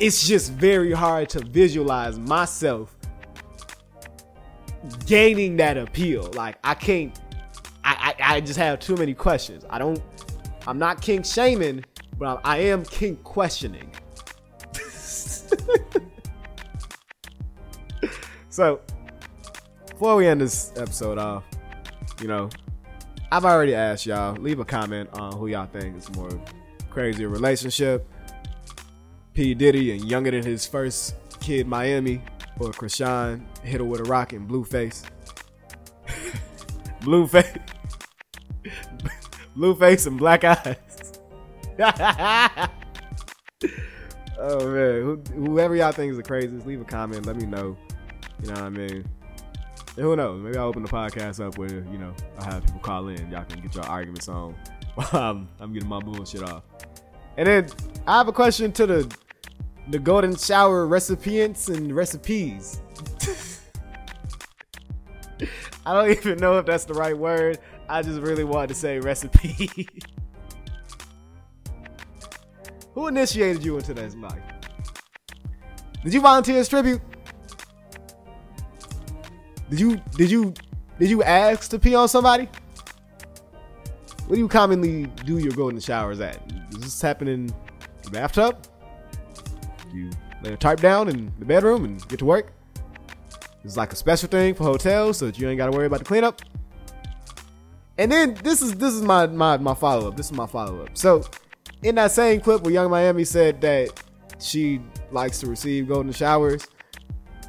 It's 0.00 0.26
just 0.26 0.52
very 0.52 0.92
hard 0.92 1.28
to 1.30 1.40
visualize 1.40 2.18
myself 2.18 2.96
gaining 5.04 5.58
that 5.58 5.76
appeal. 5.76 6.30
Like 6.34 6.56
I 6.64 6.72
can't 6.74 7.14
I, 7.84 8.14
I, 8.18 8.36
I 8.36 8.40
just 8.40 8.58
have 8.58 8.80
too 8.80 8.96
many 8.96 9.12
questions. 9.12 9.66
I 9.68 9.78
don't 9.78 10.02
I'm 10.66 10.78
not 10.78 11.02
king 11.02 11.22
shaming, 11.22 11.84
but 12.18 12.40
I 12.44 12.58
am 12.58 12.82
king 12.84 13.16
questioning. 13.16 13.90
so 18.48 18.80
before 19.90 20.16
we 20.16 20.26
end 20.26 20.40
this 20.40 20.72
episode 20.76 21.18
off, 21.18 21.44
you 22.22 22.28
know, 22.28 22.48
I've 23.30 23.44
already 23.44 23.74
asked 23.74 24.06
y'all, 24.06 24.34
leave 24.36 24.60
a 24.60 24.64
comment 24.64 25.10
on 25.12 25.36
who 25.36 25.48
y'all 25.48 25.66
think 25.66 25.98
is 25.98 26.10
more 26.16 26.30
crazy 26.88 27.26
relationship. 27.26 28.08
P. 29.34 29.54
Diddy 29.54 29.92
and 29.92 30.04
younger 30.04 30.30
than 30.30 30.44
his 30.44 30.66
first 30.66 31.14
kid, 31.40 31.66
Miami, 31.66 32.22
or 32.58 32.70
Chrisean 32.70 33.44
hit 33.62 33.80
her 33.80 33.84
with 33.84 34.00
a 34.00 34.04
rock 34.04 34.32
in 34.32 34.46
Blueface. 34.46 35.04
Blueface. 37.00 37.60
Blueface 39.56 40.06
and 40.06 40.18
black 40.18 40.44
eyes. 40.44 40.76
oh 44.38 44.68
man, 44.68 45.22
whoever 45.34 45.74
y'all 45.76 45.92
think 45.92 46.10
is 46.10 46.16
the 46.16 46.22
craziest, 46.22 46.66
leave 46.66 46.80
a 46.80 46.84
comment. 46.84 47.26
Let 47.26 47.36
me 47.36 47.46
know. 47.46 47.76
You 48.42 48.48
know 48.48 48.54
what 48.54 48.62
I 48.64 48.68
mean? 48.68 49.04
And 49.96 50.04
who 50.06 50.16
knows? 50.16 50.42
Maybe 50.42 50.56
I'll 50.56 50.68
open 50.68 50.82
the 50.82 50.88
podcast 50.88 51.44
up 51.44 51.58
where, 51.58 51.68
you 51.68 51.98
know, 51.98 52.14
i 52.38 52.44
have 52.44 52.64
people 52.64 52.80
call 52.80 53.08
in. 53.08 53.30
Y'all 53.30 53.44
can 53.44 53.60
get 53.60 53.74
your 53.74 53.84
arguments 53.84 54.28
on 54.28 54.54
I'm, 55.12 55.48
getting 55.72 55.88
my 55.88 56.00
bullshit 56.00 56.42
off. 56.42 56.62
And 57.36 57.46
then 57.46 57.68
I 58.06 58.18
have 58.18 58.28
a 58.28 58.32
question 58.32 58.72
to 58.72 58.86
the 58.86 59.16
the 59.88 59.98
golden 59.98 60.36
shower 60.36 60.86
recipients 60.86 61.68
and 61.68 61.94
recipes. 61.94 62.80
I 65.86 65.94
don't 65.94 66.10
even 66.10 66.38
know 66.38 66.58
if 66.58 66.66
that's 66.66 66.84
the 66.84 66.94
right 66.94 67.16
word. 67.16 67.58
I 67.88 68.02
just 68.02 68.20
really 68.20 68.44
wanted 68.44 68.68
to 68.68 68.74
say 68.74 69.00
recipe. 69.00 69.68
Who 72.94 73.08
initiated 73.08 73.64
you 73.64 73.76
into 73.76 73.94
this 73.94 74.14
life? 74.14 74.42
Did 76.04 76.14
you 76.14 76.20
volunteer 76.20 76.58
as 76.58 76.68
tribute? 76.68 77.00
Did 79.70 79.80
you 79.80 79.96
did 80.12 80.30
you 80.30 80.54
did 80.98 81.10
you 81.10 81.22
ask 81.22 81.70
to 81.70 81.78
pee 81.78 81.94
on 81.94 82.08
somebody? 82.08 82.48
Where 84.30 84.36
do 84.36 84.42
you 84.42 84.48
commonly 84.48 85.06
do 85.26 85.38
your 85.38 85.50
golden 85.50 85.80
showers 85.80 86.20
at? 86.20 86.46
Does 86.70 86.82
this 86.82 87.02
happen 87.02 87.26
in 87.26 87.52
the 88.04 88.10
bathtub? 88.12 88.64
You 89.92 90.08
lay 90.44 90.52
a 90.52 90.56
tarp 90.56 90.80
down 90.80 91.08
in 91.08 91.32
the 91.40 91.44
bedroom 91.44 91.84
and 91.84 92.06
get 92.06 92.20
to 92.20 92.24
work? 92.24 92.52
It's 93.64 93.76
like 93.76 93.92
a 93.92 93.96
special 93.96 94.28
thing 94.28 94.54
for 94.54 94.62
hotels 94.62 95.18
so 95.18 95.26
that 95.26 95.36
you 95.36 95.48
ain't 95.48 95.58
gotta 95.58 95.72
worry 95.72 95.86
about 95.86 95.98
the 95.98 96.04
cleanup. 96.04 96.42
And 97.98 98.12
then 98.12 98.34
this 98.44 98.62
is 98.62 98.74
this 98.76 98.94
is 98.94 99.02
my 99.02 99.26
my, 99.26 99.56
my 99.56 99.74
follow 99.74 100.06
up. 100.06 100.16
This 100.16 100.26
is 100.26 100.32
my 100.32 100.46
follow 100.46 100.84
up. 100.84 100.90
So 100.96 101.24
in 101.82 101.96
that 101.96 102.12
same 102.12 102.40
clip 102.40 102.62
where 102.62 102.72
Yung 102.72 102.88
Miami 102.88 103.24
said 103.24 103.60
that 103.62 104.00
she 104.38 104.80
likes 105.10 105.40
to 105.40 105.48
receive 105.48 105.88
golden 105.88 106.12
showers, 106.12 106.68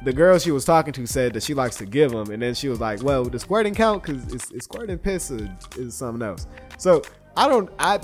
the 0.04 0.12
girl 0.12 0.38
she 0.38 0.50
was 0.50 0.64
talking 0.64 0.92
to 0.94 1.06
said 1.06 1.32
that 1.34 1.42
she 1.42 1.54
likes 1.54 1.76
to 1.76 1.86
give 1.86 2.10
them, 2.10 2.30
and 2.30 2.42
then 2.42 2.54
she 2.54 2.68
was 2.68 2.80
like, 2.80 3.02
"Well, 3.02 3.24
the 3.24 3.38
squirting 3.38 3.74
count 3.74 4.02
because 4.02 4.32
it's, 4.32 4.50
it's 4.50 4.64
squirting 4.64 4.98
piss 4.98 5.30
or 5.30 5.48
is 5.76 5.94
something 5.94 6.26
else." 6.26 6.46
So 6.78 7.02
I 7.36 7.48
don't, 7.48 7.70
I, 7.78 8.00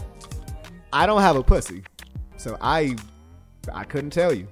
I 0.92 1.06
don't 1.06 1.20
have 1.20 1.36
a 1.36 1.42
pussy, 1.42 1.82
so 2.36 2.56
I, 2.60 2.96
I 3.72 3.84
couldn't 3.84 4.10
tell 4.10 4.32
you. 4.32 4.46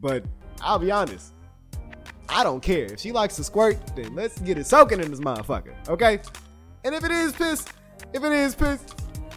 But 0.00 0.24
I'll 0.62 0.78
be 0.78 0.90
honest, 0.90 1.34
I 2.28 2.42
don't 2.42 2.62
care 2.62 2.86
if 2.86 3.00
she 3.00 3.12
likes 3.12 3.36
to 3.36 3.44
squirt. 3.44 3.78
Then 3.94 4.14
let's 4.14 4.38
get 4.40 4.56
it 4.56 4.66
soaking 4.66 5.00
in 5.00 5.10
this 5.10 5.20
motherfucker, 5.20 5.74
okay? 5.88 6.20
And 6.84 6.94
if 6.94 7.04
it 7.04 7.10
is 7.10 7.32
piss, 7.32 7.66
if 8.14 8.24
it 8.24 8.32
is 8.32 8.54
piss, 8.54 8.82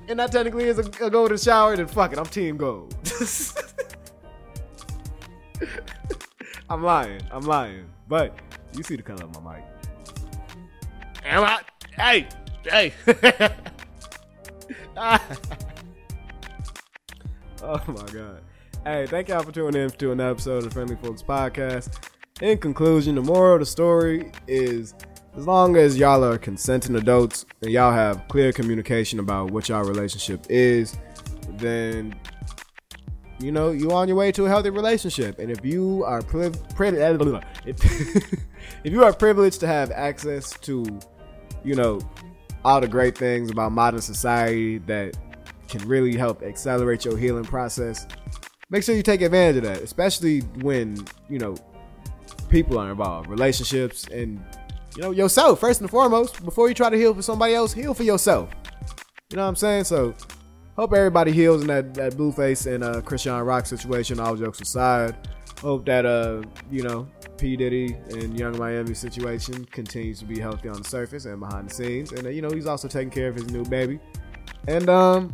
and 0.07 0.19
that 0.19 0.31
technically 0.31 0.65
is 0.65 0.79
a, 0.79 1.05
a 1.05 1.09
golden 1.09 1.37
shower, 1.37 1.75
then 1.75 1.87
fuck 1.87 2.13
it, 2.13 2.19
I'm 2.19 2.25
team 2.25 2.55
gold. 2.55 2.95
I'm 6.69 6.83
lying. 6.83 7.21
I'm 7.31 7.43
lying. 7.43 7.85
But 8.07 8.37
you 8.75 8.83
see 8.83 8.95
the 8.95 9.03
color 9.03 9.23
of 9.23 9.43
my 9.43 9.55
mic. 9.55 9.63
Am 11.25 11.43
I? 11.43 11.61
Hey, 11.95 12.27
hey. 12.63 12.93
oh 17.61 17.83
my 17.87 18.05
god. 18.11 18.41
Hey, 18.83 19.07
thank 19.07 19.29
y'all 19.29 19.43
for 19.43 19.51
tuning 19.51 19.81
in 19.81 19.89
to 19.91 20.11
an 20.11 20.19
episode 20.19 20.57
of 20.57 20.63
the 20.65 20.69
Friendly 20.71 20.97
Folks 20.97 21.23
Podcast. 21.23 22.09
In 22.41 22.57
conclusion, 22.57 23.15
the 23.15 23.21
moral 23.21 23.53
of 23.55 23.59
the 23.61 23.65
story 23.65 24.31
is 24.47 24.93
as 25.35 25.47
long 25.47 25.77
as 25.77 25.97
y'all 25.97 26.23
are 26.23 26.37
consenting 26.37 26.95
adults 26.95 27.45
and 27.61 27.71
y'all 27.71 27.93
have 27.93 28.27
clear 28.27 28.51
communication 28.51 29.19
about 29.19 29.51
what 29.51 29.69
y'all 29.69 29.83
relationship 29.83 30.45
is, 30.49 30.97
then 31.57 32.13
you 33.39 33.51
know, 33.51 33.71
you're 33.71 33.93
on 33.93 34.07
your 34.07 34.17
way 34.17 34.31
to 34.31 34.45
a 34.45 34.49
healthy 34.49 34.69
relationship. 34.69 35.39
And 35.39 35.51
if 35.51 35.65
you 35.65 36.03
are 36.05 36.19
if, 36.19 36.53
if 38.83 38.93
you 38.93 39.03
are 39.03 39.13
privileged 39.13 39.59
to 39.61 39.67
have 39.67 39.91
access 39.91 40.51
to, 40.61 40.99
you 41.63 41.75
know, 41.75 41.99
all 42.63 42.79
the 42.79 42.87
great 42.87 43.17
things 43.17 43.51
about 43.51 43.71
modern 43.71 44.01
society 44.01 44.77
that 44.79 45.17
can 45.67 45.87
really 45.87 46.15
help 46.15 46.43
accelerate 46.43 47.03
your 47.03 47.17
healing 47.17 47.43
process, 47.43 48.07
make 48.69 48.83
sure 48.83 48.95
you 48.95 49.03
take 49.03 49.21
advantage 49.21 49.57
of 49.57 49.63
that, 49.63 49.81
especially 49.81 50.41
when, 50.61 50.97
you 51.29 51.39
know, 51.39 51.55
people 52.49 52.77
are 52.77 52.91
involved, 52.91 53.29
relationships 53.29 54.07
and 54.07 54.43
you 54.95 55.01
know, 55.01 55.11
yourself 55.11 55.59
first 55.59 55.81
and 55.81 55.89
foremost, 55.89 56.43
before 56.45 56.69
you 56.69 56.75
try 56.75 56.89
to 56.89 56.97
heal 56.97 57.13
for 57.13 57.21
somebody 57.21 57.55
else, 57.55 57.73
heal 57.73 57.93
for 57.93 58.03
yourself. 58.03 58.49
You 59.31 59.37
know 59.37 59.43
what 59.43 59.49
I'm 59.49 59.55
saying? 59.55 59.85
So 59.85 60.13
hope 60.75 60.93
everybody 60.93 61.31
heals 61.31 61.61
in 61.61 61.67
that, 61.67 61.93
that 61.93 62.13
Blueface 62.13 62.73
and 62.73 62.83
uh, 62.83 63.01
Chrisean 63.01 63.45
Rock 63.45 63.65
situation. 63.65 64.19
All 64.19 64.35
jokes 64.35 64.61
aside, 64.61 65.15
hope 65.61 65.85
that 65.85 66.05
uh 66.05 66.41
you 66.69 66.83
know 66.83 67.07
P 67.37 67.55
Diddy 67.55 67.95
and 68.09 68.37
Yung 68.37 68.57
Miami 68.57 68.93
situation 68.93 69.65
continues 69.65 70.19
to 70.19 70.25
be 70.25 70.39
healthy 70.39 70.69
on 70.69 70.77
the 70.77 70.87
surface 70.87 71.25
and 71.25 71.39
behind 71.39 71.69
the 71.69 71.73
scenes, 71.73 72.11
and 72.11 72.27
uh, 72.27 72.29
you 72.29 72.41
know 72.41 72.49
he's 72.49 72.67
also 72.67 72.87
taking 72.87 73.09
care 73.09 73.27
of 73.27 73.35
his 73.35 73.49
new 73.49 73.63
baby. 73.65 73.99
And 74.67 74.89
um, 74.89 75.33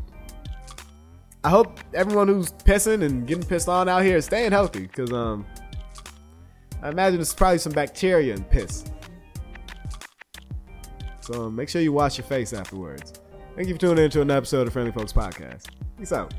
I 1.44 1.50
hope 1.50 1.80
everyone 1.94 2.28
who's 2.28 2.52
pissing 2.52 3.04
and 3.04 3.28
getting 3.28 3.44
pissed 3.44 3.70
on 3.70 3.88
out 3.88 4.04
here 4.04 4.18
is 4.18 4.26
staying 4.26 4.52
healthy, 4.52 4.82
because 4.82 5.12
um, 5.12 5.46
I 6.82 6.90
imagine 6.90 7.18
there's 7.18 7.34
probably 7.34 7.60
some 7.60 7.74
bacteria 7.74 8.34
in 8.34 8.44
piss. 8.44 8.86
So 11.22 11.50
make 11.50 11.70
sure 11.70 11.82
you 11.82 11.94
wash 11.94 12.18
your 12.18 12.26
face 12.26 12.54
afterwards. 12.54 13.14
Thank 13.60 13.68
you 13.68 13.76
for 13.76 13.82
tuning 13.82 14.06
in 14.06 14.12
to 14.12 14.22
another 14.22 14.38
episode 14.38 14.68
of 14.68 14.72
Friendly 14.72 14.94
Folks 14.94 15.12
Podcast. 15.12 15.66
Peace 15.98 16.14
out. 16.14 16.34